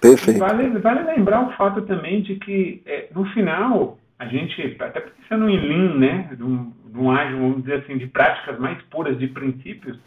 Perfeito. 0.01 0.39
Vale, 0.39 0.69
vale 0.79 1.03
lembrar 1.03 1.47
o 1.47 1.53
fato 1.53 1.83
também 1.83 2.23
de 2.23 2.37
que, 2.37 2.81
é, 2.87 3.09
no 3.13 3.25
final, 3.27 3.99
a 4.19 4.27
gente, 4.27 4.77
até 4.79 5.01
pensando 5.01 5.49
em 5.49 5.59
Lean, 5.59 5.95
né, 5.97 6.31
de 6.37 6.45
um, 6.45 6.73
de 6.87 6.99
um 6.99 7.11
ágil, 7.11 7.39
vamos 7.39 7.63
dizer 7.65 7.81
assim, 7.81 7.99
de 7.99 8.07
práticas 8.07 8.59
mais 8.59 8.81
puras, 8.83 9.19
de 9.19 9.27
princípios, 9.27 9.99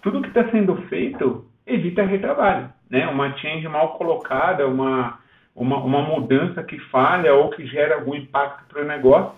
tudo 0.00 0.22
que 0.22 0.28
está 0.28 0.48
sendo 0.50 0.76
feito 0.88 1.49
evita 1.74 2.02
retrabalho. 2.02 2.70
Né? 2.88 3.06
Uma 3.06 3.36
change 3.38 3.66
mal 3.68 3.96
colocada, 3.96 4.66
uma, 4.66 5.18
uma, 5.54 5.76
uma 5.78 6.02
mudança 6.02 6.62
que 6.62 6.78
falha 6.90 7.34
ou 7.34 7.50
que 7.50 7.66
gera 7.66 7.96
algum 7.96 8.14
impacto 8.14 8.64
para 8.68 8.82
o 8.82 8.86
negócio, 8.86 9.32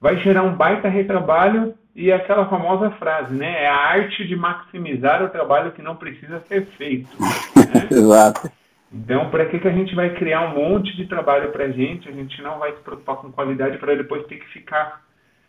vai 0.00 0.16
gerar 0.18 0.42
um 0.42 0.54
baita 0.54 0.88
retrabalho 0.88 1.74
e 1.94 2.12
aquela 2.12 2.46
famosa 2.46 2.90
frase, 2.92 3.34
né? 3.34 3.64
É 3.64 3.68
a 3.68 3.74
arte 3.74 4.26
de 4.26 4.36
maximizar 4.36 5.22
o 5.22 5.30
trabalho 5.30 5.72
que 5.72 5.80
não 5.80 5.96
precisa 5.96 6.40
ser 6.40 6.66
feito. 6.66 7.08
Né? 7.18 7.88
Exato. 7.90 8.50
Então, 8.92 9.30
para 9.30 9.46
que, 9.46 9.58
que 9.58 9.66
a 9.66 9.72
gente 9.72 9.94
vai 9.94 10.10
criar 10.10 10.42
um 10.42 10.54
monte 10.54 10.94
de 10.96 11.06
trabalho 11.06 11.50
para 11.50 11.64
a 11.64 11.70
gente? 11.70 12.08
A 12.08 12.12
gente 12.12 12.40
não 12.42 12.58
vai 12.58 12.72
se 12.72 12.80
preocupar 12.80 13.16
com 13.16 13.32
qualidade 13.32 13.78
para 13.78 13.94
depois 13.94 14.26
ter 14.26 14.36
que 14.36 14.48
ficar 14.48 15.02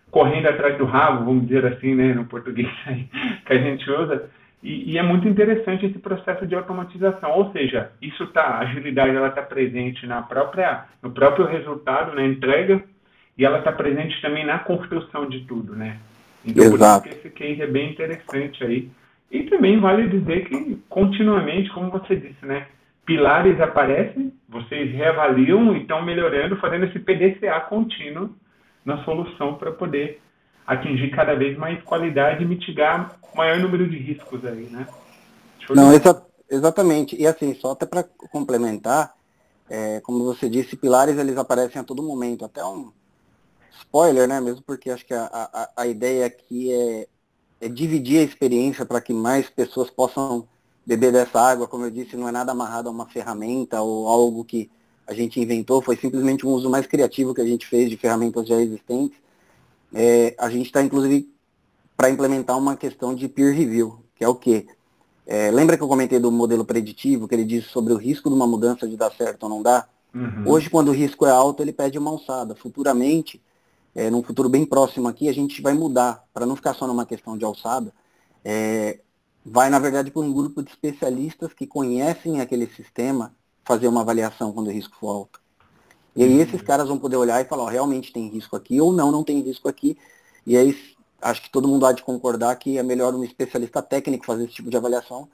correndo 0.09 0.47
atrás 0.47 0.77
do 0.77 0.85
rabo, 0.85 1.25
vamos 1.25 1.47
dizer 1.47 1.65
assim, 1.65 1.93
né, 1.93 2.13
no 2.13 2.25
português 2.25 2.71
aí, 2.85 3.07
que 3.45 3.53
a 3.53 3.57
gente 3.57 3.89
usa. 3.91 4.29
E, 4.67 4.91
e, 4.91 4.97
é 4.97 5.01
muito 5.01 5.25
interessante 5.29 5.85
esse 5.85 5.97
processo 5.97 6.45
de 6.45 6.53
automatização, 6.53 7.31
ou 7.31 7.53
seja, 7.53 7.89
isso 8.01 8.27
tá, 8.27 8.41
a 8.41 8.59
agilidade 8.59 9.15
ela 9.15 9.29
está 9.29 9.41
presente 9.41 10.05
na 10.05 10.21
própria, 10.21 10.83
no 11.01 11.09
próprio 11.09 11.45
resultado, 11.45 12.13
na 12.13 12.25
entrega, 12.25 12.83
e 13.37 13.45
ela 13.45 13.59
está 13.59 13.71
presente 13.71 14.21
também 14.21 14.45
na 14.45 14.59
construção 14.59 15.29
de 15.29 15.45
tudo, 15.45 15.73
né? 15.73 15.95
Então, 16.45 16.65
Exato. 16.65 17.03
por 17.03 17.09
isso 17.09 17.21
que 17.21 17.27
esse 17.27 17.33
case 17.33 17.61
é 17.61 17.67
bem 17.67 17.91
interessante 17.91 18.61
aí. 18.61 18.89
E 19.31 19.43
também 19.43 19.79
vale 19.79 20.09
dizer 20.09 20.49
que 20.49 20.77
continuamente, 20.89 21.69
como 21.69 21.89
você 21.89 22.17
disse, 22.17 22.45
né? 22.45 22.67
pilares 23.05 23.61
aparecem, 23.61 24.33
vocês 24.49 24.91
reavaliam 24.91 25.77
e 25.77 25.83
estão 25.83 26.03
melhorando, 26.03 26.57
fazendo 26.57 26.87
esse 26.87 26.99
PDCA 26.99 27.61
contínuo 27.61 28.35
na 28.83 29.01
solução 29.05 29.53
para 29.53 29.71
poder 29.71 30.19
atingir 30.67 31.09
cada 31.11 31.33
vez 31.33 31.57
mais 31.57 31.81
qualidade 31.83 32.43
e 32.43 32.45
mitigar 32.45 33.17
o 33.33 33.37
maior 33.37 33.57
número 33.57 33.89
de 33.89 33.97
riscos 33.97 34.43
aí, 34.45 34.67
né? 34.69 34.85
Não, 35.69 35.93
exa 35.93 36.21
exatamente. 36.49 37.15
E 37.15 37.25
assim, 37.25 37.55
só 37.55 37.71
até 37.71 37.85
para 37.85 38.03
complementar, 38.03 39.15
é, 39.69 40.01
como 40.01 40.25
você 40.25 40.49
disse, 40.49 40.75
pilares 40.75 41.17
eles 41.17 41.37
aparecem 41.37 41.79
a 41.79 41.83
todo 41.85 42.03
momento, 42.03 42.43
até 42.43 42.63
um 42.65 42.91
spoiler, 43.79 44.27
né? 44.27 44.41
Mesmo 44.41 44.61
porque 44.61 44.89
acho 44.89 45.05
que 45.05 45.13
a, 45.13 45.29
a, 45.31 45.69
a 45.77 45.87
ideia 45.87 46.25
aqui 46.25 46.73
é, 46.73 47.07
é 47.61 47.69
dividir 47.69 48.19
a 48.19 48.23
experiência 48.23 48.85
para 48.85 48.99
que 48.99 49.13
mais 49.13 49.49
pessoas 49.49 49.89
possam 49.89 50.45
beber 50.85 51.11
dessa 51.11 51.39
água, 51.39 51.67
como 51.67 51.85
eu 51.85 51.91
disse, 51.91 52.15
não 52.15 52.27
é 52.27 52.31
nada 52.31 52.51
amarrado 52.51 52.87
a 52.87 52.91
uma 52.91 53.07
ferramenta 53.07 53.81
ou 53.81 54.07
algo 54.07 54.43
que 54.43 54.69
a 55.05 55.13
gente 55.13 55.39
inventou, 55.39 55.81
foi 55.81 55.95
simplesmente 55.95 56.45
um 56.45 56.49
uso 56.49 56.69
mais 56.69 56.85
criativo 56.85 57.33
que 57.33 57.41
a 57.41 57.45
gente 57.45 57.65
fez 57.65 57.89
de 57.89 57.97
ferramentas 57.97 58.47
já 58.47 58.55
existentes. 58.55 59.17
É, 59.93 60.35
a 60.37 60.49
gente 60.49 60.67
está, 60.67 60.81
inclusive, 60.81 61.31
para 61.95 62.09
implementar 62.09 62.57
uma 62.57 62.75
questão 62.75 63.15
de 63.15 63.27
peer 63.27 63.55
review, 63.55 64.03
que 64.15 64.23
é 64.23 64.27
o 64.27 64.35
quê? 64.35 64.67
É, 65.25 65.51
lembra 65.51 65.75
que 65.75 65.83
eu 65.83 65.87
comentei 65.87 66.19
do 66.19 66.31
modelo 66.31 66.63
preditivo, 66.63 67.27
que 67.27 67.35
ele 67.35 67.43
diz 67.43 67.65
sobre 67.65 67.91
o 67.93 67.97
risco 67.97 68.29
de 68.29 68.35
uma 68.35 68.47
mudança 68.47 68.87
de 68.87 68.95
dar 68.95 69.11
certo 69.11 69.43
ou 69.43 69.49
não 69.49 69.61
dar? 69.61 69.89
Uhum. 70.13 70.43
Hoje, 70.45 70.69
quando 70.69 70.89
o 70.89 70.93
risco 70.93 71.25
é 71.25 71.31
alto, 71.31 71.61
ele 71.61 71.73
pede 71.73 71.97
uma 71.97 72.11
alçada. 72.11 72.55
Futuramente, 72.55 73.41
é, 73.93 74.09
num 74.09 74.23
futuro 74.23 74.47
bem 74.47 74.65
próximo 74.65 75.07
aqui, 75.07 75.27
a 75.27 75.33
gente 75.33 75.61
vai 75.61 75.73
mudar, 75.73 76.23
para 76.33 76.45
não 76.45 76.55
ficar 76.55 76.73
só 76.73 76.87
numa 76.87 77.05
questão 77.05 77.37
de 77.37 77.43
alçada, 77.43 77.93
é, 78.43 78.99
vai, 79.45 79.69
na 79.69 79.79
verdade, 79.79 80.11
para 80.11 80.21
um 80.21 80.31
grupo 80.31 80.63
de 80.63 80.69
especialistas 80.69 81.53
que 81.53 81.67
conhecem 81.67 82.39
aquele 82.39 82.67
sistema 82.67 83.33
fazer 83.65 83.87
uma 83.87 84.01
avaliação 84.01 84.53
quando 84.53 84.67
o 84.67 84.71
risco 84.71 84.95
for 84.95 85.09
alto. 85.09 85.41
E 86.17 86.23
aí 86.23 86.41
esses 86.41 86.61
caras 86.63 86.87
vão 86.87 86.97
poder 86.97 87.15
olhar 87.15 87.39
e 87.39 87.47
falar, 87.47 87.63
ó, 87.63 87.67
realmente 87.67 88.11
tem 88.11 88.27
risco 88.27 88.55
aqui 88.55 88.81
ou 88.81 88.91
não, 88.91 89.11
não 89.11 89.23
tem 89.23 89.39
risco 89.39 89.69
aqui. 89.69 89.95
E 90.47 90.57
aí 90.57 90.75
acho 91.21 91.43
que 91.43 91.51
todo 91.51 91.67
mundo 91.67 91.85
há 91.85 91.91
de 91.91 92.01
concordar 92.01 92.55
que 92.55 92.77
é 92.77 92.83
melhor 92.83 93.13
um 93.13 93.23
especialista 93.23 93.81
técnico 93.83 94.25
fazer 94.25 94.45
esse 94.45 94.53
tipo 94.53 94.69
de 94.69 94.77
avaliação 94.77 95.29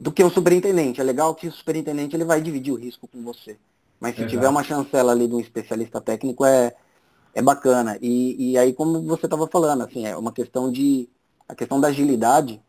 do 0.00 0.10
que 0.10 0.24
o 0.24 0.28
superintendente. 0.30 1.00
É 1.00 1.04
legal 1.04 1.32
que 1.34 1.46
o 1.46 1.52
superintendente 1.52 2.16
ele 2.16 2.24
vai 2.24 2.40
dividir 2.40 2.72
o 2.72 2.76
risco 2.76 3.06
com 3.06 3.22
você. 3.22 3.56
Mas 4.00 4.16
se 4.16 4.22
Exato. 4.22 4.30
tiver 4.30 4.48
uma 4.48 4.64
chancela 4.64 5.12
ali 5.12 5.28
de 5.28 5.34
um 5.34 5.40
especialista 5.40 6.00
técnico, 6.00 6.44
é, 6.44 6.74
é 7.34 7.40
bacana. 7.40 7.98
E, 8.00 8.52
e 8.52 8.58
aí, 8.58 8.72
como 8.72 9.02
você 9.02 9.26
estava 9.26 9.46
falando, 9.46 9.84
assim, 9.84 10.06
é 10.06 10.16
uma 10.16 10.32
questão 10.32 10.72
de. 10.72 11.08
A 11.48 11.54
questão 11.54 11.80
da 11.80 11.88
agilidade, 11.88 12.62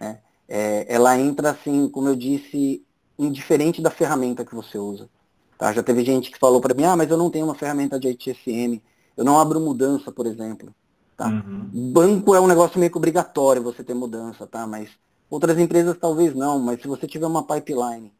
né? 0.00 0.20
É, 0.48 0.86
ela 0.88 1.18
entra 1.18 1.50
assim, 1.50 1.88
como 1.88 2.08
eu 2.08 2.16
disse, 2.16 2.82
indiferente 3.18 3.82
da 3.82 3.90
ferramenta 3.90 4.44
que 4.44 4.54
você 4.54 4.78
usa. 4.78 5.10
Tá? 5.58 5.72
Já 5.72 5.82
teve 5.82 6.04
gente 6.04 6.30
que 6.30 6.38
falou 6.38 6.60
para 6.60 6.74
mim, 6.74 6.84
ah, 6.84 6.96
mas 6.96 7.10
eu 7.10 7.16
não 7.16 7.28
tenho 7.28 7.44
uma 7.44 7.54
ferramenta 7.54 7.98
de 7.98 8.08
HSM, 8.08 8.80
eu 9.16 9.24
não 9.24 9.38
abro 9.38 9.60
mudança, 9.60 10.12
por 10.12 10.26
exemplo. 10.26 10.72
Tá? 11.16 11.26
Uhum. 11.26 11.92
Banco 11.92 12.34
é 12.34 12.40
um 12.40 12.46
negócio 12.46 12.78
meio 12.78 12.92
que 12.92 12.96
obrigatório 12.96 13.60
você 13.60 13.82
ter 13.82 13.92
mudança, 13.92 14.46
tá? 14.46 14.64
Mas 14.66 14.88
outras 15.28 15.58
empresas 15.58 15.98
talvez 16.00 16.32
não, 16.32 16.60
mas 16.60 16.80
se 16.80 16.86
você 16.86 17.08
tiver 17.08 17.26
uma 17.26 17.42
pipeline, 17.42 18.12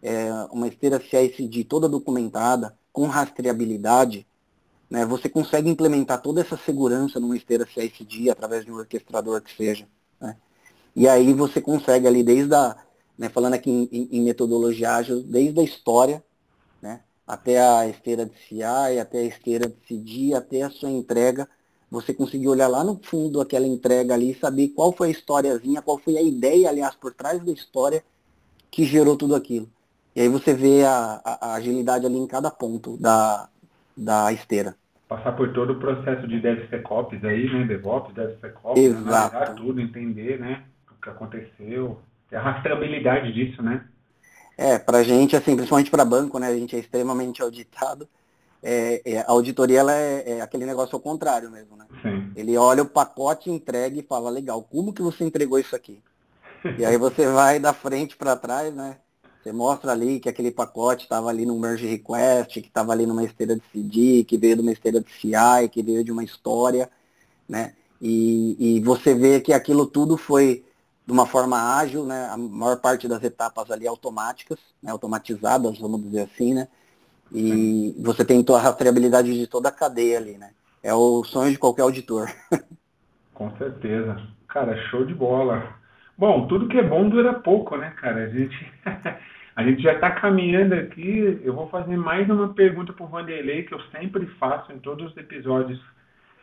é, 0.00 0.30
uma 0.52 0.68
esteira 0.68 1.00
CICD 1.00 1.64
toda 1.64 1.88
documentada, 1.88 2.78
com 2.92 3.06
rastreabilidade, 3.08 4.26
né, 4.88 5.04
você 5.04 5.28
consegue 5.28 5.68
implementar 5.68 6.22
toda 6.22 6.40
essa 6.40 6.56
segurança 6.56 7.18
numa 7.18 7.36
esteira 7.36 7.66
CICD 7.66 8.30
através 8.30 8.64
de 8.64 8.70
um 8.70 8.76
orquestrador 8.76 9.42
que 9.42 9.54
seja. 9.54 9.86
Né? 10.20 10.36
E 10.94 11.08
aí 11.08 11.34
você 11.34 11.60
consegue 11.60 12.06
ali 12.06 12.22
desde 12.22 12.54
a, 12.54 12.76
né, 13.18 13.28
falando 13.28 13.54
aqui 13.54 13.70
em, 13.70 14.08
em, 14.12 14.22
metodologia 14.22 14.94
ágil, 14.94 15.22
desde 15.22 15.60
a 15.60 15.62
história, 15.62 16.24
até 17.26 17.60
a 17.60 17.86
esteira 17.88 18.24
de 18.24 18.36
CI, 18.46 18.62
até 19.00 19.18
a 19.18 19.24
esteira 19.24 19.68
de 19.68 19.76
CD, 19.86 20.34
até 20.34 20.62
a 20.62 20.70
sua 20.70 20.90
entrega, 20.90 21.48
você 21.90 22.12
conseguir 22.14 22.48
olhar 22.48 22.68
lá 22.68 22.84
no 22.84 23.00
fundo 23.02 23.40
aquela 23.40 23.66
entrega 23.66 24.14
ali 24.14 24.32
e 24.32 24.38
saber 24.38 24.68
qual 24.68 24.92
foi 24.92 25.08
a 25.08 25.10
historiazinha, 25.10 25.82
qual 25.82 25.98
foi 25.98 26.16
a 26.16 26.22
ideia, 26.22 26.68
aliás, 26.68 26.94
por 26.94 27.12
trás 27.12 27.44
da 27.44 27.52
história 27.52 28.02
que 28.70 28.84
gerou 28.84 29.16
tudo 29.16 29.34
aquilo. 29.34 29.68
E 30.14 30.20
aí 30.20 30.28
você 30.28 30.54
vê 30.54 30.84
a, 30.84 31.20
a, 31.24 31.48
a 31.48 31.54
agilidade 31.54 32.06
ali 32.06 32.16
em 32.16 32.26
cada 32.26 32.50
ponto 32.50 32.96
da, 32.96 33.48
da 33.96 34.32
esteira 34.32 34.74
passar 35.08 35.36
por 35.36 35.52
todo 35.52 35.74
o 35.74 35.78
processo 35.78 36.26
de 36.26 36.40
DevSecOps 36.40 37.24
aí, 37.24 37.48
né? 37.48 37.64
DevOps, 37.64 38.12
DevSecOps, 38.12 38.96
analisar 38.96 39.54
tudo, 39.54 39.80
entender, 39.80 40.40
né? 40.40 40.64
que 41.06 41.10
aconteceu, 41.10 42.00
a 42.32 42.40
rastreabilidade 42.40 43.32
disso, 43.32 43.62
né? 43.62 43.84
É, 44.56 44.78
para 44.78 44.98
a 44.98 45.02
gente, 45.02 45.36
assim, 45.36 45.54
principalmente 45.54 45.90
para 45.90 46.04
banco, 46.04 46.38
né? 46.38 46.48
A 46.48 46.56
gente 46.56 46.74
é 46.74 46.78
extremamente 46.78 47.42
auditado. 47.42 48.08
É, 48.62 49.02
é, 49.04 49.18
a 49.20 49.30
auditoria 49.30 49.80
ela 49.80 49.94
é, 49.94 50.38
é, 50.38 50.40
aquele 50.40 50.64
negócio 50.64 50.96
ao 50.96 51.00
contrário 51.00 51.50
mesmo, 51.50 51.76
né? 51.76 51.86
Sim. 52.02 52.32
Ele 52.34 52.56
olha 52.56 52.82
o 52.82 52.88
pacote 52.88 53.50
entregue 53.50 54.00
e 54.00 54.02
fala, 54.02 54.30
legal, 54.30 54.62
como 54.62 54.92
que 54.92 55.02
você 55.02 55.24
entregou 55.24 55.58
isso 55.58 55.76
aqui? 55.76 56.02
e 56.78 56.84
aí 56.84 56.96
você 56.96 57.28
vai 57.28 57.60
da 57.60 57.72
frente 57.72 58.16
para 58.16 58.34
trás, 58.34 58.74
né? 58.74 58.96
Você 59.42 59.52
mostra 59.52 59.92
ali 59.92 60.18
que 60.18 60.28
aquele 60.28 60.50
pacote 60.50 61.04
estava 61.04 61.28
ali 61.28 61.46
no 61.46 61.58
merge 61.60 61.86
request, 61.86 62.60
que 62.60 62.66
estava 62.66 62.90
ali 62.90 63.06
numa 63.06 63.22
esteira 63.22 63.54
de 63.54 63.62
CD, 63.72 64.24
que 64.24 64.36
veio 64.36 64.56
de 64.56 64.62
uma 64.62 64.72
esteira 64.72 65.00
de 65.00 65.08
CI, 65.08 65.68
que 65.70 65.82
veio 65.82 66.02
de 66.02 66.10
uma 66.10 66.24
história, 66.24 66.90
né? 67.48 67.74
E, 68.00 68.56
e 68.58 68.80
você 68.80 69.14
vê 69.14 69.40
que 69.40 69.52
aquilo 69.52 69.86
tudo 69.86 70.16
foi 70.16 70.64
de 71.06 71.12
uma 71.12 71.24
forma 71.24 71.78
ágil, 71.78 72.04
né? 72.04 72.28
A 72.32 72.36
maior 72.36 72.80
parte 72.80 73.06
das 73.06 73.22
etapas 73.22 73.70
ali 73.70 73.86
automáticas, 73.86 74.58
né? 74.82 74.90
automatizadas, 74.90 75.78
vamos 75.78 76.02
dizer 76.02 76.22
assim, 76.22 76.52
né? 76.52 76.66
E 77.32 77.94
você 77.98 78.24
tem 78.24 78.44
a 78.48 78.58
rastreabilidade 78.58 79.32
de 79.32 79.46
toda 79.46 79.68
a 79.68 79.72
cadeia 79.72 80.18
ali, 80.18 80.36
né? 80.36 80.50
É 80.82 80.92
o 80.94 81.24
sonho 81.24 81.50
de 81.50 81.58
qualquer 81.58 81.82
auditor. 81.82 82.28
Com 83.34 83.50
certeza. 83.56 84.20
Cara, 84.48 84.76
show 84.88 85.04
de 85.04 85.14
bola. 85.14 85.74
Bom, 86.16 86.46
tudo 86.46 86.68
que 86.68 86.78
é 86.78 86.82
bom 86.82 87.08
dura 87.08 87.34
pouco, 87.34 87.76
né, 87.76 87.92
cara? 88.00 88.24
A 88.24 88.28
gente, 88.28 88.72
a 89.54 89.62
gente 89.62 89.82
já 89.82 89.92
está 89.94 90.10
caminhando 90.10 90.74
aqui. 90.74 91.40
Eu 91.44 91.54
vou 91.54 91.68
fazer 91.68 91.96
mais 91.96 92.28
uma 92.30 92.54
pergunta 92.54 92.92
para 92.92 93.04
o 93.04 93.08
Vanderlei, 93.08 93.64
que 93.64 93.74
eu 93.74 93.80
sempre 93.92 94.26
faço 94.38 94.72
em 94.72 94.78
todos 94.78 95.10
os 95.10 95.16
episódios. 95.16 95.80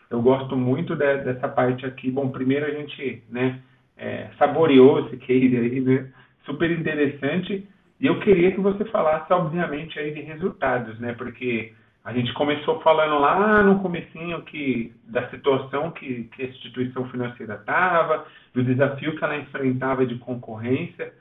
Eu 0.09 0.21
gosto 0.21 0.55
muito 0.55 0.95
de, 0.95 1.17
dessa 1.23 1.47
parte 1.47 1.85
aqui. 1.85 2.11
Bom, 2.11 2.29
primeiro 2.29 2.65
a 2.65 2.71
gente 2.71 3.23
né, 3.29 3.59
é, 3.97 4.29
saboreou 4.37 5.07
esse 5.07 5.17
case 5.17 5.57
aí, 5.57 5.81
né? 5.81 6.09
Super 6.45 6.71
interessante. 6.71 7.67
E 7.99 8.05
eu 8.05 8.19
queria 8.19 8.51
que 8.51 8.59
você 8.59 8.83
falasse, 8.85 9.31
obviamente, 9.31 9.97
aí 9.97 10.13
de 10.13 10.21
resultados, 10.21 10.99
né? 10.99 11.13
Porque 11.13 11.73
a 12.03 12.11
gente 12.11 12.33
começou 12.33 12.81
falando 12.81 13.17
lá 13.17 13.63
no 13.63 13.79
comecinho 13.79 14.41
que, 14.41 14.93
da 15.05 15.29
situação 15.29 15.91
que, 15.91 16.25
que 16.35 16.43
a 16.43 16.45
instituição 16.47 17.07
financeira 17.09 17.55
estava, 17.55 18.25
do 18.53 18.61
desafio 18.63 19.15
que 19.15 19.23
ela 19.23 19.37
enfrentava 19.37 20.05
de 20.05 20.15
concorrência. 20.15 21.13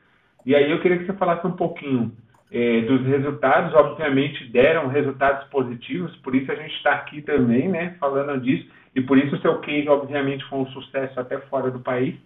E 0.44 0.56
aí 0.56 0.70
eu 0.70 0.80
queria 0.80 0.98
que 0.98 1.06
você 1.06 1.12
falasse 1.12 1.46
um 1.46 1.52
pouquinho 1.52 2.10
é, 2.50 2.80
dos 2.80 3.06
resultados. 3.06 3.72
Obviamente 3.74 4.44
deram 4.50 4.88
resultados 4.88 5.48
positivos, 5.50 6.16
por 6.16 6.34
isso 6.34 6.50
a 6.50 6.56
gente 6.56 6.74
está 6.74 6.94
aqui 6.94 7.22
também, 7.22 7.68
né, 7.68 7.96
falando 8.00 8.40
disso. 8.40 8.68
E 8.94 9.00
por 9.00 9.16
isso 9.16 9.36
o 9.36 9.40
seu 9.40 9.60
case, 9.60 9.88
obviamente, 9.88 10.44
foi 10.46 10.58
um 10.58 10.66
sucesso 10.66 11.18
até 11.18 11.38
fora 11.42 11.70
do 11.70 11.78
país. 11.78 12.16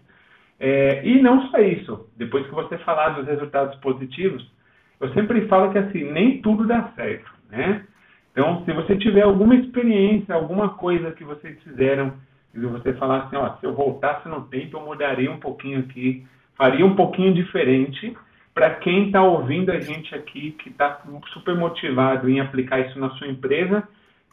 É, 0.59 1.07
e 1.07 1.21
não 1.21 1.49
só 1.49 1.59
isso, 1.59 2.09
depois 2.17 2.47
que 2.47 2.55
você 2.55 2.79
falar 2.79 3.11
dos 3.11 3.27
resultados 3.27 3.77
positivos, 3.81 4.51
eu 4.99 5.13
sempre 5.13 5.47
falo 5.49 5.71
que 5.71 5.79
assim, 5.79 6.11
nem 6.11 6.41
tudo 6.41 6.67
dá 6.67 6.91
certo, 6.97 7.31
né? 7.51 7.85
Então, 8.33 8.63
se 8.65 8.73
você 8.73 8.97
tiver 8.97 9.23
alguma 9.23 9.55
experiência, 9.55 10.35
alguma 10.35 10.71
coisa 10.71 11.11
que 11.13 11.25
vocês 11.25 11.63
fizeram, 11.63 12.15
e 12.55 12.61
você 12.61 12.95
falar 12.95 13.25
assim, 13.25 13.37
ó, 13.37 13.57
se 13.57 13.67
eu 13.67 13.75
voltasse 13.75 14.29
no 14.29 14.43
tempo, 14.43 14.77
eu 14.77 14.85
mudaria 14.85 15.31
um 15.31 15.39
pouquinho 15.39 15.81
aqui, 15.81 16.27
faria 16.57 16.85
um 16.85 16.95
pouquinho 16.95 17.35
diferente, 17.35 18.17
para 18.55 18.71
quem 18.77 19.07
está 19.07 19.23
ouvindo 19.23 19.71
a 19.71 19.79
gente 19.79 20.15
aqui, 20.15 20.53
que 20.53 20.71
está 20.71 21.03
super 21.33 21.55
motivado 21.55 22.29
em 22.29 22.41
aplicar 22.41 22.81
isso 22.81 22.99
na 22.99 23.11
sua 23.11 23.27
empresa, 23.27 23.87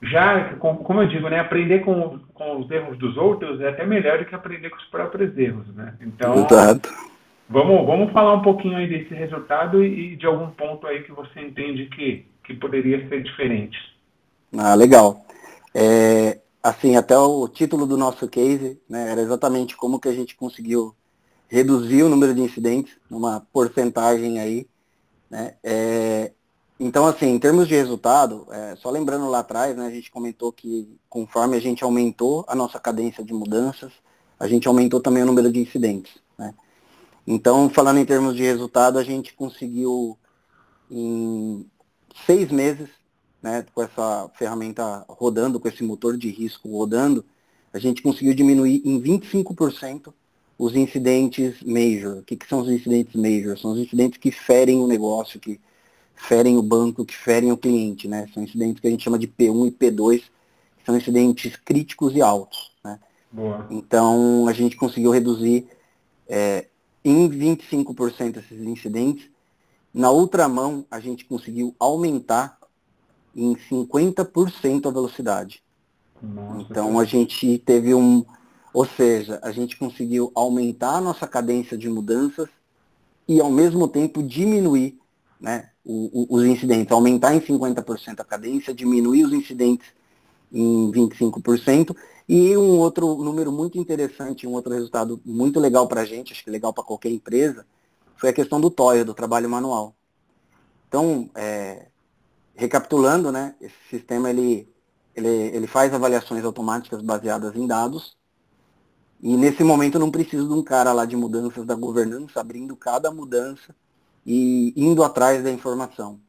já, 0.03 0.55
como 0.55 1.01
eu 1.01 1.07
digo, 1.07 1.29
né, 1.29 1.39
aprender 1.39 1.79
com, 1.79 2.19
com 2.33 2.59
os 2.59 2.69
erros 2.69 2.97
dos 2.97 3.15
outros 3.17 3.61
é 3.61 3.69
até 3.69 3.85
melhor 3.85 4.19
do 4.19 4.25
que 4.25 4.35
aprender 4.35 4.69
com 4.69 4.77
os 4.77 4.85
próprios 4.85 5.37
erros, 5.37 5.67
né? 5.75 5.93
Então, 6.01 6.45
Exato. 6.45 6.89
Vamos, 7.49 7.85
vamos 7.85 8.11
falar 8.11 8.33
um 8.33 8.41
pouquinho 8.41 8.77
aí 8.77 8.87
desse 8.87 9.13
resultado 9.13 9.83
e, 9.83 10.15
de 10.15 10.25
algum 10.25 10.49
ponto 10.51 10.87
aí 10.87 11.03
que 11.03 11.11
você 11.11 11.41
entende 11.41 11.85
que, 11.87 12.25
que 12.43 12.53
poderia 12.55 13.07
ser 13.07 13.21
diferente. 13.21 13.77
Ah, 14.57 14.73
legal. 14.75 15.25
É, 15.75 16.39
assim, 16.61 16.95
até 16.95 17.17
o 17.17 17.47
título 17.47 17.85
do 17.85 17.97
nosso 17.97 18.27
case 18.27 18.79
né, 18.89 19.11
era 19.11 19.21
exatamente 19.21 19.75
como 19.75 19.99
que 19.99 20.07
a 20.07 20.13
gente 20.13 20.35
conseguiu 20.35 20.95
reduzir 21.47 22.03
o 22.03 22.09
número 22.09 22.33
de 22.33 22.41
incidentes, 22.41 22.97
numa 23.09 23.41
porcentagem 23.53 24.39
aí, 24.39 24.65
né, 25.29 25.53
é, 25.63 26.31
então, 26.79 27.05
assim, 27.05 27.27
em 27.27 27.39
termos 27.39 27.67
de 27.67 27.75
resultado, 27.75 28.47
é, 28.51 28.75
só 28.75 28.89
lembrando 28.89 29.29
lá 29.29 29.39
atrás, 29.39 29.75
né, 29.75 29.85
a 29.85 29.91
gente 29.91 30.11
comentou 30.11 30.51
que 30.51 30.97
conforme 31.09 31.55
a 31.55 31.59
gente 31.59 31.83
aumentou 31.83 32.43
a 32.47 32.55
nossa 32.55 32.79
cadência 32.79 33.23
de 33.23 33.33
mudanças, 33.33 33.91
a 34.39 34.47
gente 34.47 34.67
aumentou 34.67 34.99
também 34.99 35.23
o 35.23 35.25
número 35.25 35.51
de 35.51 35.59
incidentes. 35.59 36.13
Né? 36.37 36.53
Então, 37.25 37.69
falando 37.69 37.99
em 37.99 38.05
termos 38.05 38.35
de 38.35 38.43
resultado, 38.43 38.97
a 38.97 39.03
gente 39.03 39.33
conseguiu 39.33 40.17
em 40.89 41.65
seis 42.25 42.51
meses, 42.51 42.89
né, 43.41 43.65
com 43.73 43.81
essa 43.81 44.29
ferramenta 44.35 45.05
rodando, 45.07 45.59
com 45.59 45.67
esse 45.67 45.83
motor 45.83 46.17
de 46.17 46.29
risco 46.29 46.69
rodando, 46.69 47.23
a 47.71 47.79
gente 47.79 48.01
conseguiu 48.01 48.33
diminuir 48.33 48.81
em 48.85 49.01
25% 49.01 50.13
os 50.57 50.75
incidentes 50.75 51.61
major. 51.63 52.19
O 52.19 52.23
que, 52.23 52.35
que 52.35 52.47
são 52.47 52.59
os 52.59 52.69
incidentes 52.69 53.15
major? 53.15 53.57
São 53.57 53.71
os 53.71 53.79
incidentes 53.79 54.19
que 54.19 54.31
ferem 54.31 54.79
o 54.79 54.87
negócio, 54.87 55.39
que 55.39 55.59
ferem 56.15 56.57
o 56.57 56.61
banco, 56.61 57.05
que 57.05 57.15
ferem 57.15 57.51
o 57.51 57.57
cliente, 57.57 58.07
né? 58.07 58.27
São 58.33 58.43
incidentes 58.43 58.79
que 58.79 58.87
a 58.87 58.89
gente 58.89 59.03
chama 59.03 59.19
de 59.19 59.27
P1 59.27 59.67
e 59.67 59.71
P2, 59.71 60.19
que 60.77 60.85
são 60.85 60.97
incidentes 60.97 61.55
críticos 61.55 62.15
e 62.15 62.21
altos, 62.21 62.71
né? 62.83 62.99
Boa. 63.31 63.67
Então, 63.69 64.47
a 64.47 64.53
gente 64.53 64.75
conseguiu 64.75 65.11
reduzir 65.11 65.67
é, 66.27 66.67
em 67.03 67.29
25% 67.29 68.37
esses 68.37 68.61
incidentes. 68.61 69.29
Na 69.93 70.09
outra 70.09 70.47
mão, 70.47 70.85
a 70.89 70.99
gente 70.99 71.25
conseguiu 71.25 71.75
aumentar 71.79 72.57
em 73.35 73.55
50% 73.55 74.87
a 74.87 74.91
velocidade. 74.91 75.63
Nossa, 76.21 76.61
então, 76.61 76.99
a 76.99 77.05
gente 77.05 77.57
teve 77.59 77.93
um... 77.93 78.23
Ou 78.73 78.85
seja, 78.85 79.39
a 79.43 79.51
gente 79.51 79.77
conseguiu 79.77 80.31
aumentar 80.33 80.95
a 80.95 81.01
nossa 81.01 81.27
cadência 81.27 81.77
de 81.77 81.87
mudanças 81.89 82.49
e, 83.27 83.39
ao 83.39 83.51
mesmo 83.51 83.87
tempo, 83.87 84.23
diminuir 84.23 84.97
né, 85.39 85.69
o, 85.85 86.35
o, 86.35 86.37
os 86.37 86.45
incidentes, 86.45 86.91
aumentar 86.91 87.35
em 87.35 87.41
50% 87.41 88.19
a 88.19 88.23
cadência, 88.23 88.73
diminuir 88.73 89.25
os 89.25 89.33
incidentes 89.33 89.87
em 90.51 90.91
25%, 90.91 91.95
e 92.27 92.55
um 92.55 92.79
outro 92.79 93.15
número 93.17 93.51
muito 93.51 93.77
interessante, 93.77 94.47
um 94.47 94.53
outro 94.53 94.73
resultado 94.73 95.19
muito 95.25 95.59
legal 95.59 95.87
para 95.87 96.01
a 96.01 96.05
gente, 96.05 96.31
acho 96.31 96.43
que 96.43 96.49
legal 96.49 96.73
para 96.73 96.83
qualquer 96.83 97.09
empresa, 97.09 97.65
foi 98.15 98.29
a 98.29 98.33
questão 98.33 98.61
do 98.61 98.69
TOIA, 98.69 99.03
do 99.03 99.13
trabalho 99.13 99.49
manual. 99.49 99.93
Então, 100.87 101.29
é, 101.35 101.87
recapitulando, 102.55 103.31
né, 103.31 103.55
esse 103.59 103.75
sistema 103.89 104.29
ele, 104.29 104.69
ele, 105.15 105.27
ele 105.27 105.67
faz 105.67 105.93
avaliações 105.93 106.45
automáticas 106.45 107.01
baseadas 107.01 107.55
em 107.55 107.67
dados, 107.67 108.15
e 109.21 109.35
nesse 109.35 109.63
momento 109.63 109.99
não 109.99 110.11
preciso 110.11 110.47
de 110.47 110.53
um 110.53 110.63
cara 110.63 110.93
lá 110.93 111.05
de 111.05 111.15
mudanças 111.15 111.65
da 111.65 111.75
governança 111.75 112.39
abrindo 112.39 112.75
cada 112.75 113.11
mudança 113.11 113.73
e 114.25 114.73
indo 114.75 115.03
atrás 115.03 115.43
da 115.43 115.51
informação. 115.51 116.19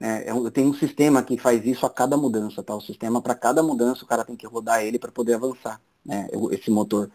É, 0.00 0.30
eu 0.30 0.50
tenho 0.50 0.70
um 0.70 0.74
sistema 0.74 1.22
que 1.22 1.36
faz 1.36 1.64
isso 1.66 1.84
a 1.84 1.90
cada 1.90 2.16
mudança, 2.16 2.62
tá? 2.62 2.74
O 2.74 2.80
sistema 2.80 3.20
para 3.20 3.34
cada 3.34 3.62
mudança 3.62 4.02
o 4.02 4.06
cara 4.06 4.24
tem 4.24 4.34
que 4.34 4.46
rodar 4.46 4.82
ele 4.82 4.98
para 4.98 5.12
poder 5.12 5.34
avançar, 5.34 5.80
né? 6.04 6.26
Esse 6.52 6.70
motor. 6.70 7.10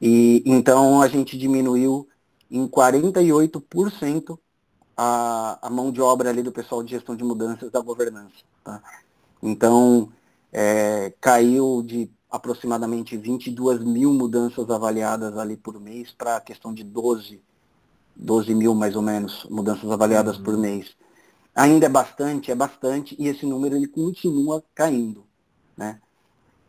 E 0.00 0.42
então 0.44 1.00
a 1.00 1.08
gente 1.08 1.38
diminuiu 1.38 2.08
em 2.50 2.66
48% 2.66 4.38
a, 4.96 5.58
a 5.62 5.70
mão 5.70 5.92
de 5.92 6.00
obra 6.00 6.30
ali 6.30 6.42
do 6.42 6.50
pessoal 6.50 6.82
de 6.82 6.90
gestão 6.90 7.14
de 7.14 7.22
mudanças 7.22 7.70
da 7.70 7.80
governança, 7.80 8.44
tá? 8.64 8.82
Então 9.40 10.10
é, 10.52 11.12
caiu 11.20 11.82
de 11.84 12.10
aproximadamente 12.30 13.16
22 13.16 13.84
mil 13.84 14.12
mudanças 14.12 14.68
avaliadas 14.70 15.36
ali 15.38 15.56
por 15.56 15.78
mês 15.80 16.10
para 16.12 16.36
a 16.36 16.40
questão 16.40 16.74
de 16.74 16.82
12 16.82 17.40
12 18.18 18.52
mil 18.54 18.74
mais 18.74 18.96
ou 18.96 19.02
menos 19.02 19.46
mudanças 19.48 19.90
avaliadas 19.90 20.36
uhum. 20.36 20.42
por 20.42 20.56
mês. 20.58 20.96
Ainda 21.54 21.86
é 21.86 21.88
bastante, 21.88 22.50
é 22.50 22.54
bastante, 22.54 23.16
e 23.18 23.28
esse 23.28 23.46
número 23.46 23.76
ele 23.76 23.86
continua 23.86 24.62
caindo. 24.74 25.24
Né? 25.76 26.00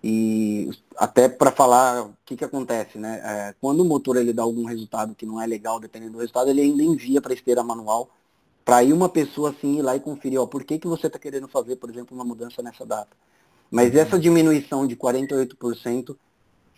E 0.04 0.70
até 0.96 1.28
para 1.28 1.52
falar 1.52 2.06
o 2.06 2.14
que, 2.26 2.38
que 2.38 2.46
acontece, 2.46 2.98
né? 2.98 3.22
É, 3.24 3.56
quando 3.60 3.82
o 3.82 3.86
motor 3.86 4.16
ele 4.16 4.32
dá 4.32 4.44
algum 4.44 4.64
resultado 4.64 5.14
que 5.14 5.26
não 5.26 5.42
é 5.42 5.46
legal, 5.46 5.80
dependendo 5.80 6.14
do 6.14 6.20
resultado, 6.20 6.50
ele 6.50 6.62
ainda 6.62 6.84
envia 6.84 7.22
para 7.22 7.34
a 7.34 7.36
esteira 7.36 7.64
manual 7.64 8.10
para 8.64 8.84
ir 8.84 8.94
uma 8.94 9.10
pessoa 9.10 9.50
assim 9.50 9.80
ir 9.80 9.82
lá 9.82 9.96
e 9.96 10.00
conferir, 10.00 10.40
ó, 10.40 10.46
por 10.46 10.64
que, 10.64 10.78
que 10.78 10.88
você 10.88 11.08
está 11.08 11.18
querendo 11.18 11.48
fazer, 11.48 11.76
por 11.76 11.90
exemplo, 11.90 12.16
uma 12.16 12.24
mudança 12.24 12.62
nessa 12.62 12.86
data. 12.86 13.10
Mas 13.70 13.94
uhum. 13.94 14.00
essa 14.00 14.20
diminuição 14.20 14.88
de 14.88 14.96
48% 14.96 16.16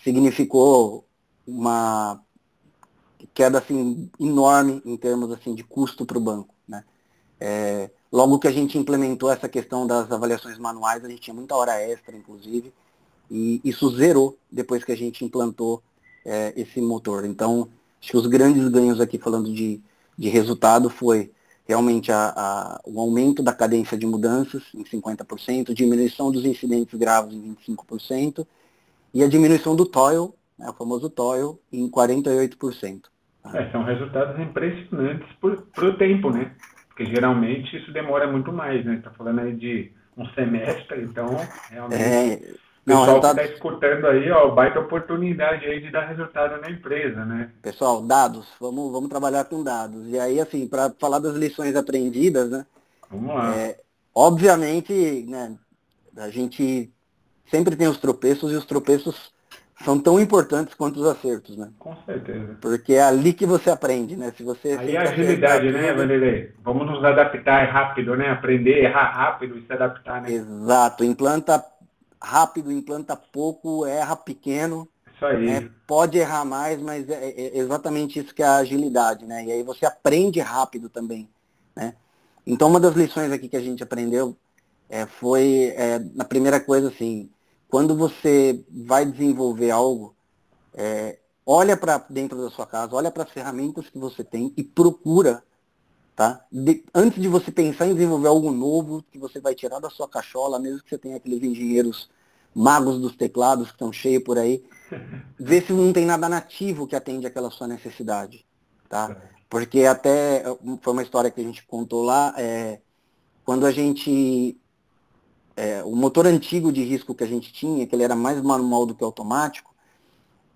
significou 0.03 1.05
uma 1.45 2.22
queda 3.34 3.59
assim 3.59 4.09
enorme 4.19 4.82
em 4.86 4.97
termos 4.97 5.32
assim 5.32 5.53
de 5.55 5.63
custo 5.63 6.05
para 6.05 6.17
o 6.17 6.22
banco, 6.22 6.53
né? 6.67 6.84
É, 7.39 7.89
logo 8.11 8.39
que 8.39 8.47
a 8.47 8.51
gente 8.51 8.78
implementou 8.78 9.32
essa 9.32 9.49
questão 9.49 9.88
das 9.88 10.11
avaliações 10.11 10.57
manuais, 10.57 11.03
a 11.03 11.09
gente 11.09 11.22
tinha 11.22 11.34
muita 11.34 11.55
hora 11.55 11.82
extra, 11.82 12.15
inclusive, 12.15 12.74
e 13.30 13.61
isso 13.63 13.89
zerou 13.95 14.38
depois 14.51 14.84
que 14.84 14.91
a 14.91 14.97
gente 14.97 15.24
implantou 15.26 15.82
é, 16.26 16.53
esse 16.55 16.82
motor. 16.82 17.26
Então, 17.26 17.69
acho 17.99 18.11
que 18.11 18.17
os 18.17 18.28
grandes 18.28 18.67
ganhos 18.67 18.99
aqui 18.99 19.17
falando 19.17 19.53
de, 19.53 19.82
de 20.17 20.30
resultado 20.30 20.89
foi 20.89 21.32
realmente 21.65 22.11
a, 22.11 22.34
a, 22.36 22.82
o 22.86 22.99
aumento 22.99 23.41
da 23.41 23.53
cadência 23.53 23.97
de 23.97 24.05
mudanças 24.05 24.63
em 24.74 24.84
50%, 24.84 25.74
diminuição 25.74 26.32
dos 26.32 26.45
incidentes 26.45 26.97
graves 26.99 27.34
em 27.34 27.55
25% 27.55 28.45
e 29.13 29.24
a 29.24 29.28
diminuição 29.28 29.76
do 29.76 29.86
toil 29.86 30.36
né, 30.62 30.70
o 30.70 30.74
famoso 30.74 31.09
toil, 31.09 31.59
em 31.74 31.89
48%. 31.89 33.05
É, 33.53 33.72
são 33.72 33.84
resultados 33.84 34.39
impressionantes 34.39 35.28
para 35.74 35.86
o 35.86 35.97
tempo, 35.97 36.30
né? 36.30 36.55
Porque 36.88 37.07
geralmente 37.07 37.76
isso 37.76 37.91
demora 37.91 38.32
muito 38.32 38.53
mais, 38.53 38.86
né? 38.86 38.95
Está 38.95 39.09
falando 39.12 39.39
aí 39.39 39.55
de 39.55 39.91
um 40.16 40.26
semestre, 40.30 41.01
então 41.01 41.26
realmente. 41.70 42.01
É... 42.01 42.72
Não, 42.84 42.97
pessoal 42.97 43.05
resultados... 43.05 43.36
que 43.36 43.41
está 43.41 43.53
escutando 43.55 44.07
aí, 44.07 44.32
ó, 44.32 44.49
baita 44.49 44.80
oportunidade 44.80 45.66
aí 45.66 45.82
de 45.82 45.91
dar 45.91 46.07
resultado 46.07 46.59
na 46.59 46.70
empresa, 46.70 47.24
né? 47.26 47.51
Pessoal, 47.62 48.01
dados, 48.01 48.47
vamos, 48.59 48.91
vamos 48.91 49.09
trabalhar 49.09 49.45
com 49.45 49.64
dados. 49.64 50.07
E 50.07 50.20
aí, 50.20 50.39
assim, 50.39 50.68
para 50.68 50.91
falar 50.99 51.20
das 51.20 51.36
lições 51.36 51.76
aprendidas, 51.76 52.49
né? 52.49 52.66
Vamos 53.09 53.36
lá. 53.36 53.55
É, 53.55 53.80
obviamente, 54.16 55.26
né, 55.28 55.55
a 56.18 56.30
gente 56.30 56.91
sempre 57.45 57.76
tem 57.76 57.88
os 57.88 57.97
tropeços 57.97 58.51
e 58.51 58.55
os 58.55 58.66
tropeços 58.66 59.30
são 59.84 59.99
tão 59.99 60.19
importantes 60.19 60.73
quanto 60.73 60.99
os 60.99 61.07
acertos, 61.07 61.57
né? 61.57 61.69
Com 61.79 61.95
certeza. 62.05 62.57
Porque 62.61 62.93
é 62.93 63.03
ali 63.03 63.34
que 63.34 63.45
você 63.45 63.69
aprende, 63.69 64.15
né? 64.15 64.34
Se 64.36 64.43
você 64.43 64.73
Aí 64.73 64.95
a 64.95 65.03
agilidade, 65.03 65.71
né, 65.71 65.93
Vanderlei? 65.93 66.51
Vamos 66.63 66.86
nos 66.86 67.03
adaptar 67.03 67.65
rápido, 67.69 68.15
né? 68.15 68.29
Aprender, 68.29 68.84
errar 68.84 69.11
rápido 69.11 69.57
e 69.57 69.65
se 69.65 69.73
adaptar, 69.73 70.21
né? 70.21 70.32
Exato. 70.32 71.03
Implanta 71.03 71.63
rápido, 72.21 72.71
implanta 72.71 73.15
pouco, 73.15 73.86
erra 73.86 74.15
pequeno. 74.15 74.88
Isso 75.15 75.25
aí. 75.25 75.45
Né? 75.45 75.69
Pode 75.88 76.17
errar 76.17 76.45
mais, 76.45 76.82
mas 76.82 77.09
é, 77.09 77.29
é 77.29 77.57
exatamente 77.57 78.19
isso 78.19 78.34
que 78.34 78.43
é 78.43 78.47
a 78.47 78.57
agilidade, 78.57 79.25
né? 79.25 79.45
E 79.45 79.51
aí 79.51 79.63
você 79.63 79.86
aprende 79.86 80.39
rápido 80.39 80.89
também, 80.89 81.29
né? 81.75 81.93
Então 82.45 82.67
uma 82.67 82.79
das 82.79 82.95
lições 82.95 83.32
aqui 83.32 83.47
que 83.47 83.57
a 83.57 83.61
gente 83.61 83.84
aprendeu 83.84 84.36
é, 84.89 85.05
foi, 85.05 85.73
é, 85.75 85.99
na 86.13 86.25
primeira 86.25 86.59
coisa, 86.59 86.89
assim, 86.89 87.29
quando 87.72 87.95
você 87.95 88.65
vai 88.69 89.05
desenvolver 89.05 89.72
algo, 89.72 90.13
é, 90.74 91.17
olha 91.45 91.78
para 91.78 92.05
dentro 92.09 92.38
da 92.41 92.49
sua 92.49 92.67
casa, 92.67 92.93
olha 92.93 93.09
para 93.09 93.24
as 93.24 93.32
ferramentas 93.32 93.89
que 93.89 93.97
você 93.97 94.26
tem 94.26 94.53
e 94.57 94.63
procura, 94.63 95.41
tá? 96.13 96.45
De, 96.51 96.84
antes 96.93 97.22
de 97.22 97.30
você 97.30 97.49
pensar 97.49 97.88
em 97.88 97.93
desenvolver 97.93 98.28
algo 98.28 98.51
novo 98.51 99.01
que 99.09 99.17
você 99.17 99.39
vai 99.39 99.55
tirar 99.55 99.80
da 99.80 99.89
sua 99.89 100.05
cachola, 100.09 100.59
mesmo 100.59 100.84
que 100.84 100.89
você 100.89 100.97
tenha 100.97 101.15
aqueles 101.15 101.41
engenheiros 101.41 102.09
magos 102.53 102.99
dos 102.99 103.15
teclados 103.15 103.67
que 103.67 103.76
estão 103.76 103.93
cheios 103.93 104.22
por 104.22 104.38
aí, 104.38 104.61
vê 105.39 105.61
se 105.61 105.72
não 105.72 105.93
tem 105.93 106.05
nada 106.05 106.28
nativo 106.28 106.86
que 106.86 106.95
atende 106.95 107.26
aquela 107.26 107.49
sua 107.49 107.69
necessidade, 107.69 108.45
tá? 108.89 109.15
Porque 109.49 109.86
até 109.86 110.43
foi 110.82 110.91
uma 110.91 111.03
história 111.03 111.32
que 111.32 111.39
a 111.39 111.43
gente 111.43 111.65
contou 111.65 112.03
lá, 112.03 112.36
é, 112.38 112.82
quando 113.45 113.65
a 113.65 113.72
gente 113.72 114.61
é, 115.55 115.83
o 115.83 115.95
motor 115.95 116.25
antigo 116.25 116.71
de 116.71 116.83
risco 116.83 117.13
que 117.13 117.23
a 117.23 117.27
gente 117.27 117.51
tinha, 117.51 117.85
que 117.85 117.95
ele 117.95 118.03
era 118.03 118.15
mais 118.15 118.41
manual 118.41 118.85
do 118.85 118.95
que 118.95 119.03
automático, 119.03 119.71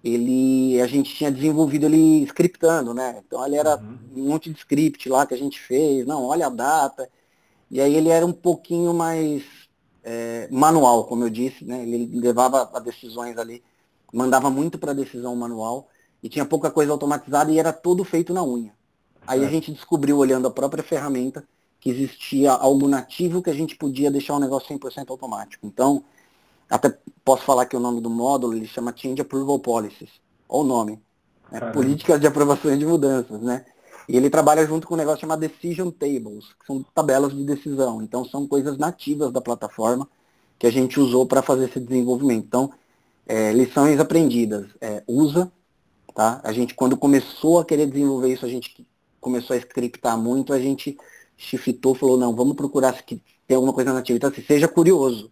ele 0.03 0.79
a 0.79 0.87
gente 0.87 1.13
tinha 1.15 1.31
desenvolvido 1.31 1.87
ele 1.87 2.23
scriptando, 2.23 2.93
né? 2.93 3.21
Então 3.25 3.45
ele 3.45 3.55
era 3.55 3.75
uhum. 3.77 3.97
um 4.15 4.27
monte 4.29 4.51
de 4.51 4.59
script 4.59 5.09
lá 5.09 5.25
que 5.25 5.33
a 5.33 5.37
gente 5.37 5.59
fez, 5.59 6.05
não, 6.05 6.23
olha 6.25 6.47
a 6.47 6.49
data. 6.49 7.09
E 7.71 7.81
aí 7.81 7.95
ele 7.95 8.09
era 8.09 8.25
um 8.25 8.31
pouquinho 8.31 8.93
mais 8.93 9.43
é, 10.03 10.47
manual, 10.51 11.05
como 11.05 11.23
eu 11.23 11.29
disse, 11.29 11.65
né? 11.65 11.81
Ele 11.81 12.19
levava 12.19 12.69
a 12.73 12.79
decisões 12.79 13.37
ali, 13.37 13.63
mandava 14.13 14.49
muito 14.49 14.77
para 14.77 14.93
decisão 14.93 15.35
manual 15.35 15.89
e 16.21 16.29
tinha 16.29 16.45
pouca 16.45 16.69
coisa 16.69 16.91
automatizada 16.91 17.51
e 17.51 17.59
era 17.59 17.73
todo 17.73 18.03
feito 18.03 18.33
na 18.33 18.43
unha. 18.43 18.73
Aí 19.25 19.43
é. 19.43 19.47
a 19.47 19.49
gente 19.49 19.71
descobriu, 19.71 20.17
olhando 20.17 20.47
a 20.47 20.51
própria 20.51 20.83
ferramenta, 20.83 21.47
que 21.85 21.91
existia 21.91 22.51
algo 22.51 22.87
nativo 22.87 23.43
que 23.43 23.49
a 23.51 23.53
gente 23.53 23.75
podia 23.75 24.09
deixar 24.09 24.33
o 24.33 24.39
negócio 24.39 24.75
100% 24.75 25.07
automático. 25.11 25.67
Então, 25.67 26.03
até 26.67 26.97
posso 27.23 27.43
falar 27.43 27.67
que 27.67 27.77
o 27.77 27.79
nome 27.79 28.01
do 28.01 28.09
módulo 28.09 28.55
ele 28.55 28.65
chama 28.65 28.91
Change 28.95 29.21
Approval 29.21 29.59
Policies, 29.59 30.09
ou 30.49 30.63
o 30.63 30.63
nome, 30.63 30.99
né? 31.51 31.59
Políticas 31.71 32.19
de 32.19 32.25
Aprovações 32.25 32.79
de 32.79 32.87
Mudanças, 32.87 33.39
né? 33.39 33.63
E 34.09 34.17
ele 34.17 34.31
trabalha 34.31 34.65
junto 34.65 34.87
com 34.87 34.95
um 34.95 34.97
negócio 34.97 35.21
chamado 35.21 35.41
Decision 35.41 35.91
Tables, 35.91 36.53
que 36.59 36.65
são 36.65 36.83
tabelas 36.91 37.35
de 37.35 37.43
decisão. 37.43 38.01
Então, 38.01 38.25
são 38.25 38.47
coisas 38.47 38.79
nativas 38.79 39.31
da 39.31 39.39
plataforma 39.39 40.09
que 40.57 40.65
a 40.65 40.71
gente 40.71 40.99
usou 40.99 41.27
para 41.27 41.43
fazer 41.43 41.65
esse 41.65 41.79
desenvolvimento. 41.79 42.45
Então, 42.47 42.73
é, 43.27 43.51
lições 43.53 43.99
aprendidas. 43.99 44.65
É, 44.81 45.03
usa, 45.07 45.51
tá? 46.15 46.41
A 46.43 46.51
gente, 46.51 46.73
quando 46.73 46.97
começou 46.97 47.59
a 47.59 47.65
querer 47.65 47.85
desenvolver 47.85 48.33
isso, 48.33 48.45
a 48.45 48.49
gente 48.49 48.87
começou 49.21 49.55
a 49.55 49.57
scriptar 49.57 50.17
muito, 50.17 50.51
a 50.51 50.59
gente 50.59 50.97
shiftou, 51.37 51.95
falou, 51.95 52.17
não, 52.17 52.35
vamos 52.35 52.55
procurar 52.55 52.95
se 52.95 53.03
tem 53.47 53.55
alguma 53.55 53.73
coisa 53.73 53.93
nativa. 53.93 54.17
Então, 54.17 54.29
assim, 54.29 54.41
seja 54.41 54.67
curioso. 54.67 55.31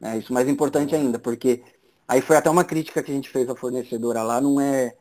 Né? 0.00 0.18
Isso 0.18 0.32
é 0.32 0.34
mais 0.34 0.48
importante 0.48 0.94
ainda, 0.94 1.18
porque 1.18 1.62
aí 2.08 2.20
foi 2.20 2.36
até 2.36 2.50
uma 2.50 2.64
crítica 2.64 3.02
que 3.02 3.10
a 3.10 3.14
gente 3.14 3.28
fez 3.28 3.48
à 3.48 3.54
fornecedora 3.54 4.22
lá, 4.22 4.40
não 4.40 4.60
é, 4.60 4.94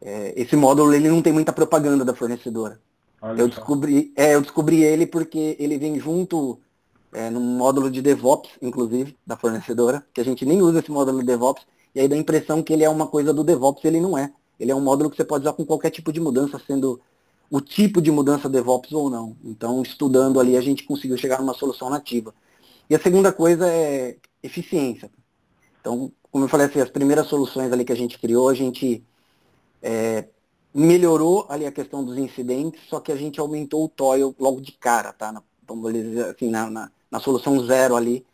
é 0.00 0.32
esse 0.40 0.56
módulo 0.56 0.94
ele 0.94 1.08
não 1.08 1.22
tem 1.22 1.32
muita 1.32 1.52
propaganda 1.52 2.04
da 2.04 2.14
fornecedora. 2.14 2.80
Olha 3.20 3.40
eu 3.40 3.48
descobri, 3.48 4.12
é, 4.16 4.34
eu 4.34 4.40
descobri 4.40 4.82
ele 4.82 5.06
porque 5.06 5.56
ele 5.58 5.78
vem 5.78 6.00
junto 6.00 6.58
é, 7.12 7.30
no 7.30 7.40
módulo 7.40 7.90
de 7.90 8.00
DevOps, 8.00 8.50
inclusive, 8.60 9.16
da 9.26 9.36
fornecedora, 9.36 10.04
que 10.12 10.20
a 10.20 10.24
gente 10.24 10.44
nem 10.46 10.62
usa 10.62 10.80
esse 10.80 10.90
módulo 10.90 11.20
de 11.20 11.26
DevOps, 11.26 11.64
e 11.94 12.00
aí 12.00 12.08
dá 12.08 12.16
a 12.16 12.18
impressão 12.18 12.62
que 12.62 12.72
ele 12.72 12.84
é 12.84 12.88
uma 12.88 13.06
coisa 13.06 13.32
do 13.32 13.44
DevOps, 13.44 13.84
ele 13.84 14.00
não 14.00 14.16
é. 14.16 14.32
Ele 14.58 14.72
é 14.72 14.74
um 14.74 14.80
módulo 14.80 15.10
que 15.10 15.16
você 15.16 15.24
pode 15.24 15.44
usar 15.44 15.52
com 15.52 15.64
qualquer 15.64 15.90
tipo 15.90 16.12
de 16.12 16.20
mudança, 16.20 16.60
sendo 16.66 17.00
o 17.52 17.60
tipo 17.60 18.00
de 18.00 18.10
mudança 18.10 18.48
DevOps 18.48 18.92
ou 18.92 19.10
não. 19.10 19.36
Então, 19.44 19.82
estudando 19.82 20.40
ali, 20.40 20.56
a 20.56 20.60
gente 20.62 20.84
conseguiu 20.84 21.18
chegar 21.18 21.38
numa 21.38 21.52
solução 21.52 21.90
nativa. 21.90 22.34
E 22.88 22.94
a 22.94 22.98
segunda 22.98 23.30
coisa 23.30 23.68
é 23.68 24.16
eficiência. 24.42 25.10
Então, 25.78 26.10
como 26.30 26.46
eu 26.46 26.48
falei 26.48 26.66
assim, 26.66 26.80
as 26.80 26.88
primeiras 26.88 27.26
soluções 27.26 27.70
ali 27.70 27.84
que 27.84 27.92
a 27.92 27.96
gente 27.96 28.18
criou, 28.18 28.48
a 28.48 28.54
gente 28.54 29.04
é, 29.82 30.28
melhorou 30.72 31.44
ali 31.46 31.66
a 31.66 31.70
questão 31.70 32.02
dos 32.02 32.16
incidentes, 32.16 32.80
só 32.88 33.00
que 33.00 33.12
a 33.12 33.16
gente 33.16 33.38
aumentou 33.38 33.84
o 33.84 33.88
toil 33.88 34.34
logo 34.40 34.62
de 34.62 34.72
cara, 34.72 35.12
tá? 35.12 35.30
Na, 35.30 35.42
vamos 35.68 35.92
dizer 35.92 36.30
assim, 36.30 36.48
na, 36.48 36.70
na, 36.70 36.90
na 37.10 37.20
solução 37.20 37.62
zero 37.66 37.96
ali, 37.96 38.24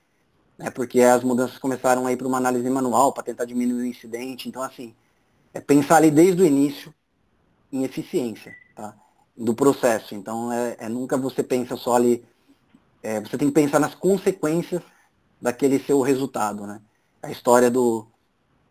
né? 0.57 0.71
porque 0.71 1.01
as 1.01 1.25
mudanças 1.25 1.59
começaram 1.59 2.07
a 2.07 2.12
ir 2.12 2.16
para 2.16 2.29
uma 2.29 2.39
análise 2.39 2.71
manual 2.71 3.12
para 3.12 3.25
tentar 3.25 3.47
diminuir 3.47 3.83
o 3.83 3.87
incidente. 3.87 4.49
Então, 4.49 4.62
assim, 4.62 4.95
é 5.53 5.61
pensar 5.61 5.97
ali 5.97 6.09
desde 6.12 6.41
o 6.41 6.47
início 6.47 6.95
em 7.73 7.83
eficiência, 7.83 8.55
tá? 8.77 8.95
Do 9.39 9.55
processo. 9.55 10.14
Então, 10.14 10.53
é, 10.53 10.76
é 10.80 10.89
nunca 10.89 11.16
você 11.16 11.43
pensa 11.43 11.76
só 11.76 11.95
ali, 11.95 12.24
é, 13.03 13.20
você 13.20 13.39
tem 13.39 13.49
que 13.49 13.55
pensar 13.55 13.78
nas 13.78 13.95
consequências 13.95 14.82
daquele 15.41 15.78
seu 15.78 16.01
resultado, 16.01 16.66
né? 16.66 16.80
A 17.22 17.30
história 17.30 17.70
do 17.70 18.07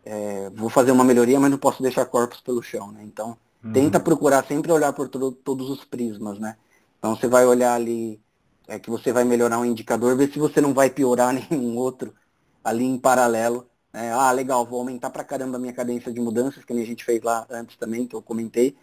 é, 0.04 0.50
vou 0.50 0.68
fazer 0.68 0.90
uma 0.90 1.04
melhoria, 1.04 1.40
mas 1.40 1.50
não 1.50 1.58
posso 1.58 1.82
deixar 1.82 2.04
corpos 2.06 2.40
pelo 2.40 2.62
chão, 2.62 2.92
né? 2.92 3.00
Então, 3.02 3.36
uhum. 3.64 3.72
tenta 3.72 3.98
procurar 3.98 4.44
sempre 4.46 4.70
olhar 4.70 4.92
por 4.92 5.08
todo, 5.08 5.32
todos 5.32 5.70
os 5.70 5.84
prismas, 5.84 6.38
né? 6.38 6.56
Então, 6.98 7.16
você 7.16 7.26
vai 7.26 7.46
olhar 7.46 7.74
ali, 7.74 8.20
é 8.66 8.78
que 8.78 8.90
você 8.90 9.12
vai 9.12 9.24
melhorar 9.24 9.58
um 9.58 9.64
indicador, 9.64 10.16
ver 10.16 10.30
se 10.30 10.38
você 10.38 10.60
não 10.60 10.74
vai 10.74 10.90
piorar 10.90 11.32
nenhum 11.50 11.76
outro 11.76 12.14
ali 12.62 12.84
em 12.84 12.98
paralelo. 12.98 13.66
Né? 13.92 14.12
Ah, 14.12 14.32
legal, 14.32 14.66
vou 14.66 14.80
aumentar 14.80 15.10
pra 15.10 15.24
caramba 15.24 15.56
a 15.56 15.60
minha 15.60 15.72
cadência 15.72 16.12
de 16.12 16.20
mudanças, 16.20 16.64
que 16.64 16.72
a 16.72 16.84
gente 16.84 17.04
fez 17.04 17.22
lá 17.22 17.46
antes 17.48 17.76
também, 17.76 18.06
que 18.06 18.14
eu 18.14 18.20
comentei 18.20 18.76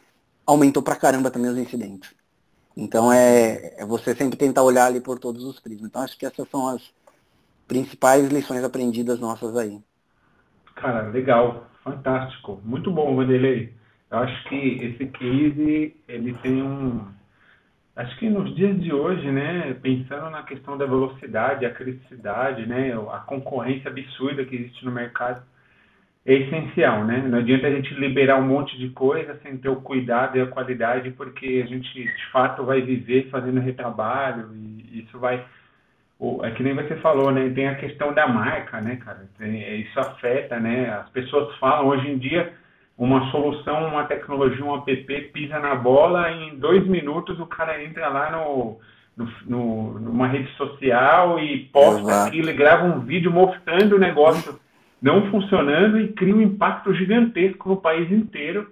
aumentou 0.45 0.83
pra 0.83 0.95
caramba 0.95 1.31
também 1.31 1.49
os 1.49 1.57
incidentes. 1.57 2.13
Então 2.77 3.11
é, 3.11 3.81
é, 3.81 3.85
você 3.85 4.13
sempre 4.15 4.37
tentar 4.37 4.63
olhar 4.63 4.85
ali 4.85 4.99
por 4.99 5.17
todos 5.17 5.43
os 5.43 5.59
prismas. 5.59 5.89
Então 5.89 6.01
acho 6.01 6.17
que 6.17 6.25
essas 6.25 6.47
são 6.49 6.67
as 6.67 6.81
principais 7.67 8.29
lições 8.29 8.63
aprendidas 8.63 9.19
nossas 9.19 9.55
aí. 9.57 9.79
Cara, 10.75 11.07
legal, 11.09 11.67
fantástico, 11.83 12.61
muito 12.63 12.91
bom, 12.91 13.15
Vanderlei. 13.15 13.73
Eu 14.11 14.19
acho 14.19 14.49
que 14.49 14.55
esse 14.55 15.07
case 15.07 15.95
ele 16.07 16.33
tem 16.43 16.61
um, 16.61 17.05
acho 17.95 18.17
que 18.19 18.29
nos 18.29 18.53
dias 18.55 18.79
de 18.79 18.93
hoje, 18.93 19.31
né, 19.31 19.73
pensando 19.81 20.29
na 20.29 20.43
questão 20.43 20.77
da 20.77 20.85
velocidade, 20.85 21.65
a 21.65 21.73
criticidade, 21.73 22.65
né, 22.65 22.93
a 22.93 23.19
concorrência 23.19 23.89
absurda 23.89 24.45
que 24.45 24.55
existe 24.55 24.85
no 24.85 24.91
mercado, 24.91 25.43
é 26.25 26.33
essencial, 26.33 27.03
né? 27.03 27.23
Não 27.27 27.37
adianta 27.37 27.67
a 27.67 27.71
gente 27.71 27.93
liberar 27.93 28.37
um 28.37 28.47
monte 28.47 28.77
de 28.79 28.89
coisa 28.89 29.39
sem 29.43 29.57
ter 29.57 29.69
o 29.69 29.75
cuidado 29.75 30.37
e 30.37 30.41
a 30.41 30.47
qualidade, 30.47 31.11
porque 31.11 31.61
a 31.63 31.67
gente 31.67 31.87
de 31.93 32.31
fato 32.31 32.63
vai 32.63 32.81
viver 32.81 33.29
fazendo 33.29 33.59
retrabalho 33.59 34.49
e 34.55 35.03
isso 35.05 35.19
vai. 35.19 35.45
É 36.43 36.51
que 36.51 36.63
nem 36.63 36.73
você 36.73 36.95
falou, 36.95 37.31
né? 37.31 37.51
Tem 37.53 37.67
a 37.67 37.75
questão 37.75 38.11
da 38.13 38.27
marca, 38.27 38.81
né, 38.81 38.95
cara? 38.95 39.29
Tem, 39.37 39.81
isso 39.81 39.99
afeta, 39.99 40.59
né? 40.59 40.89
As 40.89 41.09
pessoas 41.09 41.55
falam 41.57 41.87
hoje 41.87 42.09
em 42.09 42.17
dia 42.17 42.53
uma 42.97 43.29
solução, 43.29 43.87
uma 43.87 44.05
tecnologia, 44.05 44.63
um 44.65 44.75
app 44.75 45.21
pisa 45.33 45.59
na 45.59 45.75
bola 45.75 46.31
em 46.31 46.57
dois 46.57 46.87
minutos 46.87 47.37
o 47.39 47.45
cara 47.45 47.83
entra 47.83 48.07
lá 48.07 48.31
no, 48.31 48.79
no, 49.17 49.27
no 49.45 49.99
numa 49.99 50.27
rede 50.27 50.49
social 50.53 51.37
e 51.37 51.65
posta 51.65 52.01
Exato. 52.01 52.27
aquilo 52.29 52.49
e 52.49 52.53
grava 52.53 52.85
um 52.85 53.01
vídeo 53.01 53.29
mostrando 53.29 53.97
o 53.97 53.99
negócio 53.99 54.57
não 55.01 55.29
funcionando 55.29 55.99
e 55.99 56.09
cria 56.09 56.35
um 56.35 56.41
impacto 56.41 56.93
gigantesco 56.93 57.69
no 57.69 57.77
país 57.77 58.11
inteiro, 58.11 58.71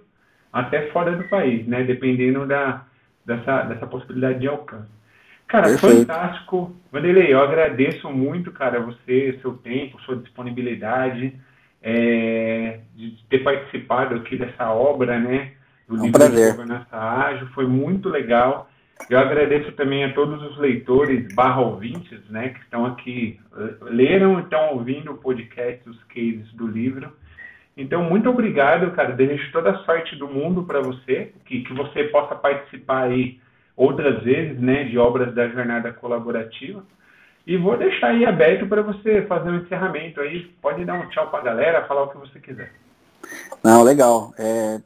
até 0.52 0.88
fora 0.90 1.12
do 1.16 1.24
país, 1.24 1.66
né? 1.66 1.82
Dependendo 1.82 2.46
da, 2.46 2.84
dessa, 3.24 3.62
dessa 3.62 3.86
possibilidade 3.86 4.40
de 4.40 4.48
alcance. 4.48 4.94
Cara, 5.46 5.68
Perfeito. 5.68 5.98
fantástico. 5.98 6.74
Vanderlei, 6.90 7.32
eu 7.32 7.40
agradeço 7.40 8.10
muito, 8.10 8.50
cara, 8.50 8.80
você, 8.80 9.38
seu 9.42 9.52
tempo, 9.54 10.00
sua 10.02 10.16
disponibilidade, 10.16 11.34
é, 11.82 12.80
de 12.94 13.16
ter 13.28 13.40
participado 13.40 14.14
aqui 14.14 14.36
dessa 14.36 14.70
obra, 14.70 15.18
né? 15.18 15.52
Do 15.86 15.96
é 15.96 15.98
um 15.98 16.02
livro 16.04 16.18
prazer. 16.18 16.52
de 16.52 16.56
governança 16.56 16.96
ágil. 16.96 17.46
Foi 17.48 17.66
muito 17.66 18.08
legal. 18.08 18.70
Eu 19.10 19.18
agradeço 19.18 19.72
também 19.72 20.04
a 20.04 20.14
todos 20.14 20.42
os 20.42 20.56
leitores 20.58 21.32
barra 21.34 21.60
ouvintes, 21.60 22.20
né, 22.30 22.50
que 22.50 22.60
estão 22.60 22.86
aqui, 22.86 23.38
leram 23.82 24.38
e 24.38 24.42
estão 24.42 24.74
ouvindo 24.74 25.12
o 25.12 25.18
podcast, 25.18 25.88
os 25.88 26.02
cases 26.04 26.50
do 26.54 26.66
livro. 26.66 27.12
Então, 27.76 28.04
muito 28.04 28.30
obrigado, 28.30 28.92
cara. 28.92 29.12
Desejo 29.12 29.50
toda 29.52 29.72
a 29.72 29.84
sorte 29.84 30.16
do 30.16 30.28
mundo 30.28 30.62
para 30.62 30.80
você, 30.80 31.32
que, 31.44 31.62
que 31.62 31.74
você 31.74 32.04
possa 32.04 32.34
participar 32.34 33.04
aí 33.04 33.40
outras 33.76 34.22
vezes, 34.22 34.58
né, 34.60 34.84
de 34.84 34.96
obras 34.96 35.34
da 35.34 35.48
jornada 35.48 35.92
colaborativa. 35.92 36.84
E 37.46 37.56
vou 37.56 37.76
deixar 37.76 38.08
aí 38.08 38.24
aberto 38.24 38.66
para 38.66 38.80
você 38.80 39.22
fazer 39.22 39.50
um 39.50 39.56
encerramento 39.56 40.20
aí. 40.20 40.44
Pode 40.62 40.84
dar 40.84 40.94
um 40.94 41.08
tchau 41.10 41.28
para 41.28 41.40
a 41.40 41.42
galera, 41.42 41.86
falar 41.86 42.04
o 42.04 42.08
que 42.08 42.18
você 42.18 42.38
quiser. 42.38 42.72
Não, 43.62 43.82
legal. 43.82 44.32
É, 44.38 44.80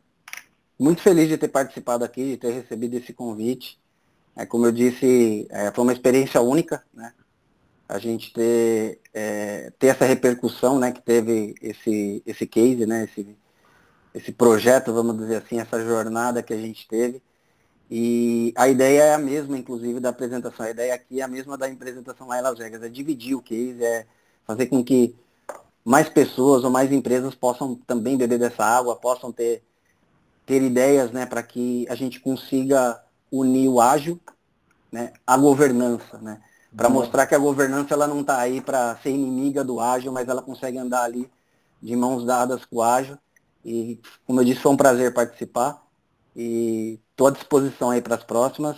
muito 0.81 1.03
feliz 1.03 1.29
de 1.29 1.39
ter 1.39 1.49
participado 1.49 2.05
aqui, 2.05 2.25
de 2.25 2.37
ter 2.37 2.53
recebido 2.53 2.95
esse 2.95 3.13
convite. 3.13 3.79
É, 4.39 4.47
como 4.47 4.67
eu 4.67 4.71
disse, 4.71 5.49
é, 5.51 5.73
foi 5.73 5.83
uma 5.83 5.93
experiência 5.93 6.41
única, 6.41 6.85
né? 6.95 7.13
A 7.89 7.99
gente 7.99 8.33
ter, 8.33 9.01
é, 9.13 9.73
ter 9.77 9.89
essa 9.89 10.05
repercussão, 10.05 10.79
né, 10.79 10.93
que 10.93 11.03
teve 11.03 11.57
esse, 11.61 12.23
esse 12.25 12.47
case, 12.47 12.87
né, 12.87 13.05
esse, 13.05 13.37
esse 14.15 14.31
projeto, 14.31 14.93
vamos 14.93 15.19
dizer 15.19 15.37
assim, 15.37 15.59
essa 15.59 15.85
jornada 15.85 16.41
que 16.41 16.55
a 16.55 16.57
gente 16.57 16.87
teve. 16.87 17.21
E 17.91 18.53
a 18.57 18.69
ideia 18.69 19.03
é 19.03 19.15
a 19.15 19.19
mesma, 19.19 19.59
inclusive, 19.59 19.99
da 19.99 20.11
apresentação. 20.11 20.67
A 20.67 20.71
ideia 20.71 20.95
aqui 20.95 21.21
é 21.21 21.25
a 21.25 21.29
mesma 21.29 21.59
da 21.59 21.67
apresentação 21.67 22.29
lá 22.29 22.39
em 22.39 22.43
Las 22.43 22.59
Vegas, 22.59 22.83
é 22.83 22.89
dividir 22.89 23.35
o 23.35 23.43
case, 23.43 23.83
é 23.83 24.07
fazer 24.47 24.67
com 24.67 24.85
que 24.85 25.17
mais 25.85 26.09
pessoas 26.09 26.63
ou 26.63 26.71
mais 26.71 26.93
empresas 26.93 27.35
possam 27.35 27.75
também 27.75 28.17
beber 28.17 28.39
dessa 28.39 28.65
água, 28.65 28.95
possam 28.95 29.33
ter, 29.33 29.65
ter 30.47 30.63
ideias 30.63 31.11
né, 31.11 31.27
para 31.27 31.43
que 31.43 31.87
a 31.89 31.97
gente 31.97 32.21
consiga 32.21 33.03
unir 33.31 33.69
o 33.69 33.81
ágil 33.81 34.21
né, 34.91 35.13
à 35.27 35.37
governança. 35.37 36.19
Né, 36.19 36.41
para 36.77 36.89
mostrar 36.89 37.27
que 37.27 37.35
a 37.35 37.39
governança 37.39 37.95
ela 37.95 38.07
não 38.07 38.21
está 38.21 38.39
aí 38.39 38.61
para 38.61 38.97
ser 38.97 39.11
inimiga 39.11 39.65
do 39.65 39.81
ágil, 39.81 40.13
mas 40.13 40.29
ela 40.29 40.43
consegue 40.43 40.79
andar 40.79 41.03
ali 41.03 41.31
de 41.83 41.97
mãos 41.97 42.25
dadas 42.25 42.65
com 42.65 42.77
o 42.77 42.83
ágil. 42.83 43.17
E, 43.65 44.01
como 44.27 44.41
eu 44.41 44.45
disse, 44.45 44.61
foi 44.61 44.73
um 44.73 44.77
prazer 44.77 45.13
participar. 45.13 45.83
E 46.37 47.01
estou 47.11 47.27
à 47.27 47.31
disposição 47.31 47.91
aí 47.91 48.01
para 48.01 48.15
as 48.15 48.25
próximas. 48.25 48.77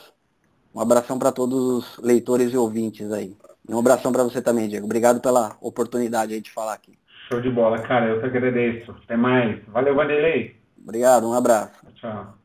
Um 0.75 0.81
abração 0.81 1.19
para 1.19 1.33
todos 1.33 1.59
os 1.59 1.99
leitores 1.99 2.53
e 2.53 2.57
ouvintes 2.57 3.11
aí. 3.13 3.37
E 3.69 3.75
um 3.75 3.79
abração 3.79 4.13
para 4.13 4.25
você 4.25 4.41
também, 4.41 4.69
Diego. 4.69 4.87
Obrigado 4.87 5.21
pela 5.21 5.57
oportunidade 5.61 6.33
aí 6.33 6.41
de 6.41 6.51
falar 6.51 6.75
aqui. 6.75 6.99
Show 7.29 7.41
de 7.41 7.51
bola, 7.51 7.79
cara. 7.79 8.07
Eu 8.07 8.21
que 8.21 8.27
agradeço. 8.27 8.93
Até 9.05 9.17
mais. 9.17 9.63
Valeu, 9.69 9.95
Vanderlei. 9.95 10.57
Obrigado, 10.83 11.29
um 11.29 11.35
abraço. 11.35 11.87
Tchau. 11.95 12.40